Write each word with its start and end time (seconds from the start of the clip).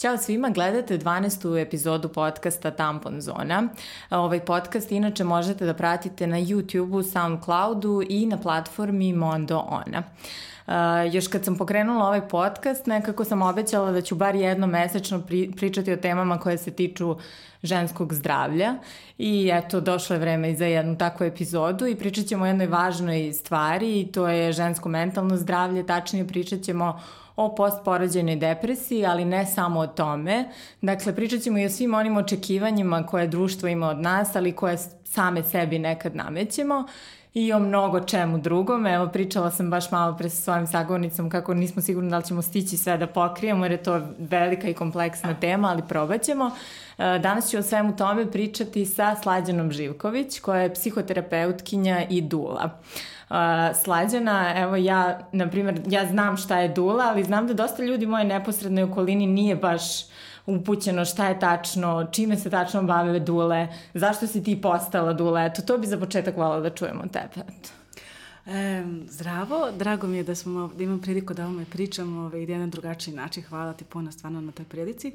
Ćao 0.00 0.16
svima, 0.16 0.50
gledate 0.50 0.98
12. 0.98 1.62
epizodu 1.62 2.08
podcasta 2.08 2.70
Tampon 2.70 3.20
Zona. 3.20 3.68
Ovaj 4.10 4.40
podcast 4.40 4.92
inače 4.92 5.24
možete 5.24 5.66
da 5.66 5.74
pratite 5.74 6.26
na 6.26 6.36
YouTube-u, 6.36 7.02
Soundcloudu 7.02 8.02
i 8.08 8.26
na 8.26 8.36
platformi 8.40 9.12
Mondo 9.12 9.58
Ona. 9.58 10.02
Uh, 10.66 10.74
još 11.14 11.28
kad 11.28 11.44
sam 11.44 11.56
pokrenula 11.56 12.06
ovaj 12.06 12.28
podcast, 12.28 12.86
nekako 12.86 13.24
sam 13.24 13.42
obećala 13.42 13.92
da 13.92 14.00
ću 14.00 14.14
bar 14.14 14.34
jednom 14.34 14.70
mesečno 14.70 15.20
pri, 15.20 15.50
pričati 15.56 15.92
o 15.92 15.96
temama 15.96 16.38
koje 16.38 16.58
se 16.58 16.70
tiču 16.70 17.16
ženskog 17.62 18.14
zdravlja 18.14 18.74
i 19.18 19.50
eto, 19.52 19.80
došlo 19.80 20.16
je 20.16 20.20
vreme 20.20 20.50
i 20.50 20.56
za 20.56 20.66
jednu 20.66 20.98
takvu 20.98 21.24
epizodu 21.24 21.86
i 21.86 21.96
pričat 21.96 22.26
ćemo 22.26 22.44
o 22.44 22.46
jednoj 22.46 22.66
važnoj 22.66 23.32
stvari 23.32 24.00
i 24.00 24.06
to 24.12 24.28
je 24.28 24.52
žensko 24.52 24.88
mentalno 24.88 25.36
zdravlje, 25.36 25.86
tačnije 25.86 26.26
pričat 26.26 26.60
ćemo 26.60 27.00
o 27.38 27.54
postporođajnoj 27.54 28.36
depresiji, 28.36 29.06
ali 29.06 29.24
ne 29.24 29.46
samo 29.46 29.80
o 29.80 29.86
tome. 29.86 30.48
Dakle, 30.80 31.14
pričat 31.14 31.40
ćemo 31.40 31.58
i 31.58 31.64
o 31.64 31.70
svim 31.70 31.94
onim 31.94 32.16
očekivanjima 32.16 33.06
koje 33.06 33.28
društvo 33.28 33.68
ima 33.68 33.88
od 33.88 33.98
nas, 33.98 34.36
ali 34.36 34.52
koje 34.52 34.78
same 35.04 35.42
sebi 35.42 35.78
nekad 35.78 36.16
namećemo 36.16 36.84
i 37.38 37.52
o 37.52 37.58
mnogo 37.58 38.00
čemu 38.00 38.38
drugom. 38.38 38.86
Evo, 38.86 39.08
pričala 39.08 39.50
sam 39.50 39.70
baš 39.70 39.90
malo 39.90 40.16
pre 40.16 40.30
sa 40.30 40.42
svojim 40.42 40.66
sagovornicom 40.66 41.30
kako 41.30 41.54
nismo 41.54 41.82
sigurni 41.82 42.10
da 42.10 42.18
li 42.18 42.24
ćemo 42.24 42.42
stići 42.42 42.76
sve 42.76 42.96
da 42.96 43.06
pokrijemo, 43.06 43.64
jer 43.64 43.72
je 43.72 43.82
to 43.82 44.00
velika 44.18 44.68
i 44.68 44.74
kompleksna 44.74 45.34
tema, 45.34 45.68
ali 45.68 45.82
probat 45.88 46.22
ćemo. 46.22 46.50
E, 46.98 47.18
danas 47.18 47.50
ću 47.50 47.58
o 47.58 47.62
svemu 47.62 47.96
tome 47.96 48.30
pričati 48.30 48.86
sa 48.86 49.16
Slađanom 49.22 49.72
Živković, 49.72 50.40
koja 50.40 50.62
je 50.62 50.74
psihoterapeutkinja 50.74 52.04
i 52.10 52.20
dula. 52.20 52.70
Uh, 53.30 53.36
slađana, 53.82 54.54
evo 54.56 54.76
ja, 54.76 55.18
na 55.32 55.50
primjer, 55.50 55.80
ja 55.86 56.06
znam 56.06 56.36
šta 56.36 56.58
je 56.58 56.68
dula, 56.68 57.04
ali 57.08 57.24
znam 57.24 57.46
da 57.46 57.54
dosta 57.54 57.82
ljudi 57.82 58.06
moje 58.06 58.24
neposrednoj 58.24 58.84
okolini 58.84 59.26
nije 59.26 59.56
baš 59.56 59.82
upućeno 60.48 61.04
šta 61.04 61.28
je 61.28 61.38
tačno, 61.38 62.06
čime 62.12 62.36
se 62.36 62.50
tačno 62.50 62.82
bave 62.82 63.20
dule, 63.20 63.68
zašto 63.94 64.26
si 64.26 64.42
ti 64.44 64.60
postala 64.60 65.12
dula, 65.12 65.44
eto, 65.44 65.62
to 65.62 65.78
bi 65.78 65.86
za 65.86 65.98
početak 65.98 66.36
volala 66.36 66.60
da 66.60 66.70
čujemo 66.70 67.02
tebe, 67.12 67.40
eto. 67.48 67.77
E, 68.50 68.84
zdravo, 69.08 69.70
drago 69.78 70.06
mi 70.06 70.16
je 70.16 70.22
da, 70.22 70.34
smo, 70.34 70.70
da 70.76 70.84
imam 70.84 71.00
priliku 71.00 71.34
da 71.34 71.44
ovome 71.44 71.64
pričam 71.70 72.18
ovaj, 72.18 72.40
i 72.40 72.50
jedan 72.50 72.70
drugačiji 72.70 73.14
način. 73.14 73.42
Hvala 73.42 73.72
ti 73.72 73.84
puno 73.84 74.12
stvarno 74.12 74.40
na 74.40 74.52
toj 74.52 74.64
prilici. 74.64 75.08
E, 75.08 75.14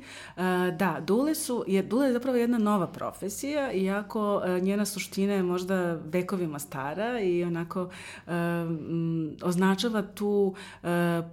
da, 0.79 0.99
dule 1.07 1.35
su, 1.35 1.63
je, 1.67 1.83
dule 1.83 2.07
je 2.07 2.13
zapravo 2.13 2.37
jedna 2.37 2.57
nova 2.57 2.87
profesija, 2.87 3.71
iako 3.71 4.41
e, 4.45 4.59
njena 4.61 4.85
suština 4.85 5.33
je 5.33 5.43
možda 5.43 5.93
vekovima 5.93 6.59
stara 6.59 7.19
i 7.19 7.43
onako 7.43 7.89
e, 8.27 8.31
m, 8.31 9.37
označava 9.41 10.01
tu 10.01 10.55
e, 10.83 10.87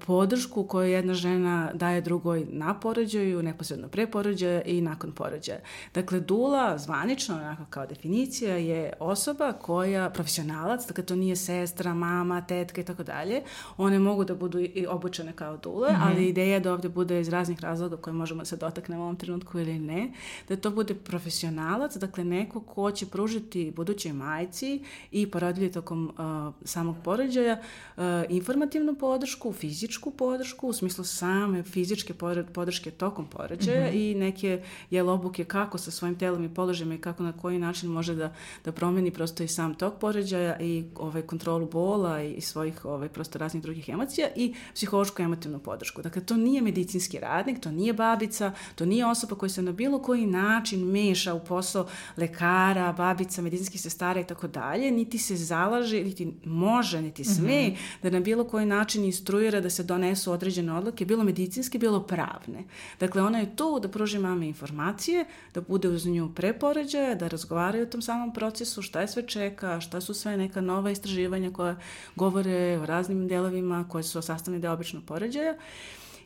podršku 0.06 0.64
koju 0.64 0.88
jedna 0.88 1.14
žena 1.14 1.70
daje 1.74 2.00
drugoj 2.00 2.46
na 2.50 2.80
porođaju, 2.80 3.42
neposredno 3.42 3.88
pre 3.88 4.06
porođaja 4.06 4.62
i 4.62 4.80
nakon 4.80 5.12
porođaja. 5.12 5.60
Dakle, 5.94 6.20
dula, 6.20 6.78
zvanično, 6.78 7.34
onako 7.34 7.62
kao 7.70 7.86
definicija, 7.86 8.56
je 8.56 8.92
osoba 9.00 9.52
koja, 9.52 10.10
profesionalac, 10.10 10.86
dakle 10.86 11.04
to 11.04 11.16
nije 11.16 11.36
sestra, 11.36 11.89
sestra, 11.90 11.94
mama, 11.94 12.40
tetka 12.40 12.80
i 12.80 12.84
tako 12.84 13.02
dalje, 13.02 13.42
one 13.76 13.98
mogu 13.98 14.24
da 14.24 14.34
budu 14.34 14.60
i 14.60 14.86
obučene 14.88 15.32
kao 15.32 15.56
dule, 15.56 15.92
mm 15.92 15.94
-hmm. 15.94 16.06
ali 16.06 16.28
ideja 16.28 16.54
je 16.54 16.60
da 16.60 16.72
ovde 16.72 16.88
bude 16.88 17.20
iz 17.20 17.28
raznih 17.28 17.60
razloga 17.60 17.96
koje 17.96 18.14
možemo 18.14 18.40
da 18.40 18.44
se 18.44 18.56
dotaknemo 18.56 19.02
u 19.02 19.04
ovom 19.04 19.16
trenutku 19.16 19.58
ili 19.58 19.78
ne, 19.78 20.12
da 20.48 20.56
to 20.56 20.70
bude 20.70 20.94
profesionalac, 20.94 21.96
dakle 21.96 22.24
neko 22.24 22.60
ko 22.60 22.90
će 22.90 23.06
pružiti 23.06 23.72
budućoj 23.76 24.12
majci 24.12 24.84
i 25.10 25.30
porodilji 25.30 25.72
tokom 25.72 26.06
uh, 26.06 26.54
samog 26.64 26.96
porođaja 27.04 27.58
uh, 27.96 28.02
informativnu 28.28 28.94
podršku, 28.94 29.52
fizičku 29.52 30.10
podršku, 30.10 30.68
u 30.68 30.72
smislu 30.72 31.04
same 31.04 31.62
fizičke 31.62 32.14
podrške 32.54 32.90
tokom 32.90 33.26
porođaja 33.26 33.86
mm 33.86 33.92
-hmm. 33.92 34.10
i 34.10 34.14
neke 34.14 34.62
jel 34.90 35.08
obuke 35.08 35.44
kako 35.44 35.78
sa 35.78 35.90
svojim 35.90 36.18
telom 36.18 36.44
i 36.44 36.54
položajima 36.54 36.94
i 36.94 36.98
kako 36.98 37.22
na 37.22 37.32
koji 37.32 37.58
način 37.58 37.90
može 37.90 38.14
da, 38.14 38.32
da 38.64 38.72
promeni 38.72 39.10
prosto 39.10 39.42
i 39.42 39.48
sam 39.48 39.74
tok 39.74 39.94
porođaja 40.00 40.60
i 40.60 40.84
ovaj, 40.94 41.22
kontrolu 41.22 41.66
bola 41.80 42.22
i 42.22 42.40
svojih 42.40 42.84
ovaj, 42.84 43.08
prosto 43.08 43.38
raznih 43.38 43.62
drugih 43.62 43.88
emocija 43.88 44.28
i 44.36 44.54
psihološku 44.74 45.22
emotivnu 45.22 45.58
podršku. 45.58 46.02
Dakle, 46.02 46.22
to 46.24 46.36
nije 46.36 46.62
medicinski 46.62 47.18
radnik, 47.18 47.60
to 47.60 47.70
nije 47.70 47.92
babica, 47.92 48.52
to 48.74 48.86
nije 48.86 49.06
osoba 49.06 49.36
koja 49.36 49.50
se 49.50 49.62
na 49.62 49.72
bilo 49.72 49.98
koji 50.02 50.26
način 50.26 50.84
meša 50.84 51.34
u 51.34 51.40
posao 51.44 51.86
lekara, 52.16 52.92
babica, 52.92 53.42
medicinskih 53.42 53.80
sestara 53.80 54.20
i 54.20 54.26
tako 54.26 54.48
dalje, 54.48 54.90
niti 54.90 55.18
se 55.18 55.36
zalaže, 55.36 56.02
niti 56.04 56.32
može, 56.44 57.02
niti 57.02 57.24
sme 57.24 57.68
mm 57.68 57.72
-hmm. 57.72 58.02
da 58.02 58.10
na 58.10 58.20
bilo 58.20 58.44
koji 58.44 58.66
način 58.66 59.04
instruira 59.04 59.60
da 59.60 59.70
se 59.70 59.82
donesu 59.82 60.32
određene 60.32 60.72
odluke, 60.72 61.04
bilo 61.04 61.24
medicinske, 61.24 61.78
bilo 61.78 62.02
pravne. 62.02 62.64
Dakle, 63.00 63.22
ona 63.22 63.38
je 63.38 63.56
tu 63.56 63.80
da 63.80 63.88
pruži 63.88 64.18
mame 64.18 64.46
informacije, 64.46 65.24
da 65.54 65.60
bude 65.60 65.88
uz 65.88 66.06
nju 66.06 66.28
prepoređaja, 66.34 67.14
da 67.14 67.28
razgovaraju 67.28 67.82
o 67.82 67.90
tom 67.90 68.02
samom 68.02 68.34
procesu, 68.34 68.82
šta 68.82 69.00
je 69.00 69.08
sve 69.08 69.26
čeka, 69.26 69.80
šta 69.80 70.00
su 70.00 70.14
sve 70.14 70.36
neka 70.36 70.60
nova 70.60 70.90
istraživanja 70.90 71.50
koja 71.60 71.76
govore 72.16 72.78
o 72.78 72.86
raznim 72.86 73.28
delovima 73.28 73.84
koje 73.88 74.02
su 74.02 74.22
sastavni 74.22 74.60
deo 74.60 74.72
običnog 74.72 75.04
poređaja 75.04 75.54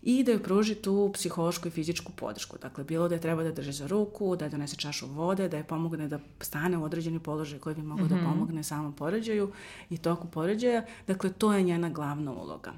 i 0.03 0.25
da 0.25 0.33
joj 0.33 0.43
pruži 0.43 0.75
tu 0.75 1.11
psihološku 1.15 1.69
i 1.69 1.71
fizičku 1.71 2.13
podršku. 2.13 2.57
Dakle, 2.63 2.85
bilo 2.85 3.09
da 3.09 3.15
je 3.15 3.21
treba 3.21 3.43
da 3.43 3.53
drže 3.53 3.73
za 3.73 3.87
ruku, 3.87 4.37
da 4.37 4.45
je 4.45 4.51
donese 4.51 4.77
čašu 4.77 5.07
vode, 5.07 5.49
da 5.49 5.57
je 5.57 5.65
pomogne 5.65 6.09
da 6.09 6.19
stane 6.41 6.79
u 6.79 6.85
određeni 6.85 7.19
položaj 7.19 7.59
koji 7.59 7.75
bi 7.75 7.83
mogao 7.83 8.05
mm 8.05 8.09
-hmm. 8.09 8.11
da 8.11 8.17
mhm. 8.17 8.33
pomogne 8.33 8.63
samom 8.63 8.93
poređaju 8.93 9.53
i 9.91 9.99
toku 9.99 10.29
poređaja. 10.29 10.85
Dakle, 11.07 11.33
to 11.33 11.53
je 11.55 11.63
njena 11.63 11.91
glavna 11.91 12.33
uloga. 12.33 12.73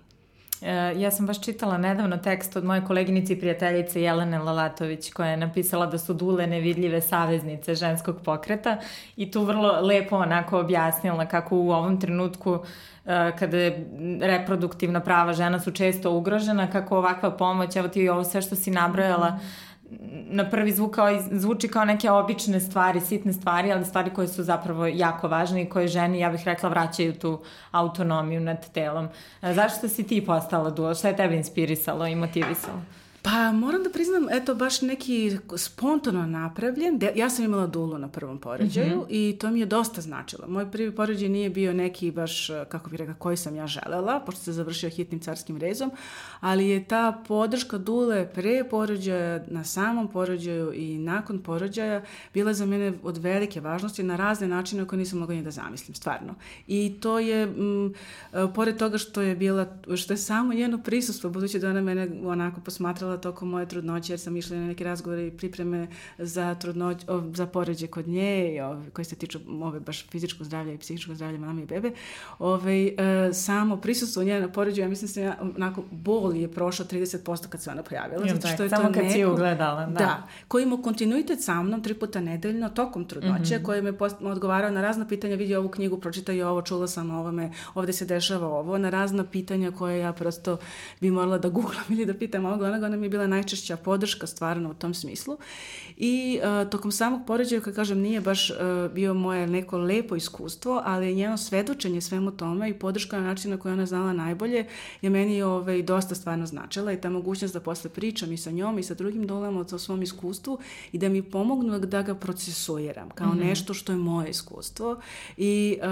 E, 0.63 0.95
ja 0.97 1.11
sam 1.11 1.27
baš 1.27 1.41
čitala 1.41 1.79
nedavno 1.79 2.17
tekst 2.17 2.57
od 2.57 2.65
moje 2.65 2.85
koleginice 2.85 3.33
i 3.33 3.41
prijateljice 3.41 4.03
Jelene 4.03 4.39
Lalatović 4.39 5.13
koja 5.13 5.29
je 5.29 5.37
napisala 5.37 5.87
da 5.87 5.99
su 5.99 6.15
dule 6.15 6.47
nevidljive 6.47 7.01
saveznice 7.01 7.75
ženskog 7.75 8.17
pokreta 8.25 8.79
i 9.17 9.31
tu 9.31 9.45
vrlo 9.45 9.81
lepo 9.81 10.17
onako 10.17 10.59
objasnila 10.59 11.27
kako 11.27 11.57
u 11.57 11.71
ovom 11.71 12.01
trenutku 12.01 12.59
e, 13.07 13.33
kada 13.39 13.59
je 13.59 13.87
reproduktivna 14.21 15.01
prava 15.01 15.33
žena 15.33 15.61
su 15.61 15.71
često 15.71 16.13
ugrožena, 16.13 16.71
kako 16.71 16.99
ovakva 16.99 17.31
pomoć, 17.31 17.77
evo 17.77 17.89
ti 17.89 18.09
ovo 18.09 18.25
sve 18.25 18.43
što 18.43 18.57
si 18.57 18.71
nabrojala, 18.71 19.31
mm 19.31 19.66
na 20.11 20.51
prvi 20.51 20.73
zvuk 20.73 20.95
kao, 20.95 21.09
zvuči 21.31 21.69
kao 21.69 21.85
neke 21.85 22.11
obične 22.11 22.61
stvari, 22.61 23.01
sitne 23.01 23.33
stvari, 23.33 23.73
ali 23.73 23.85
stvari 23.85 24.11
koje 24.15 24.29
su 24.29 24.43
zapravo 24.43 24.87
jako 24.87 25.29
važne 25.29 25.63
i 25.63 25.69
koje 25.69 25.89
ženi, 25.89 26.19
ja 26.19 26.31
bih 26.31 26.45
rekla, 26.45 26.69
vraćaju 26.69 27.13
tu 27.13 27.41
autonomiju 27.71 28.41
nad 28.41 28.73
telom. 28.73 29.09
E, 29.43 29.55
zašto 29.55 29.89
si 29.89 30.07
ti 30.07 30.25
postala 30.27 30.71
duo? 30.71 30.95
Šta 30.95 31.09
je 31.09 31.17
tebe 31.17 31.37
inspirisalo 31.37 32.07
i 32.07 32.15
motivisalo? 32.15 32.83
Pa 33.29 33.53
moram 33.53 33.83
da 33.83 33.91
priznam, 33.91 34.27
eto, 34.31 34.55
baš 34.55 34.83
neki 34.83 35.39
spontano 35.57 36.27
napravljen. 36.27 36.99
De, 36.99 37.13
ja 37.17 37.31
sam 37.31 37.45
imala 37.45 37.67
dulu 37.67 37.99
na 37.99 38.09
prvom 38.09 38.39
poređaju 38.39 38.97
mm 38.97 39.01
-hmm. 39.01 39.07
i 39.09 39.39
to 39.39 39.51
mi 39.51 39.61
je 39.61 39.67
dosta 39.67 40.01
značilo. 40.01 40.49
Moj 40.49 40.71
prvi 40.71 40.97
poređaj 40.97 41.29
nije 41.29 41.51
bio 41.51 41.73
neki 41.73 42.11
baš, 42.11 42.49
kako 42.69 42.91
bih 42.91 42.99
rekla, 42.99 43.15
koji 43.15 43.37
sam 43.37 43.57
ja 43.57 43.67
želela, 43.67 44.21
pošto 44.21 44.41
se 44.41 44.53
završio 44.53 44.91
hitnim 44.91 45.21
carskim 45.21 45.57
rezom, 45.57 45.91
ali 46.41 46.69
je 46.69 46.85
ta 46.85 47.23
podrška 47.29 47.79
dule 47.79 48.29
pre 48.35 48.65
porođaja, 48.71 49.45
na 49.49 49.65
samom 49.65 50.09
porođaju 50.09 50.73
i 50.75 50.99
nakon 50.99 51.43
porođaja 51.43 52.05
bila 52.35 52.55
za 52.55 52.67
mene 52.67 52.93
od 53.03 53.17
velike 53.17 53.61
važnosti 53.61 54.03
na 54.03 54.17
razne 54.17 54.49
načine 54.49 54.87
koje 54.87 54.99
nisam 54.99 55.19
mogla 55.19 55.35
ni 55.35 55.43
da 55.43 55.51
zamislim, 55.51 55.95
stvarno. 55.95 56.35
I 56.67 56.97
to 57.01 57.19
je, 57.19 57.43
m, 57.43 57.95
pored 58.55 58.77
toga 58.77 58.99
što 58.99 59.21
je 59.23 59.37
bila, 59.37 59.67
što 59.97 60.13
je 60.13 60.17
samo 60.17 60.55
njeno 60.55 60.79
prisustvo, 60.79 61.31
budući 61.31 61.59
da 61.59 61.71
ona 61.71 61.81
mene 61.81 62.09
onako 62.25 62.61
posmatrala 62.61 63.16
imala 63.17 63.23
tokom 63.23 63.49
moje 63.49 63.67
trudnoće 63.67 64.13
jer 64.13 64.21
sam 64.21 64.37
išla 64.37 64.57
na 64.57 64.67
neke 64.67 64.85
razgovore 64.85 65.27
i 65.27 65.31
pripreme 65.31 65.89
za 66.19 66.55
trudnoć, 66.55 67.05
o, 67.09 67.23
za 67.35 67.47
poređe 67.47 67.87
kod 67.87 68.09
nje 68.09 68.55
i 68.55 68.61
ove, 68.61 68.91
koji 68.91 69.05
se 69.05 69.17
tiču 69.17 69.39
ove 69.63 69.81
baš 69.81 70.07
fizičko 70.11 70.45
zdravlje 70.45 70.75
i 70.75 70.79
psihičko 70.79 71.15
zdravlje 71.15 71.39
mame 71.39 71.63
i 71.63 71.67
bebe. 71.67 71.91
Ove, 72.39 72.87
e, 72.87 73.33
samo 73.33 73.77
prisustvo 73.77 74.23
nje 74.23 74.41
na 74.41 74.49
poređu, 74.49 74.81
ja 74.81 74.89
mislim 74.89 75.07
da 75.07 75.13
se 75.13 75.23
ja, 75.23 75.37
onako, 75.57 75.85
bol 75.91 76.37
je 76.37 76.49
prošao 76.49 76.87
30% 76.87 77.49
kad 77.49 77.63
se 77.63 77.71
ona 77.71 77.83
pojavila. 77.83 78.27
zato 78.27 78.49
što 78.49 78.63
je 78.63 78.69
samo 78.69 78.89
to 78.89 78.93
kad 78.93 79.03
neko, 79.03 79.15
si 79.15 79.25
ugledala. 79.25 79.87
Da. 79.87 79.99
da. 79.99 80.29
Koji 80.49 80.63
ima 80.63 80.83
kontinuitet 80.83 81.43
sa 81.43 81.63
mnom 81.63 81.83
tri 81.83 81.95
puta 81.95 82.21
nedeljno 82.21 82.69
tokom 82.69 83.05
trudnoće, 83.05 83.57
mm 83.57 83.59
-hmm. 83.59 83.63
koji 83.63 83.83
me 83.83 83.99
post, 83.99 84.17
odgovarao 84.21 84.71
na 84.71 84.83
razna 84.83 85.09
pitanja, 85.09 85.37
vidi 85.37 85.55
ovu 85.55 85.69
knjigu, 85.69 85.99
pročitaj 86.01 86.43
ovo, 86.43 86.63
čula 86.63 86.89
sam 86.89 87.11
o 87.11 87.19
ovome, 87.19 87.51
ovde 87.75 87.93
se 87.93 88.05
dešava 88.05 88.49
ovo, 88.49 88.79
na 88.79 88.91
razna 88.91 89.25
pitanja 89.25 89.71
koje 89.71 89.99
ja 89.99 90.13
prosto 90.13 90.59
bi 91.01 91.11
morala 91.11 91.39
da 91.39 91.49
googlam 91.49 91.85
ili 91.95 92.07
da 92.07 92.15
pitam 92.15 92.45
ovog 92.45 92.63
onog, 92.63 92.83
ona 92.83 92.97
mi 92.97 93.06
je 93.07 93.11
bila 93.11 93.27
najčešća 93.27 93.77
podrška 93.77 94.27
stvarno 94.27 94.71
u 94.71 94.75
tom 94.75 94.95
smislu. 94.95 95.37
I 95.97 96.41
uh, 96.43 96.71
tokom 96.71 96.93
samog 96.93 97.21
poređaja, 97.27 97.61
kad 97.61 97.75
kažem, 97.75 97.99
nije 97.99 98.21
baš 98.21 98.51
uh, 98.51 98.57
bio 98.93 99.15
moje 99.15 99.47
neko 99.47 99.79
lepo 99.79 100.17
iskustvo, 100.17 100.83
ali 100.85 101.07
je 101.07 101.15
njeno 101.15 101.37
svedočenje 101.37 102.01
svemu 102.01 102.31
tome 102.31 102.71
i 102.71 102.75
podrška 102.75 103.21
na 103.21 103.27
način 103.27 103.51
na 103.51 103.57
koji 103.57 103.73
ona 103.73 103.87
znala 103.87 104.13
najbolje 104.13 104.67
je 105.03 105.11
meni 105.11 105.43
ovaj, 105.43 105.83
dosta 105.83 106.15
stvarno 106.15 106.47
značila 106.47 106.93
i 106.93 107.01
ta 107.01 107.11
mogućnost 107.11 107.55
da 107.55 107.61
posle 107.61 107.91
pričam 107.91 108.33
i 108.33 108.37
sa 108.37 108.51
njom 108.51 108.79
i 108.79 108.83
sa 108.83 108.95
drugim 108.95 109.27
dolama 109.27 109.65
o 109.73 109.79
svom 109.79 110.03
iskustvu 110.03 110.59
i 110.93 110.99
da 110.99 111.09
mi 111.09 111.23
pomognu 111.23 111.79
da 111.79 112.03
ga 112.03 112.15
procesuiram 112.15 113.11
kao 113.11 113.27
mm 113.27 113.39
-hmm. 113.39 113.45
nešto 113.45 113.75
što 113.75 113.93
je 113.93 113.99
moje 113.99 114.31
iskustvo 114.31 114.97
i 115.37 115.79
uh, 115.81 115.87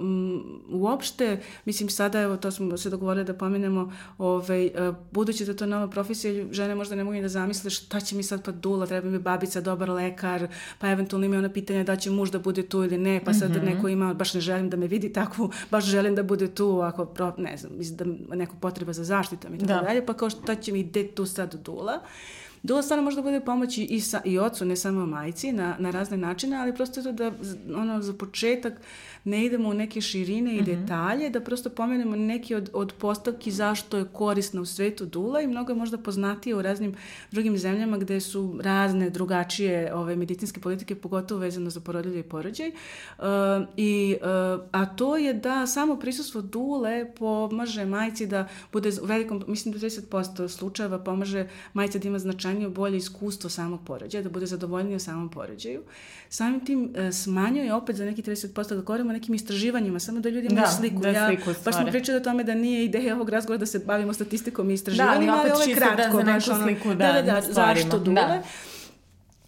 m, 0.00 0.42
uopšte, 0.70 1.40
mislim 1.64 1.88
sada, 1.88 2.20
evo 2.20 2.36
to 2.36 2.50
smo 2.50 2.76
se 2.76 2.90
dogovorili 2.90 3.24
da 3.24 3.34
pomenemo, 3.34 3.92
ovaj, 4.18 4.66
uh, 4.66 4.94
budući 5.10 5.44
da 5.44 5.54
to 5.54 5.66
nova 5.66 5.88
profesija, 5.88 6.46
žene 6.50 6.74
možda 6.74 6.94
ne 6.94 7.04
mogu 7.04 7.14
ni 7.14 7.22
da 7.22 7.28
zamisle 7.28 7.70
šta 7.70 8.00
će 8.00 8.16
mi 8.16 8.22
sad 8.22 8.44
pa 8.44 8.52
dula, 8.52 8.86
treba 8.86 9.10
mi 9.10 9.18
babica, 9.18 9.49
dobar 9.60 9.88
lekar, 9.88 10.48
pa 10.78 10.90
eventualno 10.90 11.26
ima 11.26 11.38
ona 11.38 11.48
pitanja 11.48 11.84
da 11.84 11.96
će 11.96 12.10
muž 12.10 12.30
da 12.30 12.38
bude 12.38 12.62
tu 12.62 12.84
ili 12.84 12.98
ne, 12.98 13.20
pa 13.24 13.34
sad 13.34 13.50
mm 13.50 13.54
-hmm. 13.54 13.64
neko 13.64 13.88
ima, 13.88 14.14
baš 14.14 14.34
ne 14.34 14.40
želim 14.40 14.70
da 14.70 14.76
me 14.76 14.86
vidi 14.86 15.12
takvu, 15.12 15.50
baš 15.70 15.84
želim 15.84 16.14
da 16.14 16.22
bude 16.22 16.54
tu, 16.54 16.80
ako, 16.80 17.34
ne 17.36 17.56
znam, 17.56 17.72
da 17.78 18.36
neko 18.36 18.56
potreba 18.60 18.92
za 18.92 19.04
zaštitom 19.04 19.54
i 19.54 19.58
tako 19.58 19.72
da. 19.72 19.80
dalje, 19.80 20.06
pa 20.06 20.14
kao 20.14 20.30
šta 20.30 20.54
će 20.54 20.72
mi 20.72 20.80
ide 20.80 21.08
tu 21.08 21.26
sad 21.26 21.54
dula. 21.54 22.00
Dula 22.62 22.82
stvarno 22.82 23.04
može 23.04 23.16
da 23.16 23.22
bude 23.22 23.40
pomoć 23.40 23.78
i, 23.78 24.00
sa, 24.00 24.20
i 24.24 24.38
ocu, 24.38 24.64
ne 24.64 24.76
samo 24.76 25.06
majci, 25.06 25.52
na, 25.52 25.76
na 25.78 25.90
razne 25.90 26.16
načine, 26.16 26.56
ali 26.56 26.74
prosto 26.74 27.02
to 27.02 27.12
da 27.12 27.32
ono, 27.76 28.02
za 28.02 28.12
početak 28.12 28.72
ne 29.24 29.44
idemo 29.44 29.68
u 29.68 29.74
neke 29.74 30.00
širine 30.00 30.52
i 30.56 30.60
mm 30.60 30.64
-hmm. 30.64 30.80
detalje, 30.80 31.30
da 31.30 31.40
prosto 31.40 31.70
pomenemo 31.70 32.16
neki 32.16 32.54
od, 32.54 32.70
od 32.72 32.92
postavki 32.98 33.50
zašto 33.50 33.96
je 33.96 34.04
korisna 34.12 34.60
u 34.60 34.66
svetu 34.66 35.06
dula 35.06 35.40
i 35.40 35.46
mnogo 35.46 35.72
je 35.72 35.76
možda 35.76 35.98
poznatije 35.98 36.56
u 36.56 36.62
raznim 36.62 36.94
drugim 37.30 37.58
zemljama 37.58 37.98
gde 37.98 38.20
su 38.20 38.58
razne 38.62 39.10
drugačije 39.10 39.94
ove, 39.94 40.16
medicinske 40.16 40.60
politike, 40.60 40.94
pogotovo 40.94 41.40
vezano 41.40 41.70
za 41.70 41.80
porodilje 41.80 42.20
i 42.20 42.22
porođaj. 42.22 42.68
Uh, 42.68 43.24
i, 43.76 44.16
uh, 44.20 44.26
a 44.72 44.86
to 44.86 45.16
je 45.16 45.34
da 45.34 45.66
samo 45.66 45.96
prisustvo 45.96 46.40
dule 46.40 47.12
pomaže 47.18 47.84
majci 47.84 48.26
da 48.26 48.48
bude 48.72 48.90
u 49.02 49.06
velikom, 49.06 49.44
mislim 49.46 49.72
da 49.72 49.78
30% 49.78 50.48
slučajeva 50.48 50.98
pomaže 50.98 51.48
majci 51.72 51.98
da 51.98 52.08
ima 52.08 52.18
značajnije 52.18 52.68
bolje 52.68 52.96
iskustvo 52.96 53.50
samog 53.50 53.80
porođaja, 53.86 54.22
da 54.22 54.30
bude 54.30 54.46
zadovoljnije 54.46 54.96
u 54.96 55.00
samom 55.00 55.28
porođaju. 55.28 55.82
Samim 56.28 56.64
tim 56.64 56.84
uh, 56.84 57.12
smanjuje 57.12 57.74
opet 57.74 57.96
za 57.96 58.04
neki 58.04 58.22
30% 58.22 58.74
da 58.74 58.80
govorimo 58.80 59.09
o 59.10 59.12
nekim 59.12 59.34
istraživanjima, 59.34 60.00
samo 60.00 60.20
da 60.20 60.28
ljudi 60.28 60.46
imaju 60.46 60.66
da, 60.66 60.72
sliku. 60.72 61.02
Da, 61.02 61.08
ja, 61.08 61.26
sliku 61.26 61.50
baš 61.64 61.74
smo 61.74 61.86
pričali 61.86 62.18
o 62.18 62.20
tome 62.20 62.44
da 62.44 62.54
nije 62.54 62.84
ideja 62.84 63.14
ovog 63.14 63.28
razgovora 63.28 63.58
da 63.58 63.66
se 63.66 63.78
bavimo 63.78 64.12
statistikom 64.12 64.70
i 64.70 64.74
istraživanjima, 64.74 65.32
da, 65.32 65.40
ali, 65.40 65.50
ali 65.50 65.52
ovo 65.52 65.62
je 65.62 65.74
da 65.74 65.80
kratko. 65.80 66.16
Da, 66.16 66.24
za 66.24 66.32
našu 66.32 66.50
sliku, 66.62 66.88
da, 66.88 66.94
da, 66.94 67.12
da, 67.12 67.22
da, 67.22 67.40
da 67.40 67.52
zašto 67.52 67.98
dule. 67.98 68.14
Da. 68.14 68.42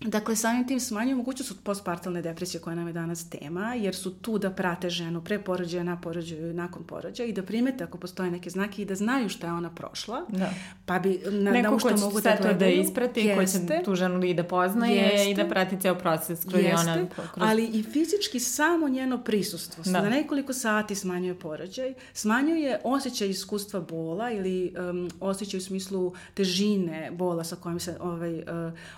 Dakle, 0.04 0.36
samim 0.36 0.66
tim 0.66 0.80
smanjuje 0.80 1.14
mogućnost 1.14 1.50
od 1.50 1.56
postpartalne 1.62 2.22
depresije 2.22 2.60
koja 2.60 2.76
nam 2.76 2.86
je 2.86 2.92
danas 2.92 3.30
tema, 3.30 3.74
jer 3.74 3.94
su 3.94 4.14
tu 4.14 4.38
da 4.38 4.50
prate 4.50 4.90
ženu 4.90 5.24
pre 5.24 5.38
porođaja, 5.38 5.84
na 5.84 6.00
porođaju 6.00 6.50
i 6.50 6.54
nakon 6.54 6.84
porođaja 6.84 7.26
i 7.26 7.32
da 7.32 7.42
primete 7.42 7.84
ako 7.84 7.98
postoje 7.98 8.30
neke 8.30 8.50
znake 8.50 8.82
i 8.82 8.84
da 8.84 8.94
znaju 8.94 9.28
šta 9.28 9.46
je 9.46 9.52
ona 9.52 9.70
prošla. 9.70 10.22
Da. 10.28 10.50
Pa 10.86 10.98
bi 10.98 11.20
na, 11.30 11.50
Neko 11.50 11.70
na 11.70 11.78
ko 11.78 11.88
će 11.88 11.96
mogu 11.96 12.20
da, 12.20 12.36
to 12.36 12.52
da 12.52 12.66
isprati, 12.66 13.34
ko 13.36 13.46
će 13.46 13.82
tu 13.84 13.94
ženu 13.94 14.24
i 14.24 14.34
da 14.34 14.44
poznaje 14.44 14.96
jeste, 14.96 15.30
i 15.30 15.34
da 15.34 15.48
prati 15.48 15.80
ceo 15.80 15.94
proces 15.94 16.44
kroz 16.44 16.62
jeste, 16.62 16.90
ona... 16.90 17.06
Kroz... 17.06 17.48
ali 17.50 17.66
i 17.66 17.82
fizički 17.82 18.40
samo 18.40 18.88
njeno 18.88 19.18
prisustvo. 19.18 19.84
Da. 19.84 20.02
Na 20.02 20.08
nekoliko 20.08 20.52
sati 20.52 20.94
smanjuje 20.94 21.38
porođaj, 21.38 21.94
smanjuje 22.12 22.80
osjećaj 22.84 23.28
iskustva 23.28 23.80
bola 23.80 24.30
ili 24.30 24.74
um, 24.90 25.10
osjećaj 25.20 25.58
u 25.58 25.60
smislu 25.60 26.12
težine 26.34 27.10
bola 27.10 27.44
sa 27.44 27.56
kojim 27.56 27.80
se 27.80 27.96
ovaj, 28.00 28.38
uh, 28.38 28.44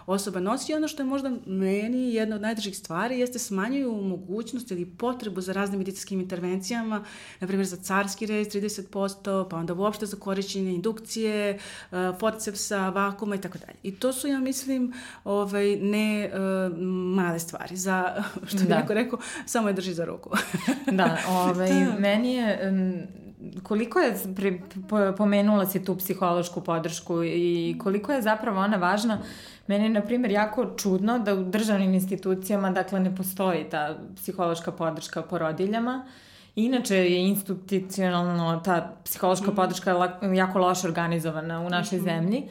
osoba 0.06 0.40
nosi. 0.40 0.74
Ono 0.74 0.88
što 0.94 1.02
je 1.02 1.06
možda 1.06 1.32
meni 1.46 2.14
jedna 2.14 2.36
od 2.36 2.42
najdražih 2.42 2.76
stvari 2.78 3.18
jeste 3.18 3.38
smanjuju 3.38 3.92
mogućnost 3.92 4.70
ili 4.70 4.86
potrebu 4.86 5.40
za 5.40 5.52
raznim 5.52 5.78
medicinskim 5.78 6.20
intervencijama, 6.20 7.04
na 7.40 7.46
primjer 7.46 7.66
za 7.66 7.76
carski 7.76 8.26
rez 8.26 8.46
30%, 8.46 9.48
pa 9.50 9.56
onda 9.56 9.74
uopšte 9.74 10.06
za 10.06 10.16
korišćenje 10.16 10.74
indukcije, 10.74 11.58
uh, 11.90 11.98
forcepsa, 12.20 12.88
vakuma 12.88 13.34
i 13.34 13.40
tako 13.40 13.58
dalje. 13.58 13.78
I 13.82 13.94
to 13.94 14.12
su, 14.12 14.28
ja 14.28 14.38
mislim, 14.38 14.92
ovaj, 15.24 15.76
ne 15.76 16.30
uh, 16.32 16.78
male 17.16 17.38
stvari. 17.38 17.76
Za, 17.76 18.24
što 18.48 18.58
bi 18.58 18.64
da. 18.64 18.78
neko 18.78 18.94
rekao, 18.94 19.18
samo 19.46 19.68
je 19.68 19.74
drži 19.74 19.94
za 19.94 20.04
ruku. 20.04 20.30
da, 20.92 21.18
ovaj, 21.28 21.68
da. 21.68 21.98
meni 21.98 22.34
je... 22.34 22.68
Um, 22.68 23.23
koliko 23.62 23.98
je, 23.98 24.14
pri, 24.36 24.62
pomenula 25.16 25.66
si 25.66 25.84
tu 25.84 25.96
psihološku 25.96 26.60
podršku 26.60 27.22
i 27.24 27.76
koliko 27.78 28.12
je 28.12 28.22
zapravo 28.22 28.60
ona 28.60 28.76
važna 28.76 29.18
Meni 29.66 29.84
je, 29.84 29.90
na 29.90 30.00
primjer, 30.00 30.30
jako 30.30 30.66
čudno 30.76 31.18
da 31.18 31.34
u 31.34 31.44
državnim 31.44 31.94
institucijama, 31.94 32.70
dakle, 32.70 33.00
ne 33.00 33.16
postoji 33.16 33.64
ta 33.70 33.96
psihološka 34.16 34.72
podrška 34.72 35.22
porodiljama. 35.22 36.04
Inače 36.56 36.96
je 36.96 37.28
institucionalno 37.28 38.60
ta 38.64 38.96
psihološka 39.04 39.50
mm. 39.50 39.54
podrška 39.54 40.18
jako 40.34 40.58
loše 40.58 40.86
organizovana 40.86 41.60
u 41.60 41.70
našoj 41.70 41.98
mm 41.98 42.02
-hmm. 42.02 42.04
zemlji, 42.04 42.48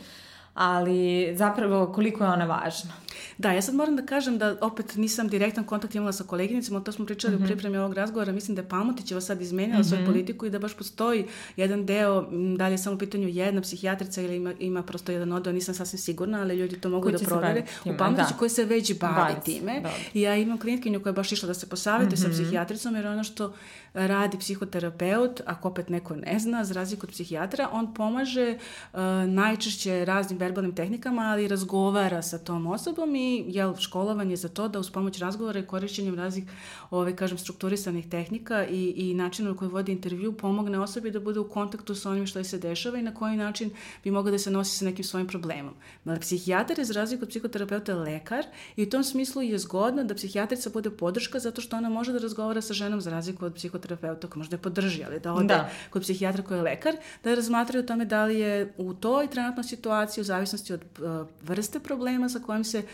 ali 0.53 1.33
zapravo 1.35 1.93
koliko 1.93 2.23
je 2.23 2.29
ona 2.29 2.45
važna. 2.45 2.91
Da, 3.37 3.51
ja 3.51 3.61
sad 3.61 3.75
moram 3.75 3.95
da 3.95 4.05
kažem 4.05 4.37
da 4.37 4.57
opet 4.61 4.95
nisam 4.95 5.27
direktan 5.27 5.63
kontakt 5.63 5.95
imala 5.95 6.11
sa 6.11 6.23
koleginicama, 6.23 6.79
to 6.79 6.91
smo 6.91 7.05
pričali 7.05 7.33
mm 7.33 7.37
-hmm. 7.37 7.41
u 7.41 7.43
mhm. 7.43 7.53
pripremi 7.53 7.77
ovog 7.77 7.93
razgovora, 7.93 8.31
mislim 8.31 8.55
da 8.55 8.61
je 8.61 8.69
Pamutićeva 8.69 9.21
sad 9.21 9.41
izmenila 9.41 9.79
mm 9.79 9.83
-hmm. 9.83 9.89
svoju 9.89 10.05
politiku 10.05 10.45
i 10.45 10.49
da 10.49 10.59
baš 10.59 10.73
postoji 10.73 11.25
jedan 11.57 11.85
deo, 11.85 12.27
da 12.57 12.67
li 12.67 12.73
je 12.73 12.77
samo 12.77 12.95
u 12.95 12.99
pitanju 12.99 13.27
jedna 13.27 13.61
psihijatrica 13.61 14.21
ili 14.21 14.35
ima, 14.35 14.53
ima 14.59 14.83
prosto 14.83 15.11
jedan 15.11 15.31
odeo, 15.31 15.53
nisam 15.53 15.75
sasvim 15.75 15.99
sigurna, 15.99 16.41
ali 16.41 16.55
ljudi 16.55 16.79
to 16.79 16.89
mogu 16.89 17.03
koji 17.03 17.13
da 17.13 17.25
provere. 17.25 17.65
U 17.85 17.97
Pamutiću 17.97 18.33
da. 18.33 18.37
koji 18.37 18.49
se 18.49 18.65
već 18.65 18.99
bavi 18.99 19.15
Bavi, 19.15 19.35
time. 19.45 19.81
I 20.13 20.21
ja 20.21 20.35
imam 20.35 20.57
klinitkinju 20.57 21.03
koja 21.03 21.11
je 21.11 21.15
baš 21.15 21.31
išla 21.31 21.47
da 21.47 21.53
se 21.53 21.69
posavete 21.69 22.15
mm 22.15 22.17
-hmm. 22.17 22.21
sa 22.21 22.27
mhm. 22.27 22.33
psihijatricom, 22.33 22.95
jer 22.95 23.07
ono 23.07 23.23
što 23.23 23.53
radi 23.93 24.37
psihoterapeut, 24.37 25.41
ako 25.45 25.67
opet 25.67 25.89
neko 25.89 26.15
ne 26.15 26.39
zna, 26.39 26.63
za 26.63 26.73
razliku 26.73 27.05
od 27.05 27.11
psihijatra, 27.11 27.69
on 27.71 27.93
pomaže 27.93 28.57
uh, 28.93 28.99
najčešće 29.27 30.05
raznim 30.05 30.39
verbalnim 30.39 30.75
tehnikama, 30.75 31.21
ali 31.21 31.47
razgovara 31.47 32.21
sa 32.21 32.37
tom 32.37 32.67
osobom 32.67 33.02
i 33.15 33.45
jel, 33.47 33.75
školovan 33.75 34.29
je 34.29 34.37
za 34.37 34.49
to 34.49 34.67
da 34.67 34.79
uz 34.79 34.89
pomoć 34.89 35.19
razgovora 35.19 35.59
i 35.59 35.65
korišćenjem 35.65 36.15
raznih, 36.15 36.43
ove, 36.91 37.15
kažem, 37.15 37.37
strukturisanih 37.37 38.09
tehnika 38.09 38.65
i, 38.65 38.93
i 38.97 39.13
načina 39.13 39.49
na 39.49 39.57
koji 39.57 39.71
vodi 39.71 39.91
intervju 39.91 40.33
pomogne 40.33 40.79
osobi 40.79 41.11
da 41.11 41.19
bude 41.19 41.39
u 41.39 41.49
kontaktu 41.49 41.95
sa 41.95 42.09
onim 42.09 42.27
što 42.27 42.43
se 42.43 42.57
dešava 42.57 42.97
i 42.97 43.03
na 43.03 43.13
koji 43.13 43.37
način 43.37 43.71
bi 44.03 44.11
mogla 44.11 44.31
da 44.31 44.39
se 44.39 44.51
nosi 44.51 44.77
sa 44.77 44.85
nekim 44.85 45.03
svojim 45.03 45.27
problemom. 45.27 45.73
Ali 46.05 46.19
psihijatar 46.19 46.79
je 46.79 46.85
za 46.85 46.93
razliku 46.93 47.23
od 47.23 47.29
psihoterapeuta 47.29 47.95
lekar 47.95 48.45
i 48.75 48.83
u 48.83 48.89
tom 48.89 49.03
smislu 49.03 49.41
je 49.41 49.59
zgodno 49.59 50.03
da 50.03 50.15
psihijatrica 50.15 50.69
bude 50.69 50.89
podrška 50.89 51.39
zato 51.39 51.61
što 51.61 51.77
ona 51.77 51.89
može 51.89 52.13
da 52.13 52.19
razgovara 52.19 52.61
sa 52.61 52.73
ženom 52.73 53.01
za 53.01 53.11
razliku 53.11 53.45
od 53.45 53.55
psihoterapeuta 53.55 54.27
koja 54.27 54.37
može 54.37 54.49
da 54.49 54.55
je 54.55 54.61
podrži, 54.61 55.03
ali 55.03 55.19
da 55.19 55.33
ode 55.33 55.47
da. 55.47 55.69
kod 55.89 56.01
psihijatra 56.01 56.43
koji 56.43 56.57
je 56.57 56.61
lekar, 56.61 56.95
da 57.23 57.35
razmatraju 57.35 57.83
o 57.83 57.87
tome 57.87 58.05
da 58.05 58.25
li 58.25 58.39
je 58.39 58.73
u 58.77 58.93
toj 58.93 59.27
trenutnoj 59.27 59.63
situaciji 59.63 60.21
u 60.21 60.25
zavisnosti 60.25 60.73
od 60.73 60.81
uh, 60.99 61.27
vrste 61.41 61.79
problema 61.79 62.29
sa 62.29 62.39
kojim 62.39 62.63
se 62.63 62.79
uh, 62.79 62.85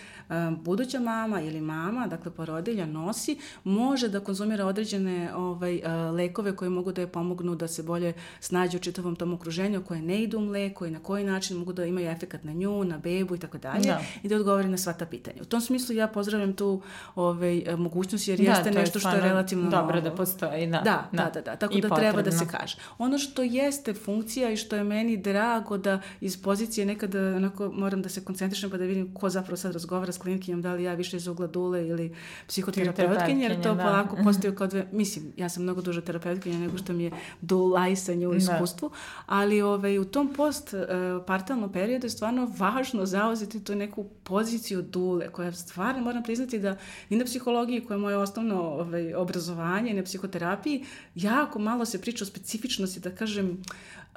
buduća 0.57 0.99
mama 0.99 1.41
ili 1.41 1.61
mama, 1.61 2.07
dakle 2.07 2.31
porodilja, 2.31 2.85
nosi, 2.85 3.37
može 3.63 4.09
da 4.09 4.19
konzumira 4.19 4.65
određene 4.65 5.35
ovaj, 5.35 5.75
uh, 5.75 6.15
lekove 6.15 6.55
koji 6.55 6.69
mogu 6.69 6.91
da 6.91 7.01
je 7.01 7.07
pomognu 7.07 7.55
da 7.55 7.67
se 7.67 7.83
bolje 7.83 8.13
snađe 8.39 8.77
u 8.77 8.79
čitavom 8.79 9.15
tom 9.15 9.33
okruženju 9.33 9.83
koje 9.83 10.01
ne 10.01 10.23
idu 10.23 10.37
u 10.37 10.41
mleko 10.41 10.85
i 10.85 10.91
na 10.91 10.99
koji 10.99 11.23
način 11.23 11.57
mogu 11.57 11.73
da 11.73 11.85
imaju 11.85 12.09
efekat 12.09 12.44
na 12.44 12.53
nju, 12.53 12.83
na 12.83 12.97
bebu 12.97 13.35
i 13.35 13.39
tako 13.39 13.57
dalje 13.57 13.87
da. 13.87 14.01
i 14.23 14.27
da 14.27 14.35
odgovori 14.35 14.68
na 14.68 14.77
sva 14.77 14.94
ta 14.94 15.06
pitanja. 15.06 15.41
U 15.41 15.45
tom 15.45 15.61
smislu 15.61 15.95
ja 15.95 16.07
pozdravljam 16.07 16.53
tu 16.53 16.81
ovaj, 17.15 17.63
mogućnost 17.77 18.27
jer 18.27 18.39
da, 18.39 18.44
jeste 18.44 18.71
nešto 18.71 18.99
što 18.99 19.09
je 19.09 19.21
relativno 19.21 19.69
dobro 19.69 19.95
novo. 19.95 20.09
da 20.09 20.15
postoji. 20.15 20.68
Da, 20.68 20.81
da, 20.81 21.09
da, 21.11 21.31
da, 21.33 21.41
da. 21.41 21.56
tako 21.56 21.73
I 21.73 21.81
da 21.81 21.89
potrebno. 21.89 22.11
treba 22.11 22.29
da 22.29 22.31
se 22.31 22.47
kaže. 22.47 22.77
Ono 22.97 23.18
što 23.18 23.44
jeste 23.44 23.94
funkcija 23.94 24.51
i 24.51 24.57
što 24.57 24.75
je 24.75 24.83
meni 24.83 25.18
drago 25.18 25.77
da 25.77 26.01
iz 26.21 26.41
pozicije 26.41 26.85
nekada 26.85 27.19
onako 27.19 27.71
moram 27.71 28.01
da 28.01 28.09
se 28.09 28.23
koncentrišem 28.23 28.69
pa 28.69 28.77
da 28.77 28.83
vidim 28.83 29.13
ko 29.13 29.29
zapravo 29.29 29.57
sad 29.57 29.73
razgovara 29.73 29.88
s 30.11 30.17
klinkinjom, 30.17 30.61
da 30.61 30.73
li 30.73 30.83
ja 30.83 30.93
više 30.93 31.17
iz 31.17 31.27
ugla 31.27 31.47
dule 31.47 31.87
ili 31.87 32.15
psihoterapeutkinja, 32.47 33.47
jer 33.47 33.61
to 33.61 33.75
da. 33.75 33.83
polako 33.83 34.17
postaju 34.23 34.55
kao 34.55 34.67
dve, 34.67 34.87
mislim, 34.91 35.33
ja 35.37 35.49
sam 35.49 35.63
mnogo 35.63 35.81
duže 35.81 36.01
terapeutkinja 36.01 36.59
nego 36.59 36.77
što 36.77 36.93
mi 36.93 37.03
je 37.03 37.11
dulajsanje 37.41 38.27
u 38.27 38.31
da. 38.31 38.37
iskustvu, 38.37 38.89
da. 38.89 38.95
ali 39.25 39.61
ovaj, 39.61 39.99
u 39.99 40.05
tom 40.05 40.33
post 40.33 40.73
uh, 40.73 40.79
partalnom 41.27 41.71
periodu 41.71 42.05
je 42.05 42.09
stvarno 42.09 42.53
važno 42.57 43.05
zauzeti 43.05 43.63
tu 43.63 43.75
neku 43.75 44.03
poziciju 44.23 44.81
dule, 44.81 45.29
koja 45.31 45.51
stvarno 45.51 46.01
moram 46.01 46.23
priznati 46.23 46.59
da 46.59 46.77
i 47.09 47.15
na 47.15 47.25
psihologiji, 47.25 47.81
koja 47.85 47.95
je 47.95 48.01
moje 48.01 48.17
osnovno 48.17 48.61
ovaj, 48.61 49.13
obrazovanje, 49.13 49.91
i 49.91 49.93
na 49.93 50.03
psihoterapiji, 50.03 50.85
jako 51.15 51.59
malo 51.59 51.85
se 51.85 52.01
priča 52.01 52.23
o 52.23 52.27
specifičnosti, 52.27 52.99
da 52.99 53.15
kažem, 53.15 53.63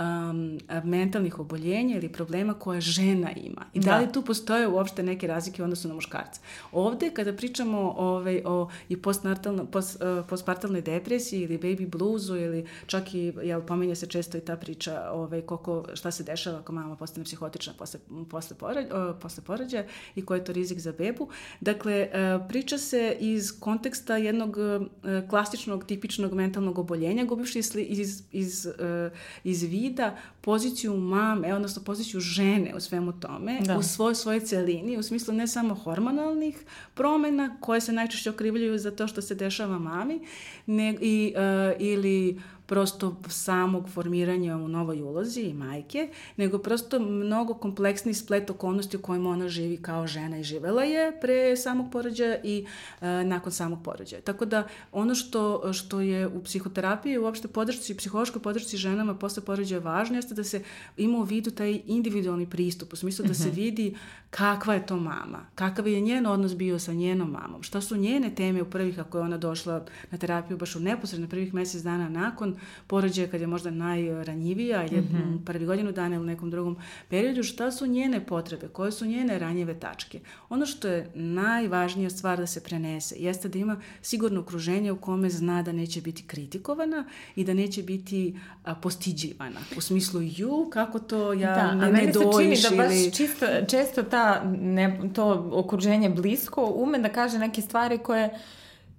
um, 0.01 0.59
mentalnih 0.85 1.39
oboljenja 1.39 1.97
ili 1.97 2.09
problema 2.09 2.55
koje 2.55 2.81
žena 2.81 3.33
ima. 3.33 3.65
I 3.75 3.81
da, 3.81 3.91
da 3.91 3.99
li 3.99 4.13
tu 4.13 4.23
postoje 4.23 4.69
uopšte 4.69 5.03
neke 5.03 5.27
razlike 5.27 5.63
u 5.63 5.65
odnosu 5.65 5.89
na 5.89 5.95
muškarca. 5.95 6.41
Ovde, 6.73 7.11
kada 7.11 7.33
pričamo 7.33 7.95
ovaj, 7.99 8.43
o 8.45 8.69
i 8.89 8.97
post, 8.97 9.25
uh, 9.25 10.27
postpartalnoj 10.29 10.83
depresiji 10.83 11.43
ili 11.43 11.59
baby 11.59 11.89
bluesu 11.89 12.37
ili 12.37 12.67
čak 12.87 13.15
i, 13.15 13.33
jel, 13.43 13.63
pominje 13.63 13.95
se 13.95 14.07
često 14.07 14.39
i 14.39 14.41
ta 14.41 14.57
priča 14.57 15.11
ovaj, 15.13 15.41
koliko, 15.41 15.85
šta 15.95 16.11
se 16.11 16.25
dešava 16.25 16.59
ako 16.59 16.73
mama 16.73 16.97
postane 16.97 17.25
psihotična 17.25 17.73
posle, 17.79 18.01
posle, 18.31 18.57
porađa, 18.57 19.09
uh, 19.11 19.17
posle 19.21 19.45
porađaja 19.45 19.85
i 20.15 20.25
koji 20.25 20.39
je 20.39 20.45
to 20.45 20.53
rizik 20.53 20.79
za 20.79 20.93
bebu. 20.93 21.29
Dakle, 21.61 22.09
uh, 22.09 22.49
priča 22.49 22.79
se 22.79 23.17
iz 23.21 23.61
konteksta 23.61 24.17
jednog 24.17 24.57
uh, 24.57 24.87
klasičnog, 25.31 25.85
tipičnog 25.85 26.33
mentalnog 26.33 26.79
oboljenja, 26.79 27.25
gubivši 27.25 27.59
iz, 27.59 27.77
iz, 27.77 28.23
iz, 28.33 28.67
uh, 28.67 29.13
iz 29.45 29.63
vida 29.83 30.17
poziciju 30.41 30.97
mame, 30.97 31.55
odnosno 31.55 31.83
poziciju 31.83 32.21
žene 32.21 32.75
u 32.77 32.81
svemu 32.81 33.13
tome, 33.13 33.61
da. 33.61 33.79
u 33.79 33.83
svoj 33.83 34.15
svojoj 34.15 34.41
celini, 34.41 34.99
u 34.99 35.03
smislu 35.03 35.35
ne 35.35 35.47
samo 35.47 35.75
hormonalnih 35.75 36.65
promena 36.95 37.57
koje 37.61 37.81
se 37.81 37.93
najčešće 37.93 38.31
okrivljaju 38.31 38.79
za 38.79 38.91
to 38.91 39.07
što 39.07 39.23
se 39.23 39.35
dešava 39.35 39.79
mami, 39.79 40.21
ne, 40.67 40.97
i, 41.01 41.35
uh, 41.37 41.81
ili 41.81 42.41
prosto 42.73 43.17
samog 43.29 43.89
formiranja 43.89 44.57
u 44.57 44.69
novoj 44.69 45.03
ulozi 45.03 45.41
i 45.41 45.55
majke, 45.55 46.09
nego 46.37 46.59
prosto 46.59 46.99
mnogo 46.99 47.55
kompleksni 47.55 48.15
splet 48.15 48.51
okolnosti 48.51 48.97
u 48.97 49.01
kojima 49.01 49.31
ona 49.31 49.49
živi 49.49 49.77
kao 49.77 50.07
žena 50.07 50.39
i 50.39 50.45
živela 50.45 50.83
je 50.83 51.21
pre 51.21 51.57
samog 51.57 51.93
porođaja 51.93 52.37
i 52.45 52.67
e, 53.01 53.25
nakon 53.25 53.53
samog 53.53 53.79
porođaja. 53.85 54.23
Tako 54.23 54.45
da 54.45 54.67
ono 54.93 55.15
što, 55.15 55.73
što 55.73 56.01
je 56.01 56.27
u 56.27 56.43
psihoterapiji, 56.45 57.19
uopšte 57.19 57.49
podršci, 57.49 57.97
psihološkoj 57.97 58.43
podršci 58.43 58.77
ženama 58.77 59.15
posle 59.15 59.45
porođaja 59.45 59.81
važno 59.81 60.17
jeste 60.17 60.35
da 60.35 60.45
se 60.45 60.63
ima 60.97 61.19
u 61.19 61.23
vidu 61.23 61.51
taj 61.51 61.81
individualni 61.87 62.51
pristup, 62.51 62.93
u 62.93 62.97
smislu 62.97 63.25
da 63.25 63.35
se 63.35 63.49
mhm. 63.49 63.57
vidi 63.57 63.97
kakva 64.31 64.75
je 64.75 64.87
to 64.87 64.97
mama, 64.97 65.47
kakav 65.55 65.89
je 65.89 66.01
njen 66.01 66.27
odnos 66.27 66.57
bio 66.57 66.79
sa 66.79 66.93
njenom 66.93 67.31
mamom, 67.31 67.63
šta 67.63 67.81
su 67.81 67.97
njene 67.97 68.35
teme 68.35 68.63
u 68.63 68.71
prvih, 68.71 68.99
ako 68.99 69.19
je 69.19 69.25
ona 69.25 69.39
došla 69.39 69.85
na 70.11 70.19
terapiju 70.19 70.57
baš 70.57 70.77
u 70.77 70.81
neposredno 70.81 71.29
prvih 71.29 71.55
mesec 71.55 71.83
dana 71.83 72.09
nakon 72.09 72.57
porođaja 72.87 73.29
kad 73.29 73.41
je 73.41 73.47
možda 73.47 73.71
najranjivija 73.71 74.87
ili 74.87 75.01
mm 75.01 75.09
-hmm. 75.13 75.45
prvi 75.45 75.67
godinu 75.67 75.93
dana 75.93 76.17
ili 76.17 76.27
nekom 76.27 76.51
drugom 76.51 76.77
periodu, 77.09 77.43
šta 77.43 77.71
su 77.71 77.87
njene 77.87 78.27
potrebe, 78.27 78.69
koje 78.69 78.93
su 78.93 79.07
njene 79.07 79.39
ranjive 79.39 79.81
tačke. 79.81 80.21
Ono 80.49 80.67
što 80.67 80.89
je 80.89 81.11
najvažnija 81.15 82.11
stvar 82.11 82.39
da 82.39 82.47
se 82.47 82.63
prenese 82.63 83.15
jeste 83.19 83.49
da 83.49 83.59
ima 83.59 83.81
sigurno 84.03 84.41
okruženje 84.41 84.93
u 84.93 84.97
kome 84.97 85.31
zna 85.31 85.63
da 85.63 85.73
neće 85.73 86.01
biti 86.01 86.23
kritikovana 86.27 87.05
i 87.37 87.45
da 87.45 87.55
neće 87.55 87.83
biti 87.83 88.39
a, 88.65 88.75
postiđivana. 88.75 89.61
U 89.77 89.81
smislu, 89.81 90.21
ju, 90.23 90.71
kako 90.73 90.99
to 90.99 91.33
ja 91.33 91.55
da, 91.55 91.75
ne, 91.75 91.87
a 91.87 91.93
meni 91.93 92.13
se 92.13 92.21
čini 92.39 92.57
da 92.63 92.83
baš 92.83 92.93
ili... 92.93 93.13
čisto, 93.13 93.47
često 93.69 94.03
ta, 94.03 94.45
ne, 94.61 95.01
to 95.15 95.51
okruženje 95.53 96.11
blisko 96.11 96.73
ume 96.77 96.99
da 96.99 97.09
kaže 97.09 97.39
neke 97.39 97.63
stvari 97.63 97.99
koje 97.99 98.39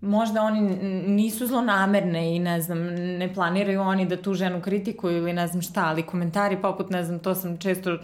možda 0.04 0.42
oni 0.42 0.62
nisu 1.08 1.48
zlonamerne 1.48 2.36
i 2.36 2.40
ne 2.40 2.62
znam, 2.62 2.80
ne 2.96 3.34
planiraju 3.34 3.82
oni 3.82 4.06
da 4.06 4.22
tu 4.22 4.34
ženu 4.34 4.62
kritikuju 4.62 5.18
ili 5.18 5.34
ne 5.34 5.48
znam 5.48 5.62
šta, 5.62 5.86
ali 5.86 6.04
komentari 6.04 6.58
poput, 6.62 6.90
ne 6.90 7.04
znam, 7.04 7.20
to 7.20 7.36
sam 7.36 7.58
često 7.58 7.94
uh, 7.94 8.00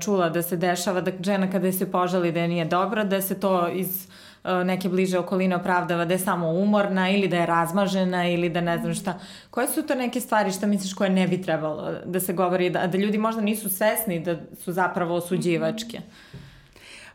čula 0.00 0.28
da 0.28 0.42
se 0.42 0.56
dešava 0.56 1.00
da 1.00 1.12
žena 1.20 1.50
kada 1.50 1.72
se 1.72 1.90
požali 1.90 2.32
da 2.32 2.40
je 2.40 2.48
nije 2.48 2.64
dobra, 2.64 3.04
da 3.04 3.20
se 3.20 3.40
to 3.40 3.68
iz 3.68 4.06
uh, 4.44 4.50
neke 4.64 4.88
bliže 4.88 5.18
okoline 5.18 5.56
opravdava 5.56 6.04
da 6.04 6.14
je 6.14 6.18
samo 6.18 6.50
umorna 6.50 7.10
ili 7.10 7.28
da 7.28 7.36
je 7.36 7.46
razmažena 7.46 8.28
ili 8.28 8.48
da 8.48 8.60
ne 8.60 8.78
znam 8.78 8.94
šta. 8.94 9.18
Koje 9.50 9.68
su 9.68 9.82
to 9.82 9.94
neke 9.94 10.20
stvari 10.20 10.52
što 10.52 10.66
misliš 10.66 10.94
koje 10.94 11.10
ne 11.10 11.28
bi 11.28 11.42
trebalo 11.42 11.92
da 12.04 12.20
se 12.20 12.32
govori, 12.32 12.70
da, 12.70 12.86
da 12.86 12.98
ljudi 12.98 13.18
možda 13.18 13.42
nisu 13.42 13.68
svesni 13.68 14.20
da 14.20 14.36
su 14.64 14.72
zapravo 14.72 15.14
osuđivačke? 15.14 15.98
Mm 15.98 16.36
-hmm. 16.36 16.53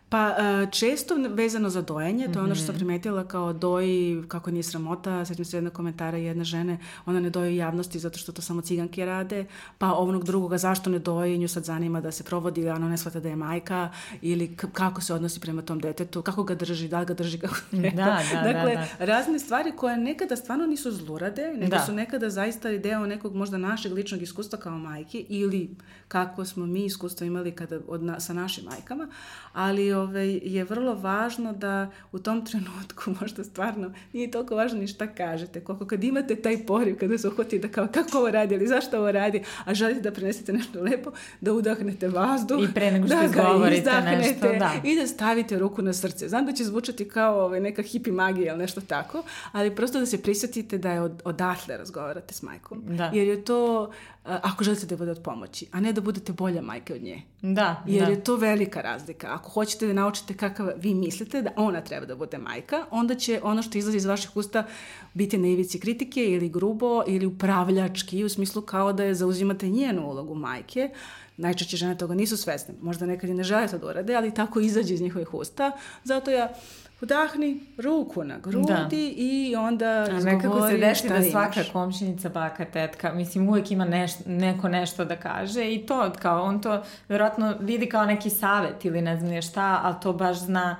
Pa 0.10 0.30
e, 0.30 0.68
često 0.72 1.16
vezano 1.30 1.70
za 1.70 1.82
dojenje, 1.82 2.28
to 2.34 2.40
je 2.40 2.44
ono 2.44 2.56
što 2.56 2.66
sam 2.66 2.76
mhm. 2.76 2.80
primetila 2.80 3.28
kao 3.28 3.54
doji, 3.54 4.24
kako 4.28 4.52
nije 4.52 4.64
sramota, 4.64 5.26
sećam 5.26 5.46
se 5.46 5.58
jednog 5.58 5.74
komentara 5.74 6.18
jedne 6.18 6.44
žene, 6.44 6.78
ona 7.06 7.20
ne 7.20 7.30
doji 7.30 7.56
javnosti 7.56 8.00
zato 8.00 8.20
što 8.20 8.32
to 8.32 8.42
samo 8.42 8.62
ciganke 8.62 9.06
rade, 9.06 9.46
pa 9.78 9.94
ovnog 9.94 10.24
drugoga 10.24 10.58
zašto 10.58 10.90
ne 10.90 11.00
doji, 11.00 11.38
nju 11.38 11.48
sad 11.48 11.64
zanima 11.64 12.02
da 12.02 12.12
se 12.12 12.24
provodi, 12.24 12.70
ona 12.70 12.90
ne 12.90 12.98
shvata 12.98 13.20
da 13.20 13.30
je 13.30 13.36
majka, 13.36 13.90
ili 14.22 14.56
kako 14.74 15.02
se 15.02 15.14
odnosi 15.14 15.40
prema 15.40 15.62
tom 15.62 15.80
detetu, 15.80 16.22
kako 16.22 16.44
ga 16.44 16.56
drži, 16.56 16.88
da 16.88 17.00
li 17.00 17.06
ga 17.06 17.14
drži 17.14 17.40
kako 17.40 17.56
treba. 17.72 17.96
Da, 17.96 18.06
da, 18.06 18.44
da, 18.44 18.54
dakle, 18.54 18.76
da, 18.76 18.88
da. 19.00 19.06
razne 19.06 19.40
stvari 19.40 19.72
koje 19.78 19.98
nekada 19.98 20.36
stvarno 20.36 20.68
nisu 20.68 20.92
zlurade, 20.92 21.54
nego 21.54 21.76
da. 21.76 21.86
su 21.86 21.94
nekada 21.94 22.30
zaista 22.30 22.70
deo 22.70 23.06
nekog 23.06 23.36
možda 23.36 23.58
našeg 23.58 23.94
ličnog 23.94 24.22
iskustva 24.22 24.60
kao 24.60 24.78
majke 24.78 25.26
ili 25.30 25.70
kako 26.10 26.46
smo 26.46 26.66
mi 26.66 26.86
iskustvo 26.86 27.26
imali 27.26 27.52
kada 27.52 27.80
od 27.88 28.04
na, 28.04 28.20
sa 28.20 28.34
našim 28.34 28.64
majkama, 28.66 29.08
ali 29.54 29.94
ovaj, 29.94 30.40
je 30.44 30.64
vrlo 30.64 30.96
važno 30.96 31.54
da 31.54 31.92
u 32.12 32.20
tom 32.20 32.46
trenutku 32.46 33.12
možda 33.22 33.44
stvarno 33.44 33.94
nije 34.14 34.32
toliko 34.32 34.56
važno 34.56 34.80
ni 34.80 34.88
šta 34.88 35.08
kažete, 35.08 35.64
koliko 35.64 35.86
kad 35.86 36.04
imate 36.04 36.36
taj 36.36 36.66
poriv, 36.66 36.98
kada 37.00 37.18
se 37.18 37.28
uhvati 37.28 37.60
da 37.60 37.68
kao 37.68 37.88
kako 37.94 38.18
ovo 38.18 38.32
radi 38.32 38.56
ili 38.56 38.68
zašto 38.68 38.98
ovo 38.98 39.12
radi, 39.12 39.44
a 39.66 39.74
želite 39.74 40.02
da 40.02 40.12
prenesete 40.12 40.54
nešto 40.54 40.82
lepo, 40.82 41.12
da 41.42 41.54
udahnete 41.54 42.08
vazduh, 42.08 42.64
I 42.64 42.74
pre 42.74 42.92
nego 42.92 43.08
što 43.08 43.16
da 43.16 43.24
izgovorite 43.26 44.02
nešto, 44.02 44.48
da. 44.60 44.72
i 44.84 44.96
da 44.96 45.08
stavite 45.08 45.60
ruku 45.60 45.82
na 45.82 45.94
srce. 45.94 46.30
Znam 46.30 46.46
da 46.46 46.52
će 46.52 46.64
zvučati 46.64 47.08
kao 47.08 47.46
ovaj, 47.46 47.60
neka 47.60 47.82
hipi 47.82 48.12
magija 48.12 48.54
ili 48.54 48.62
nešto 48.62 48.82
tako, 48.82 49.24
ali 49.52 49.76
prosto 49.76 50.00
da 50.00 50.06
se 50.06 50.22
prisjetite 50.22 50.78
da 50.78 50.92
je 50.92 51.02
od, 51.02 51.22
odatle 51.26 51.78
razgovarate 51.78 52.34
s 52.34 52.42
majkom. 52.42 52.84
Da. 52.88 53.12
Jer 53.14 53.28
je 53.28 53.46
to 53.46 53.92
ako 54.24 54.64
želite 54.64 54.86
da 54.86 54.98
bude 54.98 55.12
od 55.12 55.22
pomoći, 55.24 55.68
a 55.72 55.80
ne 55.80 55.94
da 55.94 55.99
budete 56.02 56.34
bolja 56.34 56.62
majka 56.62 56.94
od 56.94 57.02
nje. 57.02 57.22
Da, 57.42 57.84
Jer 57.88 58.06
da. 58.06 58.12
je 58.12 58.24
to 58.24 58.36
velika 58.36 58.82
razlika. 58.82 59.28
Ako 59.34 59.50
hoćete 59.50 59.88
da 59.88 59.94
naučite 59.94 60.34
kakav 60.34 60.70
vi 60.78 60.94
mislite 60.94 61.42
da 61.42 61.52
ona 61.56 61.82
treba 61.82 62.06
da 62.06 62.16
bude 62.16 62.38
majka, 62.38 62.86
onda 62.92 63.16
će 63.16 63.40
ono 63.44 63.62
što 63.62 63.78
izlazi 63.78 63.98
iz 63.98 64.06
vaših 64.06 64.38
usta 64.38 64.68
biti 65.14 65.38
na 65.38 65.48
ivici 65.48 65.80
kritike 65.80 66.24
ili 66.26 66.50
grubo 66.50 67.04
ili 67.08 67.26
upravljački 67.26 68.24
u 68.24 68.30
smislu 68.30 68.62
kao 68.62 68.94
da 68.94 69.04
je 69.04 69.16
zauzimate 69.16 69.70
njenu 69.70 70.08
ulogu 70.08 70.36
majke. 70.36 70.90
Najčešće 71.38 71.78
žene 71.78 71.98
toga 71.98 72.16
nisu 72.16 72.38
svesne. 72.38 72.74
Možda 72.82 73.06
nekad 73.06 73.30
i 73.30 73.34
ne 73.34 73.44
žele 73.44 73.68
to 73.68 73.78
da 73.78 73.88
urade, 73.88 74.16
ali 74.16 74.34
tako 74.34 74.60
izađe 74.60 74.94
iz 74.94 75.02
njihovih 75.02 75.34
usta. 75.34 75.72
Zato 76.04 76.32
ja 76.32 76.54
udahni 77.02 77.60
ruku 77.78 78.24
na 78.24 78.38
grudi 78.38 78.68
da. 78.68 78.88
i 79.16 79.56
onda 79.56 80.06
A 80.12 80.20
nekako 80.24 80.68
se 80.68 80.78
desi 80.78 81.10
da 81.10 81.22
svaka 81.22 81.60
imaš. 81.60 81.72
komšinica, 81.72 82.30
baka, 82.30 82.66
tetka, 82.66 83.14
mislim 83.14 83.50
uvek 83.50 83.72
ima 83.72 83.86
neš, 83.86 84.12
neko 84.26 84.68
nešto 84.68 85.06
da 85.06 85.16
kaže 85.16 85.74
i 85.74 85.86
to 85.86 86.12
kao 86.22 86.44
on 86.44 86.62
to 86.62 86.84
verovatno 87.10 87.56
vidi 87.60 87.90
kao 87.90 88.06
neki 88.06 88.30
savet 88.30 88.86
ili 88.86 89.02
ne 89.02 89.18
znam 89.18 89.42
šta, 89.42 89.80
ali 89.84 89.96
to 90.02 90.14
baš 90.14 90.38
zna 90.38 90.76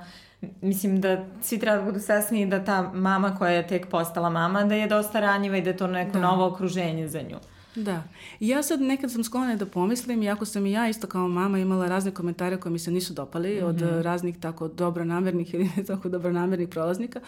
mislim 0.62 1.00
da 1.00 1.24
svi 1.42 1.58
treba 1.58 1.76
da 1.76 1.82
budu 1.82 2.00
svesni 2.00 2.46
da 2.46 2.64
ta 2.64 2.90
mama 2.94 3.36
koja 3.36 3.52
je 3.52 3.66
tek 3.66 3.86
postala 3.86 4.30
mama 4.30 4.64
da 4.64 4.74
je 4.74 4.86
dosta 4.86 5.20
ranjiva 5.20 5.56
i 5.56 5.62
da 5.62 5.70
je 5.70 5.76
to 5.76 5.86
neko 5.86 6.12
da. 6.12 6.20
novo 6.20 6.46
okruženje 6.46 7.08
za 7.08 7.22
nju. 7.22 7.36
Da. 7.74 8.02
Ja 8.40 8.62
sad 8.62 8.80
nekad 8.80 9.12
sam 9.12 9.24
sklona 9.24 9.56
da 9.56 9.66
pomislim, 9.66 10.22
iako 10.22 10.44
sam 10.44 10.66
i 10.66 10.72
ja 10.72 10.88
isto 10.88 11.06
kao 11.06 11.28
mama 11.28 11.58
imala 11.58 11.88
razne 11.88 12.10
komentare 12.10 12.56
koje 12.56 12.72
mi 12.72 12.78
se 12.78 12.90
nisu 12.90 13.14
dopali 13.14 13.54
mm 13.54 13.58
-hmm. 13.58 13.68
od 13.68 13.76
mhm. 13.76 14.00
raznih 14.00 14.38
tako 14.38 14.68
dobronamernih 14.68 15.54
ili 15.54 15.70
ne 15.76 15.84
tako 15.90 16.08
dobronamernih 16.08 16.68
prolaznika, 16.68 17.20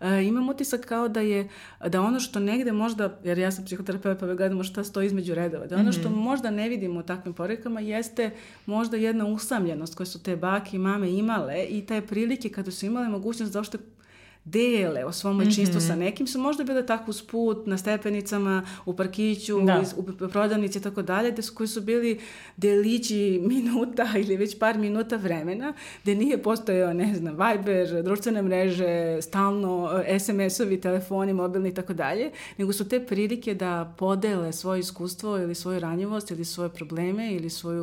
e, 0.00 0.24
imam 0.24 0.48
utisak 0.48 0.80
kao 0.80 1.08
da 1.08 1.20
je, 1.20 1.48
da 1.88 2.00
ono 2.00 2.20
što 2.20 2.40
negde 2.40 2.72
možda, 2.72 3.18
jer 3.24 3.38
ja 3.38 3.50
sam 3.50 3.64
psihoterapeut 3.64 4.18
pa 4.18 4.34
gledamo 4.34 4.64
šta 4.64 4.84
stoji 4.84 5.06
između 5.06 5.34
redova, 5.34 5.66
da 5.66 5.74
ono 5.74 5.84
mm 5.84 5.86
-hmm. 5.86 6.00
što 6.00 6.10
mhm. 6.10 6.18
možda 6.18 6.50
ne 6.50 6.68
vidimo 6.68 7.00
u 7.00 7.02
takvim 7.02 7.34
porukama 7.34 7.80
jeste 7.80 8.30
možda 8.66 8.96
jedna 8.96 9.26
usamljenost 9.26 9.94
koju 9.94 10.06
su 10.06 10.22
te 10.22 10.36
bake 10.36 10.76
i 10.76 10.78
mame 10.78 11.10
imale 11.10 11.64
i 11.64 11.86
te 11.86 12.00
prilike 12.00 12.48
kada 12.48 12.70
su 12.70 12.86
imale 12.86 13.08
mogućnost 13.08 13.52
da 13.52 13.58
uopšte 13.58 13.78
dele 14.50 15.04
o 15.04 15.12
svom 15.12 15.36
majčinstvu 15.36 15.76
mm 15.76 15.82
-hmm. 15.82 15.86
sa 15.86 15.96
nekim 15.96 16.26
su 16.26 16.38
možda 16.38 16.64
bile 16.64 16.86
tako 16.86 17.10
uz 17.10 17.22
put, 17.22 17.66
na 17.66 17.78
stepenicama, 17.78 18.62
u 18.86 18.96
parkiću, 18.96 19.60
da. 19.60 19.80
iz, 19.82 19.94
u 19.98 20.28
prodavnici 20.28 20.78
i 20.78 20.82
tako 20.82 21.02
dalje, 21.02 21.32
da 21.32 21.42
su, 21.42 21.54
koji 21.54 21.68
su 21.68 21.80
bili 21.80 22.20
delići 22.56 23.40
minuta 23.52 24.08
ili 24.16 24.36
već 24.36 24.58
par 24.58 24.78
minuta 24.78 25.16
vremena, 25.16 25.72
gde 26.02 26.14
nije 26.14 26.42
postojao, 26.42 26.92
ne 26.92 27.14
znam, 27.14 27.36
Viber, 27.36 28.02
društvene 28.02 28.42
mreže, 28.42 29.22
stalno 29.22 30.02
SMS-ovi, 30.18 30.80
telefoni, 30.80 31.32
mobilni 31.32 31.68
i 31.68 31.74
tako 31.74 31.92
dalje, 31.92 32.30
nego 32.58 32.72
su 32.72 32.88
te 32.88 33.06
prilike 33.06 33.54
da 33.54 33.94
podele 33.98 34.52
svoje 34.52 34.80
iskustvo 34.80 35.38
ili 35.38 35.54
svoju 35.54 35.80
ranjivost 35.80 36.30
ili 36.30 36.44
svoje 36.44 36.70
probleme 36.70 37.32
ili 37.32 37.50
svoju, 37.50 37.82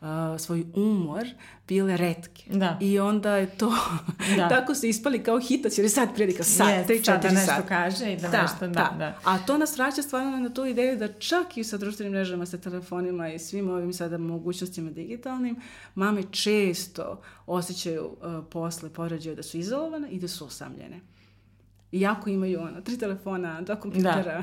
uh, 0.00 0.08
svoj 0.38 0.64
umor 0.74 1.24
bile 1.68 1.96
redke. 1.96 2.42
Da. 2.50 2.78
I 2.80 2.98
onda 2.98 3.36
je 3.36 3.46
to, 3.46 3.72
da. 4.36 4.48
tako 4.54 4.74
se 4.74 4.88
ispali 4.88 5.22
kao 5.22 5.40
hitac, 5.40 5.78
jer 5.78 5.84
je 5.84 5.88
sad 6.06 6.14
prilika, 6.14 6.44
sad, 6.44 6.68
yes, 6.68 6.86
3-4 6.88 7.04
sata. 7.04 7.28
Da 7.28 7.34
nešto 7.34 7.62
kaže 7.68 8.12
i 8.12 8.16
da, 8.16 8.28
da 8.28 8.42
nešto, 8.42 8.66
da, 8.66 8.66
da, 8.66 8.94
da. 8.98 9.18
A 9.24 9.38
to 9.38 9.58
nas 9.58 9.76
vraća 9.76 10.02
stvarno 10.02 10.36
na 10.36 10.54
tu 10.54 10.64
ideju 10.64 10.98
da 10.98 11.12
čak 11.12 11.56
i 11.56 11.64
sa 11.64 11.76
društvenim 11.76 12.12
mrežama, 12.12 12.46
sa 12.46 12.58
telefonima 12.58 13.28
i 13.28 13.38
svim 13.38 13.70
ovim 13.70 13.92
sada 13.92 14.18
mogućnostima 14.18 14.90
digitalnim, 14.90 15.56
mame 15.94 16.22
često 16.30 17.22
osjećaju 17.46 18.04
uh, 18.04 18.44
posle 18.50 18.90
porođaja 18.90 19.34
da 19.34 19.42
su 19.42 19.58
izolovane 19.58 20.08
i 20.10 20.20
da 20.20 20.28
su 20.28 20.46
osamljene. 20.46 21.00
Iako 21.94 22.30
imaju 22.30 22.60
ono, 22.60 22.80
tri 22.80 22.98
telefona, 22.98 23.60
dva 23.60 23.76
kompjutera. 23.76 24.22
Da. 24.22 24.42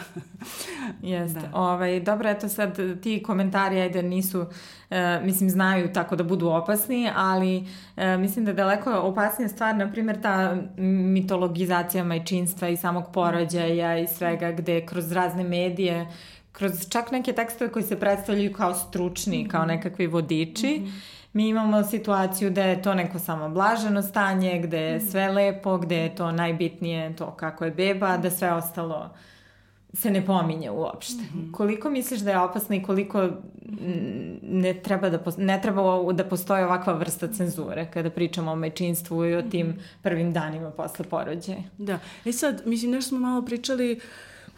Jeste. 1.14 1.40
da. 1.40 1.50
Ovaj, 1.54 2.00
dobro, 2.00 2.30
eto 2.30 2.50
sad 2.50 3.02
ti 3.02 3.24
komentari, 3.24 3.82
ajde, 3.82 4.04
nisu, 4.04 4.46
e, 4.90 5.20
mislim, 5.24 5.50
znaju 5.50 5.94
tako 5.94 6.16
da 6.16 6.24
budu 6.24 6.48
opasni, 6.48 7.10
ali 7.16 7.68
e, 7.98 8.18
mislim 8.18 8.46
da 8.46 8.52
je 8.52 8.56
daleko 8.56 8.94
opasnija 8.94 9.50
stvar, 9.50 9.76
na 9.76 9.92
primjer, 9.92 10.22
ta 10.22 10.58
mitologizacija 10.78 12.04
majčinstva 12.04 12.70
i 12.70 12.78
samog 12.78 13.04
porođaja 13.14 13.98
i 13.98 14.08
svega, 14.08 14.52
gde 14.52 14.86
kroz 14.86 15.12
razne 15.12 15.44
medije 15.44 16.08
kroz 16.52 16.90
čak 16.90 17.12
neke 17.12 17.34
tekstove 17.34 17.72
koji 17.72 17.84
se 17.84 18.00
predstavljaju 18.00 18.54
kao 18.54 18.74
stručni, 18.74 19.38
mm 19.38 19.46
-hmm. 19.46 19.52
kao 19.52 19.66
nekakvi 19.66 20.08
vodiči, 20.08 20.80
mm 20.80 20.86
-hmm 20.86 21.21
mi 21.34 21.48
imamo 21.48 21.84
situaciju 21.84 22.50
da 22.50 22.64
je 22.64 22.82
to 22.82 22.94
neko 22.94 23.20
samo 23.20 23.50
blaženo 23.50 24.02
stanje, 24.02 24.60
gde 24.64 24.80
je 24.80 24.98
mm. 24.98 25.02
sve 25.02 25.30
lepo, 25.30 25.78
gde 25.78 25.98
je 25.98 26.16
to 26.16 26.32
najbitnije 26.32 27.16
to 27.16 27.32
kako 27.32 27.66
je 27.66 27.72
beba, 27.72 28.18
da 28.18 28.30
sve 28.30 28.54
ostalo 28.54 29.10
se 29.94 30.12
ne 30.12 30.26
pominje 30.26 30.72
uopšte. 30.72 31.14
Mm 31.14 31.40
-hmm. 31.40 31.52
Koliko 31.52 31.90
misliš 31.90 32.20
da 32.20 32.32
je 32.32 32.40
opasno 32.40 32.76
i 32.76 32.84
koliko 32.84 33.30
ne 34.42 34.74
treba 34.74 35.10
da, 35.10 35.20
ne 35.38 35.62
treba 35.62 36.14
da 36.14 36.24
postoje 36.24 36.66
ovakva 36.66 36.94
vrsta 36.94 37.28
cenzure 37.28 37.92
kada 37.94 38.10
pričamo 38.10 38.52
o 38.52 38.56
mečinstvu 38.56 39.26
i 39.26 39.36
o 39.36 39.42
tim 39.42 39.68
mhm. 39.68 39.80
prvim 40.02 40.34
danima 40.34 40.72
posle 40.72 41.06
porođaja? 41.06 41.64
Da. 41.78 42.00
E 42.26 42.32
sad, 42.32 42.62
mislim, 42.66 42.92
nešto 42.92 43.10
smo 43.10 43.20
malo 43.20 43.46
pričali 43.46 43.92
uh, 43.94 44.02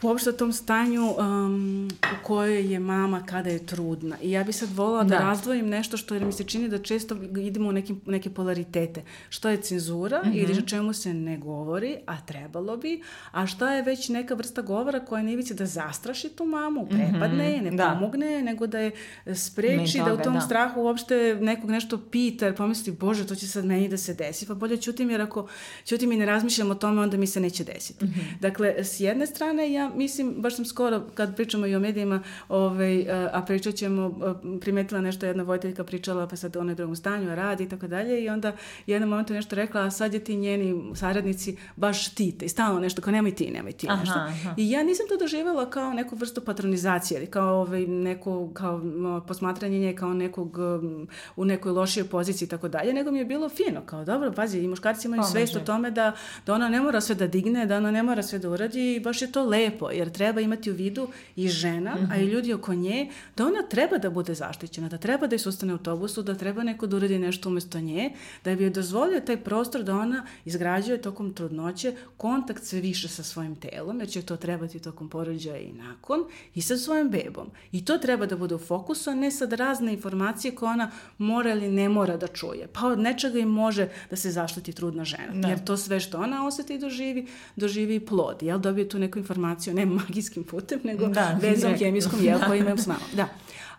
uopšte 0.04 0.30
o 0.30 0.34
tom 0.34 0.54
stanju 0.54 1.16
um, 1.18 1.90
u 2.02 2.24
kojoj 2.24 2.72
je 2.74 2.80
mama 2.80 3.26
kada 3.26 3.50
je 3.50 3.66
trudna. 3.66 4.16
I 4.22 4.32
ja 4.32 4.44
bi 4.44 4.54
sad 4.54 4.70
volila 4.76 5.04
da, 5.04 5.10
da 5.10 5.20
razdvojim 5.20 5.70
nešto 5.70 5.98
što 5.98 6.14
jer 6.14 6.26
mi 6.26 6.32
se 6.32 6.44
čini 6.44 6.70
da 6.70 6.78
često 6.78 7.16
idemo 7.38 7.70
u 7.70 7.72
nekim, 7.72 8.02
neke 8.06 8.30
polaritete. 8.30 9.04
Što 9.30 9.50
je 9.50 9.62
cenzura 9.62 10.22
mm 10.26 10.30
-hmm. 10.30 10.44
ili 10.44 10.58
o 10.58 10.62
čemu 10.62 10.94
se 10.94 11.14
ne 11.14 11.38
govori, 11.38 11.98
a 12.06 12.22
trebalo 12.26 12.78
bi, 12.78 13.02
a 13.32 13.48
šta 13.48 13.74
je 13.74 13.82
već 13.82 14.10
neka 14.10 14.34
vrsta 14.34 14.62
govora 14.62 15.00
koja 15.00 15.24
ne 15.24 15.36
vici 15.36 15.54
da 15.54 15.66
zastraši 15.66 16.30
tu 16.30 16.46
mamu, 16.46 16.82
mhm. 16.82 16.96
prepadne 16.96 17.52
je, 17.52 17.62
mm 17.62 17.66
-hmm. 17.66 17.72
ne 17.72 17.78
da. 17.78 17.98
pomogne, 18.00 18.42
nego 18.42 18.68
da 18.68 18.80
je 18.80 18.92
spreči, 19.36 19.98
toga, 19.98 20.10
da 20.10 20.14
u 20.14 20.24
tom 20.24 20.34
da. 20.34 20.42
strahu 20.42 20.82
uopšte 20.82 21.38
nekog 21.42 21.70
nešto 21.70 21.98
pita, 22.12 22.46
jer 22.46 22.56
pomisli, 22.56 22.92
bože, 22.92 23.28
to 23.28 23.36
će 23.36 23.48
sad 23.48 23.66
meni 23.66 23.90
da 23.90 23.98
se 23.98 24.14
desi, 24.14 24.48
pa 24.48 24.54
bolje 24.54 24.78
ćutim 24.78 25.10
jer 25.10 25.22
ako 25.22 25.48
ćutim 25.86 26.12
i 26.12 26.18
ne 26.18 26.26
razmišljam 26.26 26.72
o 26.72 26.76
tome, 26.76 27.02
onda 27.02 27.18
mi 27.18 27.28
se 27.28 27.40
neće 27.40 27.64
desiti. 27.64 28.06
Mm 28.06 28.08
-hmm. 28.08 28.40
Dakle, 28.40 28.84
s 28.84 29.00
jedne 29.00 29.28
strane, 29.28 29.72
ja 29.72 29.93
mislim, 29.96 30.34
baš 30.38 30.56
sam 30.56 30.66
skoro, 30.66 31.02
kad 31.14 31.36
pričamo 31.36 31.68
i 31.68 31.76
o 31.76 31.80
medijima, 31.80 32.24
ovaj, 32.50 33.06
a 33.32 33.44
pričat 33.48 33.76
ćemo, 33.76 34.20
primetila 34.62 35.02
nešto 35.02 35.26
jedna 35.26 35.44
vojiteljka 35.44 35.84
pričala, 35.84 36.28
pa 36.28 36.36
sad 36.36 36.58
ona 36.58 36.72
je 36.72 36.76
drugom 36.76 36.96
stanju, 36.96 37.36
radi 37.36 37.64
i 37.64 37.70
tako 37.70 37.88
dalje, 37.88 38.24
i 38.24 38.30
onda 38.30 38.52
jednom 38.88 39.10
momentu 39.10 39.34
nešto 39.34 39.56
rekla, 39.56 39.82
a 39.82 39.92
sad 39.92 40.14
je 40.14 40.24
ti 40.24 40.36
njeni 40.36 40.96
saradnici 40.96 41.58
baš 41.76 42.08
štite 42.08 42.46
i 42.46 42.50
stalno 42.50 42.80
nešto, 42.80 43.02
kao 43.02 43.12
nemoj 43.12 43.36
ti, 43.36 43.52
nemoj 43.52 43.72
ti, 43.72 43.88
aha, 43.90 44.00
nešto. 44.00 44.20
Aha. 44.20 44.54
I 44.58 44.72
ja 44.72 44.84
nisam 44.84 45.06
to 45.10 45.18
doživjela 45.18 45.70
kao 45.70 45.94
neku 45.94 46.16
vrstu 46.16 46.42
patronizacije 46.42 47.18
ili 47.18 47.28
kao 47.28 47.62
ovaj, 47.62 47.88
neko, 47.88 48.50
kao 48.54 48.82
posmatranje 49.28 49.80
nje 49.80 49.96
kao 49.96 50.14
nekog 50.14 50.58
um, 50.58 51.08
u 51.36 51.46
nekoj 51.46 51.72
lošijoj 51.72 52.08
poziciji 52.08 52.46
i 52.46 52.50
tako 52.50 52.68
dalje, 52.68 52.94
nego 52.94 53.12
mi 53.12 53.20
je 53.20 53.26
bilo 53.26 53.50
fino, 53.50 53.82
kao 53.86 54.06
dobro, 54.06 54.32
pazi, 54.32 54.60
i 54.60 54.68
muškarci 54.68 55.08
imaju 55.08 55.24
svest 55.24 55.56
o 55.56 55.60
tome 55.60 55.92
da, 55.92 56.12
da 56.46 56.54
ona 56.54 56.70
ne 56.70 56.82
mora 56.82 57.02
sve 57.02 57.16
da 57.16 57.28
digne, 57.28 57.66
da 57.66 57.78
ona 57.78 57.92
ne 57.92 58.04
mora 58.04 58.24
sve 58.24 58.40
da 58.40 58.50
uradi 58.50 58.96
i 58.96 59.00
baš 59.00 59.22
je 59.22 59.32
to 59.32 59.46
lepo, 59.46 59.83
jer 59.92 60.12
treba 60.12 60.42
imati 60.42 60.72
u 60.72 60.74
vidu 60.74 61.08
i 61.36 61.48
žena, 61.48 61.96
mm 61.96 61.98
-hmm. 61.98 62.12
a 62.12 62.18
i 62.18 62.24
mhm. 62.24 62.32
ljudi 62.32 62.54
oko 62.54 62.74
nje, 62.74 63.10
da 63.38 63.46
ona 63.46 63.62
treba 63.70 63.98
da 63.98 64.10
bude 64.10 64.34
zaštićena, 64.34 64.90
da 64.90 64.98
treba 64.98 65.28
da 65.28 65.36
je 65.36 65.40
sustane 65.40 65.74
u 65.74 65.76
autobusu, 65.76 66.22
da 66.22 66.36
treba 66.36 66.64
neko 66.64 66.88
da 66.88 66.98
uradi 66.98 67.20
nešto 67.20 67.50
umesto 67.50 67.80
nje, 67.80 68.12
da 68.44 68.56
bi 68.56 68.64
joj 68.64 68.70
dozvolio 68.70 69.20
taj 69.20 69.38
prostor 69.38 69.84
da 69.84 69.96
ona 69.96 70.26
izgrađuje 70.46 71.02
tokom 71.02 71.34
trudnoće 71.34 71.94
kontakt 72.18 72.64
sve 72.64 72.82
više 72.82 73.08
sa 73.08 73.24
svojim 73.24 73.56
telom, 73.56 74.00
jer 74.00 74.10
će 74.10 74.22
to 74.22 74.38
trebati 74.38 74.80
tokom 74.80 75.10
porođaja 75.10 75.60
i 75.60 75.74
nakon, 75.74 76.20
i 76.56 76.62
sa 76.62 76.78
svojim 76.78 77.10
bebom. 77.10 77.48
I 77.72 77.86
to 77.86 77.98
treba 77.98 78.26
da 78.26 78.38
bude 78.38 78.56
u 78.56 78.60
fokusu, 78.60 79.10
a 79.10 79.16
ne 79.16 79.32
sad 79.32 79.54
razne 79.54 79.94
informacije 79.94 80.56
koje 80.56 80.72
ona 80.72 80.92
mora 81.18 81.52
ili 81.52 81.72
ne 81.72 81.90
mora 81.90 82.18
da 82.18 82.28
čuje. 82.28 82.68
Pa 82.74 82.88
od 82.88 83.00
nečega 83.00 83.40
i 83.40 83.46
može 83.46 83.90
da 84.10 84.16
se 84.16 84.32
zaštiti 84.32 84.74
trudna 84.74 85.06
žena. 85.06 85.34
Da. 85.34 85.48
Jer 85.48 85.64
to 85.64 85.78
sve 85.78 86.00
što 86.00 86.18
ona 86.18 86.48
oseti 86.48 86.76
i 86.76 86.80
doživi, 86.80 87.28
doživi 87.56 88.00
plod. 88.00 88.44
Jel 88.44 88.60
dobije 88.60 88.90
tu 88.90 89.00
neku 89.00 89.20
informaciju, 89.20 89.63
ne 89.72 89.86
magijskim 90.00 90.44
putem, 90.44 90.80
nego 90.84 91.08
da, 91.08 91.40
vezom 91.42 91.74
hemijskom, 91.74 92.24
jel, 92.24 92.40
koji 92.48 92.60
imam 92.60 92.78
s 92.78 92.88
mamom. 92.88 93.04
Da. 93.14 93.28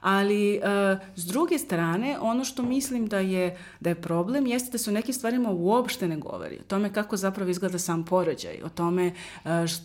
Ali 0.04 0.58
uh, 0.58 1.00
s 1.16 1.24
druge 1.26 1.58
strane, 1.58 2.18
ono 2.20 2.44
što 2.44 2.62
mislim 2.62 3.06
da 3.06 3.18
je, 3.18 3.58
da 3.80 3.90
je 3.90 3.94
problem 3.94 4.46
jeste 4.46 4.70
da 4.70 4.78
se 4.78 4.90
o 4.90 4.92
nekim 4.92 5.14
stvarima 5.14 5.50
uopšte 5.50 6.08
ne 6.08 6.16
govori. 6.16 6.58
O 6.60 6.64
tome 6.68 6.92
kako 6.92 7.16
zapravo 7.16 7.50
izgleda 7.50 7.78
sam 7.78 8.04
porođaj, 8.04 8.60
o 8.64 8.68
tome 8.68 9.12
uh, 9.44 9.50
št, 9.66 9.82